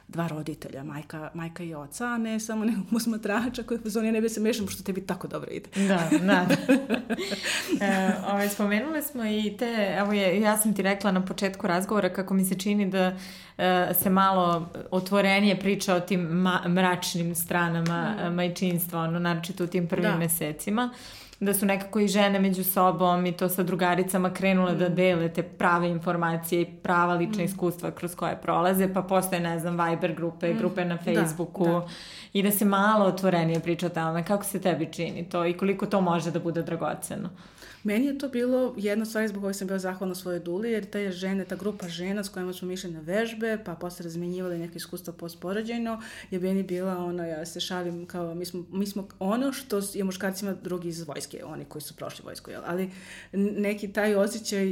dva 0.09 0.27
roditelja, 0.27 0.83
majka, 0.83 1.29
majka 1.33 1.63
i 1.63 1.73
oca, 1.73 2.05
a 2.05 2.17
ne 2.17 2.39
samo 2.39 2.65
nekog 2.65 2.83
posmatrača 2.91 3.63
koji 3.63 3.79
je 3.85 4.05
ja 4.05 4.11
ne 4.11 4.21
bi 4.21 4.29
se 4.29 4.41
mešam, 4.41 4.65
pošto 4.65 4.83
tebi 4.83 5.01
tako 5.01 5.27
dobro 5.27 5.51
ide. 5.51 5.69
Da, 5.87 6.09
da. 6.21 6.45
e, 7.85 8.11
ove, 8.33 8.49
spomenule 8.49 9.01
smo 9.01 9.25
i 9.25 9.55
te, 9.59 9.95
evo 9.97 10.13
je, 10.13 10.41
ja 10.41 10.57
sam 10.57 10.73
ti 10.73 10.81
rekla 10.81 11.11
na 11.11 11.25
početku 11.25 11.67
razgovora 11.67 12.13
kako 12.13 12.33
mi 12.33 12.45
se 12.45 12.59
čini 12.59 12.89
da 12.89 13.17
e, 13.57 13.93
se 14.01 14.09
malo 14.09 14.69
otvorenije 14.91 15.59
priča 15.59 15.95
o 15.95 15.99
tim 15.99 16.21
ma, 16.21 16.61
mračnim 16.67 17.35
stranama 17.35 18.15
mm. 18.29 18.33
majčinstva, 18.33 18.99
ono, 18.99 19.19
naročito 19.19 19.63
u 19.63 19.67
tim 19.67 19.87
prvim 19.87 20.11
da. 20.11 20.17
mesecima 20.17 20.89
da 20.89 20.95
su 21.53 21.65
nekako 21.65 21.99
i 21.99 22.07
žene 22.07 22.39
među 22.39 22.63
sobom 22.63 23.25
i 23.25 23.31
to 23.31 23.49
sa 23.49 23.63
drugaricama 23.63 24.33
krenule 24.33 24.71
da 24.71 24.75
mm. 24.75 24.89
da 24.89 24.95
dele 24.95 25.29
te 25.29 25.43
prave 25.43 25.89
informacije 25.89 26.61
i 26.61 26.65
prava 26.65 27.13
lična 27.13 27.43
mm. 27.43 27.45
iskustva 27.45 27.91
kroz 27.91 28.15
koje 28.15 28.41
prolaze, 28.41 28.93
pa 28.93 29.01
postoje, 29.01 29.39
ne 29.39 29.59
znam, 29.59 29.77
Viber 29.85 30.13
grupe, 30.13 30.53
mm. 30.53 30.57
grupe 30.57 30.85
na 30.85 30.95
da, 30.95 31.01
Facebooku 31.03 31.65
da, 31.65 31.71
da. 31.71 31.87
i 32.33 32.43
da 32.43 32.51
se 32.51 32.65
malo 32.65 33.05
otvorenije 33.05 33.59
priča 33.59 33.85
o 33.85 33.89
tome. 33.89 34.23
Kako 34.23 34.45
se 34.45 34.61
tebi 34.61 34.89
čini 34.91 35.29
to 35.29 35.45
i 35.45 35.57
koliko 35.57 35.85
to 35.85 36.01
može 36.01 36.31
da 36.31 36.39
bude 36.39 36.63
dragoceno? 36.63 37.29
Meni 37.83 38.05
je 38.05 38.17
to 38.17 38.27
bilo 38.27 38.73
jedna 38.77 39.05
stvar 39.05 39.27
zbog 39.27 39.43
koje 39.43 39.53
sam 39.53 39.67
bila 39.67 39.79
zahvalna 39.79 40.15
svojoj 40.15 40.39
duli, 40.39 40.71
jer 40.71 40.85
te 40.85 41.11
žene, 41.11 41.45
ta 41.45 41.55
grupa 41.55 41.87
žena 41.87 42.23
s 42.23 42.29
kojima 42.29 42.53
smo 42.53 42.71
išli 42.71 42.91
na 42.91 42.99
vežbe, 42.99 43.57
pa 43.65 43.75
posle 43.75 44.03
razmenjivali 44.03 44.59
neke 44.59 44.77
iskustva 44.77 45.13
postporođajno, 45.13 46.01
je 46.31 46.39
meni 46.39 46.63
bila 46.63 46.97
ono, 46.97 47.25
ja 47.25 47.45
se 47.45 47.59
šalim 47.59 48.05
kao, 48.05 48.35
mi 48.35 48.45
smo, 48.45 48.65
mi 48.71 48.85
smo 48.85 49.07
ono 49.19 49.53
što 49.53 49.81
je 49.93 50.03
muškarcima 50.03 50.53
drugi 50.53 50.87
iz 50.87 51.07
vojske, 51.07 51.43
oni 51.45 51.65
koji 51.65 51.81
su 51.81 51.95
prošli 51.95 52.25
vojsku, 52.25 52.51
jel? 52.51 52.61
ali 52.65 52.89
neki 53.33 53.93
taj 53.93 54.15
osjećaj 54.15 54.67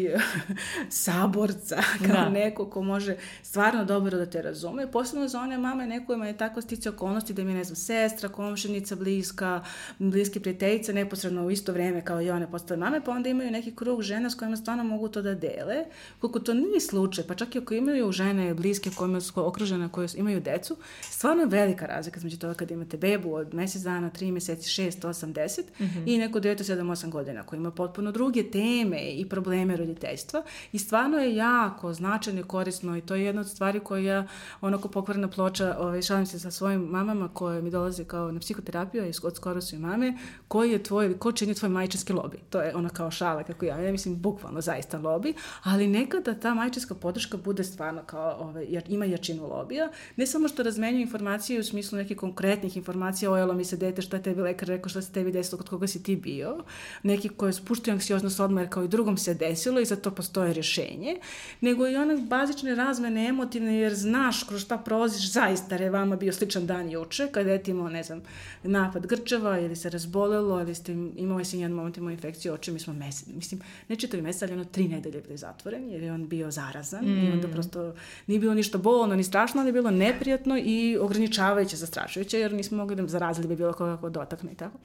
saborca, 0.89 1.81
kao 1.97 2.23
da. 2.23 2.29
neko 2.29 2.69
ko 2.69 2.81
može 2.81 3.15
stvarno 3.43 3.85
dobro 3.85 4.17
da 4.17 4.25
te 4.25 4.41
razume, 4.41 4.91
posebno 4.91 5.27
za 5.27 5.39
one 5.39 5.57
mame 5.57 5.87
nekojima 5.87 6.27
je 6.27 6.37
tako 6.37 6.61
stice 6.61 6.89
okolnosti 6.89 7.33
da 7.33 7.43
mi 7.43 7.51
je, 7.51 7.57
ne 7.57 7.63
znam, 7.63 7.75
sestra, 7.75 8.29
komšenica 8.29 8.95
bliska, 8.95 9.63
bliske 9.99 10.39
prijateljice, 10.39 10.93
neposredno 10.93 11.45
u 11.45 11.51
isto 11.51 11.71
vreme 11.71 12.05
kao 12.05 12.21
i 12.21 12.29
one 12.29 12.51
postale 12.51 12.79
mame, 12.79 12.96
same, 12.97 13.05
pa 13.05 13.11
onda 13.11 13.29
imaju 13.29 13.51
neki 13.51 13.75
krug 13.75 14.01
žena 14.01 14.29
s 14.29 14.35
kojima 14.35 14.57
stvarno 14.57 14.83
mogu 14.83 15.09
to 15.09 15.21
da 15.21 15.35
dele. 15.35 15.85
Koliko 16.19 16.39
to 16.39 16.53
nije 16.53 16.79
slučaj, 16.79 17.23
pa 17.27 17.35
čak 17.35 17.55
i 17.55 17.59
ako 17.59 17.73
imaju 17.73 18.11
žene 18.11 18.53
bliske 18.53 18.89
kojima 18.89 19.21
su 19.21 19.33
okružene, 19.35 19.89
koje 19.89 20.07
imaju 20.15 20.41
decu, 20.41 20.77
stvarno 21.01 21.43
je 21.43 21.47
velika 21.47 21.85
razlika 21.85 22.17
između 22.17 22.37
toga 22.37 22.53
kad 22.53 22.71
imate 22.71 22.97
bebu 22.97 23.33
od 23.33 23.53
mesec 23.53 23.81
dana, 23.81 24.09
tri 24.09 24.31
meseci, 24.31 24.69
šest, 24.69 25.05
osam, 25.05 25.33
deset 25.33 25.79
mm 25.79 25.83
-hmm. 25.83 26.03
i 26.05 26.17
neko 26.17 26.39
dete 26.39 26.63
sedam, 26.63 26.89
osam 26.89 27.11
godina 27.11 27.43
koji 27.43 27.57
ima 27.57 27.71
potpuno 27.71 28.11
druge 28.11 28.51
teme 28.51 29.11
i 29.11 29.25
probleme 29.29 29.77
roditeljstva 29.77 30.43
i 30.71 30.79
stvarno 30.79 31.17
je 31.17 31.35
jako 31.35 31.93
značajno 31.93 32.39
i 32.39 32.43
korisno 32.43 32.97
i 32.97 33.01
to 33.01 33.15
je 33.15 33.23
jedna 33.23 33.41
od 33.41 33.49
stvari 33.49 33.79
koja 33.79 34.01
ja 34.01 34.27
onako 34.61 34.87
pokvarna 34.87 35.27
ploča, 35.27 35.75
ovaj, 35.79 36.01
šalim 36.01 36.25
se 36.25 36.39
sa 36.39 36.51
svojim 36.51 36.81
mamama 36.81 37.29
koje 37.33 37.61
mi 37.61 37.71
dolaze 37.71 38.03
kao 38.03 38.31
na 38.31 38.39
psihoterapiju 38.39 39.05
i 39.05 39.11
od 39.23 39.35
skoro 39.35 39.61
su 39.61 39.75
i 39.75 39.79
mame, 39.79 40.17
koji 40.47 40.71
je 40.71 40.83
tvoj, 40.83 41.17
ko 41.19 41.31
čini 41.31 41.53
tvoj 41.53 41.69
majčinski 41.69 42.13
lobi. 42.13 42.37
To 42.49 42.61
je 42.61 42.75
ona 42.87 42.93
kao 42.93 43.11
šala 43.11 43.43
kako 43.43 43.65
ja, 43.65 43.77
ja 43.77 43.91
mislim 43.91 44.15
bukvalno 44.15 44.61
zaista 44.61 44.97
lobi, 44.97 45.33
ali 45.63 45.87
nekada 45.87 46.33
ta 46.33 46.53
majčinska 46.53 46.95
podrška 46.95 47.37
bude 47.37 47.63
stvarno 47.63 48.01
kao, 48.05 48.37
ovaj, 48.39 48.65
jer 48.69 48.83
ima 48.87 49.05
jačinu 49.05 49.47
lobija, 49.47 49.89
ne 50.15 50.25
samo 50.25 50.47
što 50.47 50.63
razmenju 50.63 50.99
informacije 50.99 51.59
u 51.59 51.63
smislu 51.63 51.97
nekih 51.97 52.17
konkretnih 52.17 52.77
informacija, 52.77 53.31
ojelo 53.31 53.53
mi 53.53 53.65
se 53.65 53.77
dete, 53.77 54.01
šta 54.01 54.19
tebi 54.19 54.41
lekar 54.41 54.67
rekao, 54.67 54.89
šta 54.89 55.01
se 55.01 55.11
tebi 55.11 55.31
desilo, 55.31 55.57
kod 55.57 55.69
koga 55.69 55.87
si 55.87 56.03
ti 56.03 56.15
bio, 56.15 56.63
neki 57.03 57.29
koje 57.29 57.53
spuštaju 57.53 57.95
anksioznost 57.95 58.39
odmah 58.39 58.63
jer 58.63 58.69
kao 58.69 58.83
i 58.83 58.87
drugom 58.87 59.17
se 59.17 59.33
desilo 59.33 59.79
i 59.79 59.85
za 59.85 59.95
to 59.95 60.11
postoje 60.11 60.53
rješenje, 60.53 61.17
nego 61.61 61.87
i 61.87 61.95
one 61.95 62.17
bazične 62.17 62.75
razmene 62.75 63.27
emotivne 63.27 63.77
jer 63.77 63.93
znaš 63.93 64.43
kroz 64.43 64.61
šta 64.61 64.77
prolaziš 64.77 65.31
zaista 65.31 65.75
je 65.75 65.89
vama 65.89 66.15
bio 66.15 66.33
sličan 66.33 66.65
dan 66.67 66.91
juče 66.91 67.27
kada 67.31 67.51
je 67.51 67.63
imao, 67.67 67.89
ne 67.89 68.03
znam, 68.03 68.21
napad 68.63 69.07
grčeva 69.07 69.59
ili 69.59 69.75
se 69.75 69.89
razbolelo 69.89 70.61
ili 70.61 70.75
ste 70.75 70.91
imali 71.15 71.45
se 71.45 71.57
jedan 71.59 71.71
moment 71.71 71.97
imao 71.97 72.11
infekciju 72.11 72.53
oči, 72.53 72.71
mi 72.77 72.81
smo 72.81 72.93
mesec, 72.93 73.27
mislim, 73.27 73.61
ne 73.87 73.95
čitavi 73.95 74.23
mesec, 74.23 74.41
ali 74.41 74.53
ono 74.53 74.65
tri 74.65 74.87
nedelje 74.87 75.21
bili 75.21 75.37
zatvoreni 75.37 75.93
jer 75.93 76.03
je 76.03 76.13
on 76.13 76.27
bio 76.27 76.51
zarazan 76.51 77.05
mm. 77.05 77.27
i 77.27 77.31
onda 77.31 77.47
prosto 77.47 77.93
nije 78.27 78.39
bilo 78.39 78.53
ništa 78.53 78.77
bolno 78.77 79.15
ni 79.15 79.23
strašno, 79.23 79.61
ali 79.61 79.69
je 79.69 79.73
bilo 79.73 79.91
neprijatno 79.91 80.57
i 80.57 80.97
ograničavajuće, 81.01 81.75
zastrašujuće 81.75 82.39
jer 82.39 82.53
nismo 82.53 82.77
mogli 82.77 82.95
da 82.95 83.07
zarazili 83.07 83.47
bi 83.47 83.55
bilo 83.55 83.73
koga 83.73 83.97
ko 83.97 84.09
dotakne 84.09 84.51
i 84.51 84.55
tako 84.55 84.77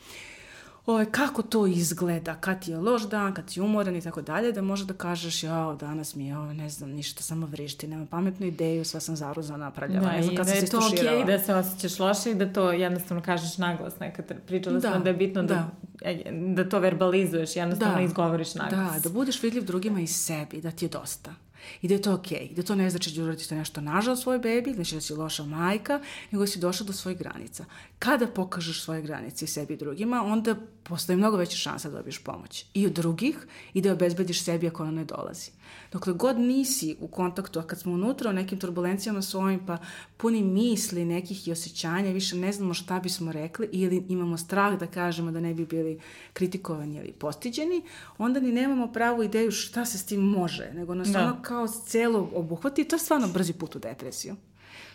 ovaj, 0.87 1.05
kako 1.11 1.43
to 1.43 1.67
izgleda, 1.67 2.35
kad 2.35 2.65
ti 2.65 2.71
je 2.71 2.79
loš 2.79 3.03
dan, 3.03 3.35
kad 3.35 3.51
si 3.51 3.61
umoran 3.61 3.97
i 3.97 4.01
tako 4.01 4.23
dalje, 4.23 4.53
da 4.53 4.63
može 4.63 4.85
da 4.85 4.95
kažeš, 4.95 5.43
ja, 5.43 5.77
danas 5.81 6.15
mi 6.15 6.27
je, 6.27 6.35
ne 6.35 6.71
znam, 6.71 6.91
ništa, 6.91 7.23
samo 7.23 7.47
vrišti, 7.47 7.87
nemam 7.87 8.07
pametnu 8.07 8.47
ideju, 8.47 8.85
sva 8.85 9.01
sam 9.01 9.17
zaruzana, 9.17 9.71
praljava, 9.71 10.07
da, 10.07 10.13
ne 10.13 10.23
znam 10.23 10.37
kad 10.37 10.47
da 10.47 10.53
se 10.53 10.67
to 10.67 10.79
okej, 10.79 11.09
okay, 11.09 11.27
da 11.27 11.39
se 11.39 11.55
osjećaš 11.55 11.99
loše 11.99 12.31
i 12.31 12.35
da 12.35 12.53
to 12.53 12.73
jednostavno 12.73 13.23
kažeš 13.23 13.59
naglas, 13.59 13.99
nekad. 13.99 14.33
Pričala 14.47 14.79
da, 14.79 14.91
smo 14.91 15.01
da 15.01 15.11
je 15.11 15.17
bitno 15.17 15.43
da, 15.43 15.71
da, 16.01 16.09
e, 16.09 16.33
da 16.55 16.69
to 16.69 16.79
verbalizuješ, 16.79 17.57
jednostavno 17.57 17.95
da, 17.95 18.03
izgovoriš 18.03 18.55
naglas. 18.55 18.95
Da, 18.95 19.09
da 19.09 19.09
budeš 19.09 19.43
vidljiv 19.43 19.65
drugima 19.65 20.01
i 20.01 20.07
sebi, 20.07 20.61
da 20.61 20.71
ti 20.71 20.85
je 20.85 20.89
dosta 20.89 21.35
i 21.83 21.89
da 21.89 21.95
je 21.95 22.03
to 22.03 22.15
okej. 22.15 22.39
Okay. 22.39 22.55
Da 22.55 22.63
to 22.63 22.75
ne 22.75 22.91
znači 22.91 23.11
da 23.11 23.23
uradite 23.23 23.55
nešto 23.55 23.81
nažal 23.81 24.17
svoj 24.17 24.39
bebi, 24.39 24.73
znači 24.73 24.95
da 24.95 25.01
si 25.01 25.15
loša 25.15 25.45
majka, 25.45 26.01
nego 26.31 26.43
da 26.43 26.47
si 26.47 26.59
došla 26.59 26.87
do 26.87 26.93
svojih 26.93 27.19
granica. 27.19 27.65
Kada 27.99 28.27
pokažeš 28.27 28.83
svoje 28.83 29.03
granice 29.03 29.47
sebi 29.47 29.75
i 29.75 29.77
drugima, 29.77 30.25
onda 30.25 30.57
postoji 30.83 31.17
mnogo 31.17 31.37
veća 31.37 31.57
šansa 31.57 31.91
da 31.91 31.97
dobiješ 31.97 32.19
pomoć. 32.19 32.65
I 32.75 32.87
od 32.87 32.93
drugih 32.93 33.37
i 33.75 33.81
da 33.81 33.93
obezbediš 33.93 34.43
sebi 34.43 34.67
ako 34.67 34.83
ona 34.83 34.93
ne 34.93 35.05
dolazi. 35.05 35.51
Dokle 35.93 36.13
god 36.13 36.39
nisi 36.39 36.97
u 37.01 37.09
kontaktu, 37.09 37.59
a 37.59 37.63
kad 37.63 37.81
smo 37.81 37.93
unutra 37.93 38.31
u 38.31 38.33
nekim 38.33 38.59
turbulencijama 38.59 39.23
svojim, 39.23 39.67
pa 39.67 39.79
puni 40.17 40.43
misli 40.43 41.05
nekih 41.05 41.49
i 41.49 41.53
osjećanja, 41.53 42.11
više 42.13 42.37
ne 42.37 42.53
znamo 42.53 42.75
šta 42.75 43.01
bismo 43.01 43.33
rekli 43.33 43.69
ili 43.73 44.05
imamo 44.09 44.37
strah 44.37 44.79
da 44.79 44.87
kažemo 44.87 45.31
da 45.31 45.41
ne 45.41 45.55
bi 45.55 45.67
bili 45.67 46.01
kritikovani 46.33 46.97
ili 46.97 47.13
postiđeni, 47.13 47.83
onda 48.19 48.41
ni 48.41 48.53
nemamo 48.53 48.93
pravu 48.93 49.23
ideju 49.23 49.51
šta 49.51 49.85
se 49.85 49.99
s 49.99 50.07
tim 50.07 50.21
može, 50.21 50.71
nego 50.75 50.95
nas 50.95 51.09
da. 51.09 51.23
ono 51.23 51.43
kao 51.43 51.69
celo 51.69 52.31
obuhvati 52.35 52.83
i 52.83 52.85
to 52.85 52.97
je 52.97 53.01
stvarno 53.01 53.29
brzi 53.29 53.53
put 53.53 53.77
u 53.77 53.79
depresiju. 53.79 54.37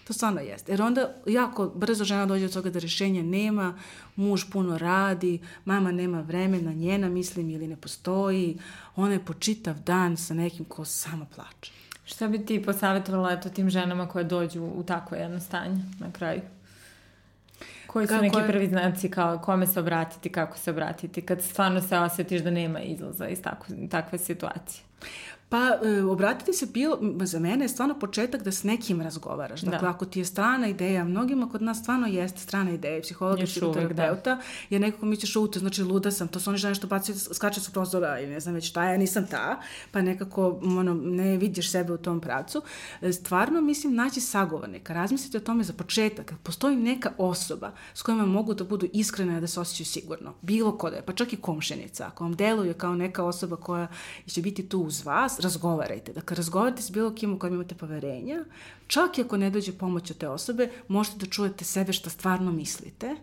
To 0.08 0.14
stvarno 0.14 0.42
jeste. 0.42 0.72
Jer 0.72 0.82
onda 0.82 1.10
jako 1.26 1.72
brzo 1.76 2.04
žena 2.04 2.26
dođe 2.26 2.48
do 2.48 2.54
toga 2.54 2.70
da 2.70 2.80
rešenja 2.80 3.24
nema, 3.24 3.80
muž 4.16 4.44
puno 4.52 4.78
radi, 4.78 5.40
mama 5.66 5.92
nema 5.92 6.22
vremena, 6.22 6.74
njena 6.74 7.10
mislim 7.10 7.50
ili 7.50 7.68
ne 7.68 7.76
postoji, 7.76 8.58
ona 8.96 9.14
je 9.14 9.26
po 9.26 9.34
čitav 9.34 9.80
dan 9.80 10.18
sa 10.18 10.34
nekim 10.34 10.66
ko 10.66 10.86
samo 10.86 11.28
plače. 11.36 11.72
Šta 12.06 12.28
bi 12.28 12.46
ti 12.46 12.64
posavjetovala 12.64 13.32
eto 13.32 13.50
tim 13.50 13.70
ženama 13.70 14.08
koje 14.08 14.24
dođu 14.24 14.64
u 14.64 14.84
takvo 14.84 15.18
jedno 15.18 15.40
stanje 15.40 15.82
na 16.00 16.12
kraju? 16.12 16.42
Koji 17.88 18.08
su 18.08 18.10
kako 18.10 18.24
neki 18.24 18.38
je... 18.38 18.48
prvi 18.48 18.68
znaci 18.68 19.12
kao 19.12 19.40
kome 19.40 19.68
se 19.68 19.80
obratiti, 19.80 20.30
kako 20.30 20.58
se 20.58 20.72
obratiti, 20.72 21.22
kad 21.22 21.42
stvarno 21.42 21.82
se 21.82 21.98
osjetiš 21.98 22.42
da 22.42 22.52
nema 22.52 22.80
izlaza 22.80 23.28
iz 23.28 23.42
tako, 23.42 23.66
takve 23.92 24.18
situacije? 24.18 24.84
Pa, 25.50 25.78
e, 25.84 26.04
obratiti 26.04 26.54
se 26.54 26.66
bilo, 26.66 27.00
za 27.22 27.40
mene 27.40 27.66
je 27.66 27.70
stvarno 27.70 28.00
početak 28.00 28.44
da 28.44 28.52
s 28.52 28.64
nekim 28.64 29.02
razgovaraš. 29.02 29.62
Dakle, 29.62 29.80
da. 29.80 29.90
ako 29.90 30.06
ti 30.06 30.20
je 30.20 30.26
strana 30.26 30.68
ideja, 30.68 31.04
mnogima 31.04 31.50
kod 31.50 31.62
nas 31.62 31.80
stvarno 31.80 32.08
jeste 32.08 32.40
strana 32.40 32.72
ideja, 32.72 33.02
psihologa, 33.02 33.46
psihoterapeuta, 33.46 34.36
da. 34.36 34.42
jer 34.70 34.82
nekako 34.82 35.06
misliš, 35.06 35.36
u, 35.36 35.48
to 35.48 35.60
znači 35.60 35.84
luda 35.84 36.12
sam, 36.12 36.28
to 36.28 36.40
su 36.40 36.50
oni 36.50 36.58
žene 36.58 36.76
što 36.76 36.88
baci, 36.88 37.14
skače 37.34 37.62
su 37.62 37.72
prozora 37.72 38.20
i 38.20 38.28
ne 38.28 38.40
znam 38.40 38.56
već 38.56 38.70
šta, 38.70 38.84
ja 38.84 38.98
nisam 38.98 39.28
ta, 39.28 39.60
pa 39.92 40.02
nekako 40.02 40.60
ono, 40.64 40.94
ne 40.94 41.38
vidiš 41.38 41.72
sebe 41.72 41.94
u 41.94 41.98
tom 41.98 42.22
pracu. 42.22 42.62
E, 43.02 43.14
stvarno, 43.14 43.62
mislim, 43.62 43.96
naći 43.96 44.22
sagovornika, 44.22 44.94
razmisliti 44.94 45.38
o 45.38 45.40
tome 45.40 45.64
za 45.64 45.74
početak. 45.74 46.34
Postoji 46.44 46.76
neka 46.76 47.12
osoba 47.18 47.72
s 47.94 48.02
kojima 48.02 48.26
mogu 48.26 48.54
da 48.54 48.64
budu 48.64 48.88
iskrene 48.94 49.42
da 49.42 49.48
se 49.48 49.60
osjećaju 49.60 49.86
sigurno. 49.86 50.34
Bilo 50.42 50.78
ko 50.78 50.90
da 50.90 50.96
je, 50.96 51.06
pa 51.06 51.14
čak 51.14 51.34
i 51.34 51.38
komšenica. 51.38 52.08
Ako 52.08 52.24
vam 52.24 52.36
deluje 52.36 52.74
kao 52.74 52.96
neka 52.96 53.24
osoba 53.24 53.56
koja 53.56 53.88
će 54.26 54.42
biti 54.42 54.70
tu 54.70 54.80
uz 54.80 55.06
vas, 55.06 55.37
razgovarajte. 55.40 56.14
Dakle, 56.14 56.38
razgovarajte 56.38 56.82
s 56.82 56.92
bilo 56.92 57.12
kim 57.16 57.34
u 57.34 57.40
kojem 57.40 57.54
imate 57.54 57.76
poverenja. 57.76 58.46
Čak 58.88 59.18
i 59.18 59.22
ako 59.22 59.38
ne 59.38 59.50
dođe 59.50 59.72
pomoć 59.72 60.12
od 60.12 60.18
te 60.18 60.28
osobe, 60.28 60.70
možete 60.88 61.18
da 61.18 61.26
čujete 61.26 61.66
sebe 61.66 61.94
šta 61.94 62.10
stvarno 62.10 62.52
mislite 62.52 63.16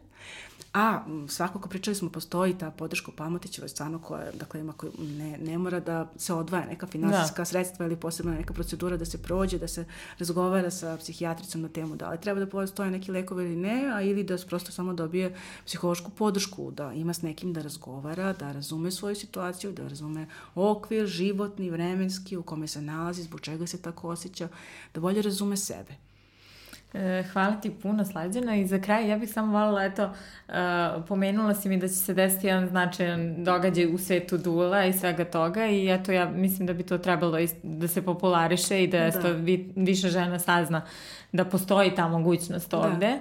A 0.74 1.00
svakako 1.28 1.68
pričali 1.68 1.94
smo, 1.94 2.10
postoji 2.10 2.58
ta 2.58 2.70
podrška 2.70 3.10
u 3.10 3.14
Pamotićevoj 3.14 3.68
stvarno 3.68 3.98
koja, 3.98 4.32
dakle, 4.32 4.60
ima 4.60 4.72
koji 4.72 4.92
ne, 4.98 5.38
ne 5.38 5.58
mora 5.58 5.80
da 5.80 6.10
se 6.16 6.32
odvaja 6.32 6.66
neka 6.66 6.86
finansijska 6.86 7.40
da. 7.40 7.44
sredstva 7.44 7.86
ili 7.86 7.96
posebna 7.96 8.32
neka 8.32 8.54
procedura 8.54 8.96
da 8.96 9.04
se 9.04 9.22
prođe, 9.22 9.58
da 9.58 9.68
se 9.68 9.84
razgovara 10.18 10.70
sa 10.70 10.96
psihijatricom 10.96 11.62
na 11.62 11.68
temu 11.68 11.96
da 11.96 12.10
li 12.10 12.20
treba 12.20 12.40
da 12.40 12.46
postoje 12.46 12.90
neki 12.90 13.12
lekovi 13.12 13.44
ili 13.44 13.56
ne, 13.56 13.92
a 13.94 14.02
ili 14.02 14.24
da 14.24 14.36
prosto 14.48 14.72
samo 14.72 14.94
dobije 14.94 15.36
psihološku 15.66 16.10
podršku, 16.10 16.70
da 16.70 16.92
ima 16.92 17.14
s 17.14 17.22
nekim 17.22 17.52
da 17.52 17.62
razgovara, 17.62 18.32
da 18.32 18.52
razume 18.52 18.90
svoju 18.90 19.16
situaciju, 19.16 19.72
da 19.72 19.88
razume 19.88 20.26
okvir 20.54 21.06
životni, 21.06 21.70
vremenski 21.70 22.36
u 22.36 22.42
kome 22.42 22.66
se 22.66 22.82
nalazi, 22.82 23.22
zbog 23.22 23.40
čega 23.40 23.66
se 23.66 23.82
tako 23.82 24.08
osjeća, 24.08 24.48
da 24.94 25.00
bolje 25.00 25.22
razume 25.22 25.56
sebe. 25.56 26.03
E, 26.94 27.24
hvala 27.32 27.56
ti 27.60 27.70
puno, 27.82 28.04
Slađana. 28.04 28.56
I 28.56 28.66
za 28.66 28.78
kraj 28.78 29.08
ja 29.08 29.18
bih 29.18 29.32
samo 29.32 29.58
volila, 29.58 29.84
eto, 29.84 30.04
uh, 30.48 30.54
pomenula 31.08 31.54
si 31.54 31.68
mi 31.68 31.76
da 31.76 31.88
će 31.88 31.94
se 31.94 32.14
desiti 32.14 32.46
jedan 32.46 32.68
značajan 32.68 33.44
događaj 33.44 33.94
u 33.94 33.98
svetu 33.98 34.38
dula 34.38 34.84
i 34.84 34.92
svega 34.92 35.24
toga 35.24 35.66
i 35.66 35.90
eto, 35.90 36.12
ja 36.12 36.30
mislim 36.30 36.66
da 36.66 36.72
bi 36.72 36.82
to 36.82 36.98
trebalo 36.98 37.38
da 37.62 37.88
se 37.88 38.02
populariše 38.02 38.84
i 38.84 38.86
da, 38.86 39.10
da. 39.10 39.28
vi, 39.28 39.72
više 39.76 40.08
žena 40.08 40.38
sazna 40.38 40.82
da 41.32 41.44
postoji 41.44 41.94
ta 41.94 42.08
mogućnost 42.08 42.70
da. 42.70 42.78
ovde. 42.78 43.06
Da 43.06 43.18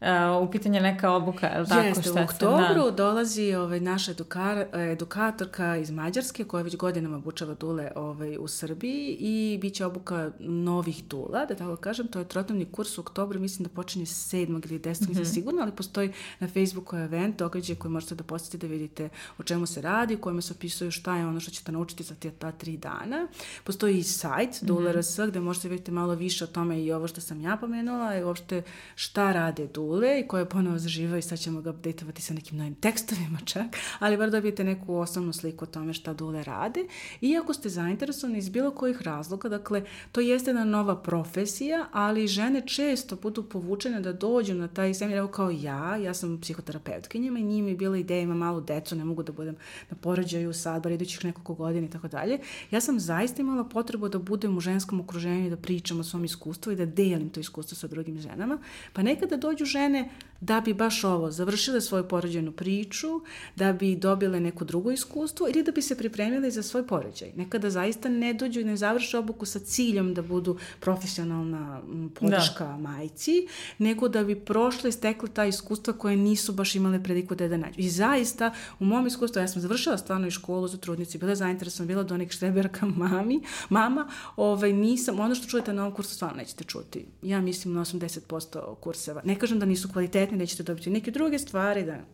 Uh, 0.00 0.48
u 0.48 0.50
pitanje 0.50 0.80
neka 0.80 1.10
obuka, 1.10 1.46
je 1.46 1.60
li 1.60 1.68
tako? 1.68 1.86
Jeste, 1.86 2.02
šta 2.02 2.20
u 2.20 2.24
oktobru 2.24 2.84
da... 2.84 2.90
dolazi 2.90 3.54
ovaj, 3.54 3.80
naša 3.80 4.10
edukar, 4.10 4.66
edukatorka 4.92 5.76
iz 5.76 5.90
Mađarske 5.90 6.44
koja 6.44 6.62
već 6.62 6.76
godinama 6.76 7.16
obučava 7.16 7.54
dule 7.54 7.90
ovaj, 7.94 8.36
u 8.40 8.48
Srbiji 8.48 9.16
i 9.20 9.58
bit 9.60 9.74
će 9.74 9.86
obuka 9.86 10.30
novih 10.38 11.04
dula, 11.04 11.46
da 11.46 11.54
tako 11.54 11.76
kažem, 11.76 12.08
to 12.08 12.18
je 12.18 12.28
trotnovni 12.28 12.64
kurs 12.64 12.98
u 12.98 13.00
oktobru, 13.00 13.40
mislim 13.40 13.64
da 13.64 13.74
počinje 13.74 14.04
7. 14.04 14.70
ili 14.70 14.80
10. 14.80 15.08
Mm 15.08 15.14
-hmm. 15.14 15.34
sigurno, 15.34 15.62
ali 15.62 15.72
postoji 15.72 16.12
na 16.40 16.48
Facebooku 16.48 16.96
event, 16.96 17.38
događaj 17.38 17.76
koji 17.76 17.92
možete 17.92 18.14
da 18.14 18.24
posetite 18.24 18.66
da 18.66 18.72
vidite 18.72 19.08
o 19.38 19.42
čemu 19.42 19.66
se 19.66 19.80
radi, 19.80 20.14
u 20.14 20.20
kojima 20.20 20.40
se 20.40 20.52
opisuju 20.52 20.90
šta 20.90 21.16
je 21.16 21.26
ono 21.26 21.40
što 21.40 21.50
ćete 21.50 21.72
naučiti 21.72 22.02
za 22.02 22.14
te, 22.14 22.30
ta 22.30 22.52
tri 22.52 22.76
dana. 22.76 23.28
Postoji 23.64 23.98
i 23.98 24.02
sajt 24.02 24.50
mm 24.50 24.52
-hmm. 24.52 24.66
dula.rs 24.66 25.18
gde 25.28 25.40
možete 25.40 25.68
vidjeti 25.68 25.90
malo 25.90 26.14
više 26.14 26.44
o 26.44 26.46
tome 26.46 26.82
i 26.82 26.92
ovo 26.92 27.08
što 27.08 27.20
sam 27.20 27.40
ja 27.40 27.56
pomenula 27.56 28.16
i 28.16 28.24
uopšte 28.24 28.62
šta 28.94 29.32
rade 29.32 29.66
dule 29.66 29.85
Dule 29.86 30.20
i 30.20 30.28
koje 30.28 30.48
ponovo 30.48 30.78
zaživa 30.78 31.18
i 31.18 31.22
sad 31.22 31.38
ćemo 31.38 31.60
ga 31.60 31.70
updateovati 31.70 32.22
sa 32.22 32.34
nekim 32.34 32.58
novim 32.58 32.74
tekstovima 32.74 33.38
čak, 33.44 33.66
ali 33.98 34.16
bar 34.16 34.30
dobijete 34.30 34.64
neku 34.64 34.94
osnovnu 34.94 35.32
sliku 35.32 35.64
o 35.64 35.66
tome 35.66 35.92
šta 35.92 36.14
Dule 36.14 36.44
rade. 36.44 36.80
I 37.20 37.36
ako 37.36 37.54
ste 37.54 37.68
zainteresovani 37.68 38.38
iz 38.38 38.48
bilo 38.48 38.70
kojih 38.70 39.02
razloga, 39.02 39.48
dakle, 39.48 39.84
to 40.12 40.20
jeste 40.20 40.50
jedna 40.50 40.64
nova 40.64 41.02
profesija, 41.02 41.86
ali 41.92 42.26
žene 42.26 42.62
često 42.66 43.16
budu 43.16 43.42
povučene 43.42 44.00
da 44.00 44.12
dođu 44.12 44.54
na 44.54 44.68
taj 44.68 44.94
seminar, 44.94 45.18
evo 45.18 45.28
kao 45.28 45.50
ja, 45.50 45.96
ja 45.96 46.14
sam 46.14 46.40
psihoterapeutkinjama 46.40 47.38
i 47.38 47.42
njima 47.42 47.68
je 47.68 47.76
bila 47.76 47.96
ideja, 47.96 48.20
ima 48.20 48.34
malu 48.34 48.60
decu, 48.60 48.96
ne 48.96 49.04
mogu 49.04 49.22
da 49.22 49.32
budem 49.32 49.56
na 49.90 49.96
porođaju 49.96 50.52
sad, 50.52 50.82
bar 50.82 50.92
idućih 50.92 51.24
nekoliko 51.24 51.54
godina 51.54 51.86
i 51.86 51.90
tako 51.90 52.08
dalje. 52.08 52.38
Ja 52.70 52.80
sam 52.80 53.00
zaista 53.00 53.42
imala 53.42 53.64
potrebu 53.64 54.08
da 54.08 54.18
budem 54.18 54.56
u 54.56 54.60
ženskom 54.60 55.00
okruženju 55.00 55.46
i 55.46 55.50
da 55.50 55.56
pričam 55.56 56.00
o 56.00 56.04
svom 56.04 56.24
iskustvu 56.24 56.72
i 56.72 56.76
da 56.76 56.86
delim 56.86 57.30
to 57.30 57.40
iskustvo 57.40 57.76
sa 57.76 57.86
drugim 57.86 58.20
ženama, 58.20 58.58
pa 58.92 59.02
nekada 59.02 59.36
dođu 59.36 59.64
žene 59.76 60.08
da 60.40 60.60
bi 60.60 60.74
baš 60.74 61.04
ovo, 61.04 61.30
završile 61.30 61.80
svoju 61.80 62.08
porođajnu 62.08 62.52
priču, 62.52 63.20
da 63.56 63.72
bi 63.72 63.96
dobile 63.96 64.40
neko 64.40 64.64
drugo 64.64 64.90
iskustvo 64.90 65.48
ili 65.48 65.62
da 65.62 65.72
bi 65.72 65.82
se 65.82 65.96
pripremile 65.98 66.50
za 66.50 66.62
svoj 66.62 66.86
porođaj. 66.86 67.32
Nekada 67.36 67.70
zaista 67.70 68.08
ne 68.08 68.34
dođu 68.34 68.60
i 68.60 68.64
ne 68.64 68.76
završe 68.76 69.18
obuku 69.18 69.46
sa 69.46 69.58
ciljem 69.58 70.14
da 70.14 70.22
budu 70.22 70.58
profesionalna 70.80 71.80
podrška 72.14 72.64
da. 72.64 72.76
majci, 72.76 73.46
nego 73.78 74.08
da 74.08 74.24
bi 74.24 74.34
prošle 74.34 74.88
i 74.88 74.92
stekle 74.92 75.28
ta 75.28 75.44
iskustva 75.44 75.92
koje 75.92 76.16
nisu 76.16 76.52
baš 76.52 76.74
imale 76.74 77.02
priliku 77.02 77.34
da 77.34 77.48
da 77.48 77.56
nađu. 77.56 77.80
I 77.80 77.88
zaista, 77.90 78.54
u 78.80 78.84
mom 78.84 79.06
iskustvu, 79.06 79.40
ja 79.40 79.48
sam 79.48 79.62
završila 79.62 79.98
stvarno 79.98 80.26
i 80.26 80.30
školu 80.30 80.68
za 80.68 80.76
trudnici, 80.76 81.18
bila 81.18 81.34
zainteresovana, 81.34 81.88
bila 81.88 82.02
do 82.02 82.14
onih 82.14 82.30
štreberka 82.30 82.86
mami, 82.96 83.40
mama, 83.68 84.08
ovaj, 84.36 84.72
nisam, 84.72 85.20
ono 85.20 85.34
što 85.34 85.48
čujete 85.48 85.72
na 85.72 85.82
ovom 85.82 85.94
kursu 85.94 86.14
stvarno 86.14 86.36
nećete 86.36 86.64
čuti. 86.64 87.06
Ja 87.22 87.40
mislim 87.40 87.74
na 87.74 87.80
80% 87.80 88.74
kurseva. 88.74 89.22
Ne 89.24 89.38
kažem 89.38 89.58
da 89.58 89.65
nisu 89.66 89.88
kvalitetni, 89.92 90.38
nećete 90.38 90.62
dobiti 90.62 90.90
neke 90.90 91.10
druge 91.10 91.38
stvari, 91.38 91.84
da 91.84 92.04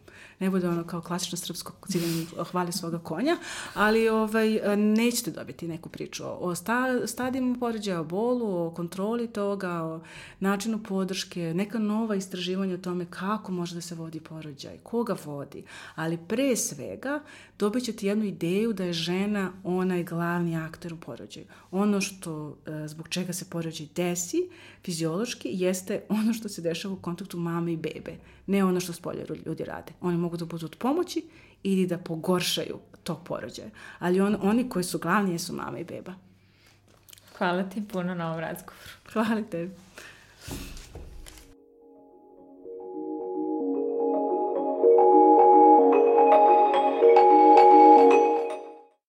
ne 0.42 0.50
bude 0.50 0.68
ono 0.68 0.84
kao 0.84 1.00
klasično 1.00 1.38
srpsko 1.38 1.72
ciljanje 1.88 2.26
hvali 2.50 2.72
svoga 2.72 2.98
konja, 2.98 3.36
ali 3.74 4.08
ovaj, 4.08 4.76
nećete 4.76 5.30
dobiti 5.30 5.68
neku 5.68 5.88
priču 5.88 6.24
o 6.26 6.54
sta, 6.54 7.06
stadijima 7.06 7.56
poređaja, 7.60 8.00
o 8.00 8.04
bolu, 8.04 8.66
o 8.66 8.70
kontroli 8.70 9.26
toga, 9.26 9.70
o 9.70 10.00
načinu 10.40 10.82
podrške, 10.82 11.54
neka 11.54 11.78
nova 11.78 12.14
istraživanja 12.14 12.74
o 12.74 12.78
tome 12.78 13.06
kako 13.10 13.52
može 13.52 13.74
da 13.74 13.80
se 13.80 13.94
vodi 13.94 14.20
porođaj, 14.20 14.78
koga 14.82 15.16
vodi, 15.24 15.64
ali 15.94 16.18
pre 16.28 16.56
svega 16.56 17.20
dobit 17.58 17.84
ćete 17.84 18.06
jednu 18.06 18.24
ideju 18.24 18.72
da 18.72 18.84
je 18.84 18.92
žena 18.92 19.52
onaj 19.64 20.04
glavni 20.04 20.56
akter 20.56 20.94
u 20.94 20.96
porođaju. 20.96 21.46
Ono 21.70 22.00
što, 22.00 22.56
e, 22.66 22.88
zbog 22.88 23.08
čega 23.08 23.32
se 23.32 23.50
porođaj 23.50 23.86
desi, 23.96 24.48
fiziološki, 24.84 25.48
jeste 25.52 26.02
ono 26.08 26.32
što 26.32 26.48
se 26.48 26.62
dešava 26.62 26.94
u 26.94 27.02
kontaktu 27.02 27.38
mame 27.38 27.72
i 27.72 27.76
bebe, 27.76 28.16
ne 28.46 28.64
ono 28.64 28.80
što 28.80 28.92
spolje 28.92 29.26
ljudi 29.46 29.64
rade. 29.64 29.92
Oni 30.00 30.16
mogu 30.32 30.36
da 30.36 30.44
budu 30.44 30.66
od 30.66 30.76
pomoći 30.76 31.24
ili 31.62 31.86
da 31.86 31.98
pogoršaju 31.98 32.78
tog 33.02 33.18
porođaja. 33.24 33.70
Ali 33.98 34.20
on, 34.20 34.36
oni 34.42 34.68
koji 34.68 34.84
su 34.84 34.98
glavni 34.98 35.38
su 35.38 35.52
mama 35.52 35.78
i 35.78 35.84
beba. 35.84 36.14
Hvala 37.38 37.62
ti 37.62 37.82
puno 37.92 38.14
na 38.14 38.28
ovom 38.28 38.40
razgovoru. 38.40 38.88
Hvala 39.12 39.42
tebi. 39.50 39.74